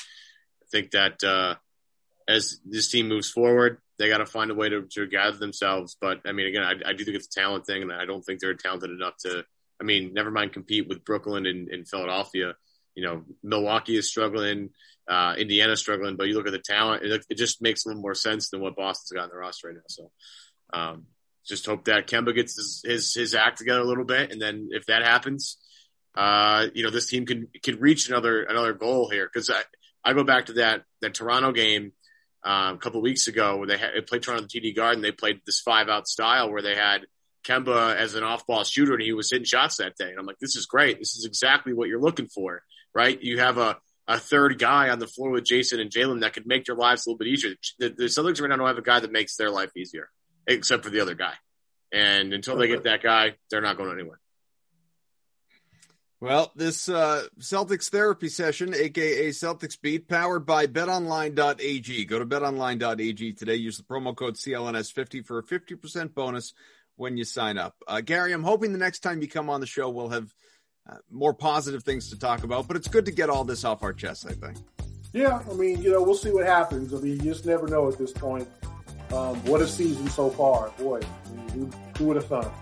think 0.70 0.92
that 0.92 1.22
uh, 1.24 1.54
as 2.28 2.60
this 2.64 2.90
team 2.90 3.08
moves 3.08 3.30
forward, 3.30 3.78
they 3.98 4.08
got 4.08 4.18
to 4.18 4.26
find 4.26 4.50
a 4.50 4.54
way 4.54 4.68
to, 4.68 4.82
to 4.92 5.06
gather 5.06 5.36
themselves. 5.36 5.96
But 6.00 6.20
I 6.26 6.32
mean, 6.32 6.46
again, 6.46 6.62
I, 6.62 6.90
I, 6.90 6.92
do 6.92 7.04
think 7.04 7.16
it's 7.16 7.34
a 7.34 7.40
talent 7.40 7.66
thing, 7.66 7.82
and 7.82 7.92
I 7.92 8.04
don't 8.04 8.22
think 8.22 8.40
they're 8.40 8.54
talented 8.54 8.90
enough 8.90 9.16
to. 9.24 9.44
I 9.80 9.84
mean, 9.84 10.12
never 10.12 10.30
mind 10.30 10.52
compete 10.52 10.88
with 10.88 11.04
Brooklyn 11.04 11.46
and, 11.46 11.68
and 11.68 11.88
Philadelphia. 11.88 12.54
You 12.94 13.04
know, 13.04 13.24
Milwaukee 13.44 13.96
is 13.96 14.08
struggling, 14.08 14.70
uh, 15.08 15.34
Indiana's 15.38 15.80
struggling, 15.80 16.16
but 16.16 16.26
you 16.26 16.34
look 16.34 16.48
at 16.48 16.52
the 16.52 16.58
talent, 16.58 17.04
it, 17.04 17.24
it, 17.30 17.36
just 17.36 17.62
makes 17.62 17.84
a 17.84 17.88
little 17.88 18.02
more 18.02 18.14
sense 18.14 18.50
than 18.50 18.60
what 18.60 18.74
Boston's 18.74 19.16
got 19.16 19.24
in 19.24 19.30
their 19.30 19.38
roster 19.38 19.68
right 19.68 19.76
now. 19.76 19.82
So, 19.86 20.10
um, 20.72 21.06
just 21.48 21.66
hope 21.66 21.86
that 21.86 22.06
Kemba 22.06 22.34
gets 22.34 22.56
his, 22.56 22.82
his, 22.84 23.14
his 23.14 23.34
act 23.34 23.58
together 23.58 23.80
a 23.80 23.84
little 23.84 24.04
bit, 24.04 24.30
and 24.30 24.40
then 24.40 24.68
if 24.72 24.86
that 24.86 25.02
happens, 25.02 25.56
uh, 26.14 26.66
you 26.74 26.82
know, 26.82 26.90
this 26.90 27.08
team 27.08 27.26
can 27.26 27.48
can 27.62 27.78
reach 27.78 28.08
another 28.08 28.42
another 28.42 28.72
goal 28.72 29.08
here. 29.08 29.28
Because 29.32 29.50
I, 29.50 29.62
I 30.04 30.12
go 30.14 30.24
back 30.24 30.46
to 30.46 30.54
that 30.54 30.82
that 31.00 31.14
Toronto 31.14 31.52
game 31.52 31.92
um, 32.42 32.74
a 32.74 32.78
couple 32.78 33.00
weeks 33.00 33.28
ago 33.28 33.56
where 33.56 33.66
they, 33.66 33.78
had, 33.78 33.90
they 33.94 34.00
played 34.00 34.22
Toronto 34.22 34.46
TD 34.46 34.74
Garden. 34.74 35.02
They 35.02 35.12
played 35.12 35.40
this 35.46 35.60
five 35.60 35.88
out 35.88 36.08
style 36.08 36.50
where 36.50 36.62
they 36.62 36.74
had 36.74 37.06
Kemba 37.46 37.96
as 37.96 38.14
an 38.14 38.24
off 38.24 38.46
ball 38.46 38.64
shooter, 38.64 38.94
and 38.94 39.02
he 39.02 39.12
was 39.12 39.30
hitting 39.30 39.44
shots 39.44 39.76
that 39.76 39.96
day. 39.96 40.10
And 40.10 40.18
I'm 40.18 40.26
like, 40.26 40.38
this 40.40 40.56
is 40.56 40.66
great. 40.66 40.98
This 40.98 41.16
is 41.16 41.24
exactly 41.24 41.72
what 41.72 41.88
you're 41.88 42.00
looking 42.00 42.28
for, 42.28 42.62
right? 42.94 43.20
You 43.20 43.38
have 43.38 43.58
a 43.58 43.78
a 44.10 44.18
third 44.18 44.58
guy 44.58 44.88
on 44.88 44.98
the 44.98 45.06
floor 45.06 45.30
with 45.30 45.44
Jayson 45.44 45.80
and 45.80 45.90
Jaylen 45.90 46.22
that 46.22 46.32
could 46.32 46.46
make 46.46 46.66
your 46.66 46.78
lives 46.78 47.06
a 47.06 47.10
little 47.10 47.18
bit 47.18 47.28
easier. 47.28 47.54
The, 47.78 47.90
the 47.90 48.04
Celtics 48.04 48.40
right 48.40 48.48
now 48.48 48.56
don't 48.56 48.66
have 48.66 48.78
a 48.78 48.82
guy 48.82 49.00
that 49.00 49.12
makes 49.12 49.36
their 49.36 49.50
life 49.50 49.70
easier 49.76 50.08
except 50.48 50.84
for 50.84 50.90
the 50.90 51.00
other 51.00 51.14
guy. 51.14 51.34
And 51.92 52.32
until 52.32 52.56
they 52.56 52.66
get 52.66 52.84
that 52.84 53.02
guy, 53.02 53.36
they're 53.50 53.60
not 53.60 53.76
going 53.76 53.92
anywhere. 53.92 54.18
Well, 56.20 56.50
this 56.56 56.88
uh, 56.88 57.26
Celtics 57.38 57.90
therapy 57.90 58.28
session, 58.28 58.74
aka 58.74 59.28
Celtics 59.28 59.80
Beat, 59.80 60.08
powered 60.08 60.44
by 60.44 60.66
betonline.ag. 60.66 62.04
Go 62.06 62.18
to 62.18 62.26
betonline.ag 62.26 63.32
today. 63.34 63.54
Use 63.54 63.76
the 63.76 63.84
promo 63.84 64.16
code 64.16 64.34
CLNS50 64.34 65.24
for 65.24 65.38
a 65.38 65.44
50% 65.44 66.14
bonus 66.14 66.54
when 66.96 67.16
you 67.16 67.22
sign 67.22 67.56
up. 67.56 67.76
Uh, 67.86 68.00
Gary, 68.00 68.32
I'm 68.32 68.42
hoping 68.42 68.72
the 68.72 68.78
next 68.78 68.98
time 69.00 69.22
you 69.22 69.28
come 69.28 69.48
on 69.48 69.60
the 69.60 69.66
show, 69.66 69.88
we'll 69.88 70.08
have 70.08 70.34
uh, 70.90 70.96
more 71.08 71.32
positive 71.32 71.84
things 71.84 72.10
to 72.10 72.18
talk 72.18 72.42
about, 72.42 72.66
but 72.66 72.76
it's 72.76 72.88
good 72.88 73.04
to 73.04 73.12
get 73.12 73.30
all 73.30 73.44
this 73.44 73.64
off 73.64 73.84
our 73.84 73.92
chest, 73.92 74.26
I 74.28 74.32
think. 74.32 74.58
Yeah, 75.12 75.40
I 75.48 75.54
mean, 75.54 75.80
you 75.80 75.92
know, 75.92 76.02
we'll 76.02 76.16
see 76.16 76.32
what 76.32 76.46
happens. 76.46 76.92
I 76.92 76.98
mean, 76.98 77.12
you 77.12 77.30
just 77.30 77.46
never 77.46 77.68
know 77.68 77.88
at 77.88 77.96
this 77.96 78.12
point. 78.12 78.48
Um, 79.12 79.36
what 79.46 79.60
a 79.60 79.66
season 79.66 80.08
so 80.08 80.30
far, 80.30 80.70
boy! 80.78 81.00
who, 81.54 81.70
who 81.96 82.04
would 82.06 82.16
have 82.16 82.26
thought? 82.26 82.52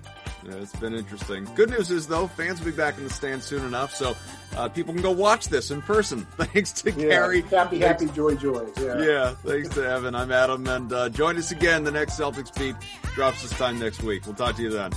Yeah, 0.45 0.55
it's 0.55 0.77
been 0.77 0.95
interesting. 0.95 1.45
Good 1.57 1.71
news 1.71 1.91
is 1.91 2.07
though, 2.07 2.29
fans 2.29 2.61
will 2.61 2.71
be 2.71 2.77
back 2.77 2.99
in 2.99 3.05
the 3.05 3.11
stands 3.11 3.45
soon 3.45 3.65
enough, 3.65 3.95
so 3.95 4.17
uh, 4.57 4.69
people 4.69 4.95
can 4.95 5.03
go 5.03 5.11
watch 5.11 5.49
this 5.49 5.71
in 5.71 5.83
person. 5.83 6.25
Thanks 6.37 6.71
to 6.83 6.93
yeah, 6.93 7.09
Gary. 7.09 7.41
Happy, 7.43 7.81
thanks, 7.81 8.03
happy, 8.03 8.15
joy, 8.15 8.37
joy. 8.37 8.67
Yeah. 8.79 9.03
yeah. 9.03 9.35
Thanks 9.45 9.71
to 9.71 9.85
Evan. 9.85 10.15
I'm 10.15 10.31
Adam, 10.31 10.67
and 10.69 10.93
uh, 10.93 11.09
join 11.09 11.37
us 11.37 11.51
again. 11.51 11.83
The 11.83 11.91
next 11.91 12.19
Celtics 12.19 12.57
beat 12.57 12.77
drops 13.15 13.43
this 13.43 13.53
time 13.59 13.79
next 13.79 14.03
week. 14.03 14.25
We'll 14.25 14.35
talk 14.37 14.57
to 14.57 14.63
you 14.63 14.71
then. 14.71 14.93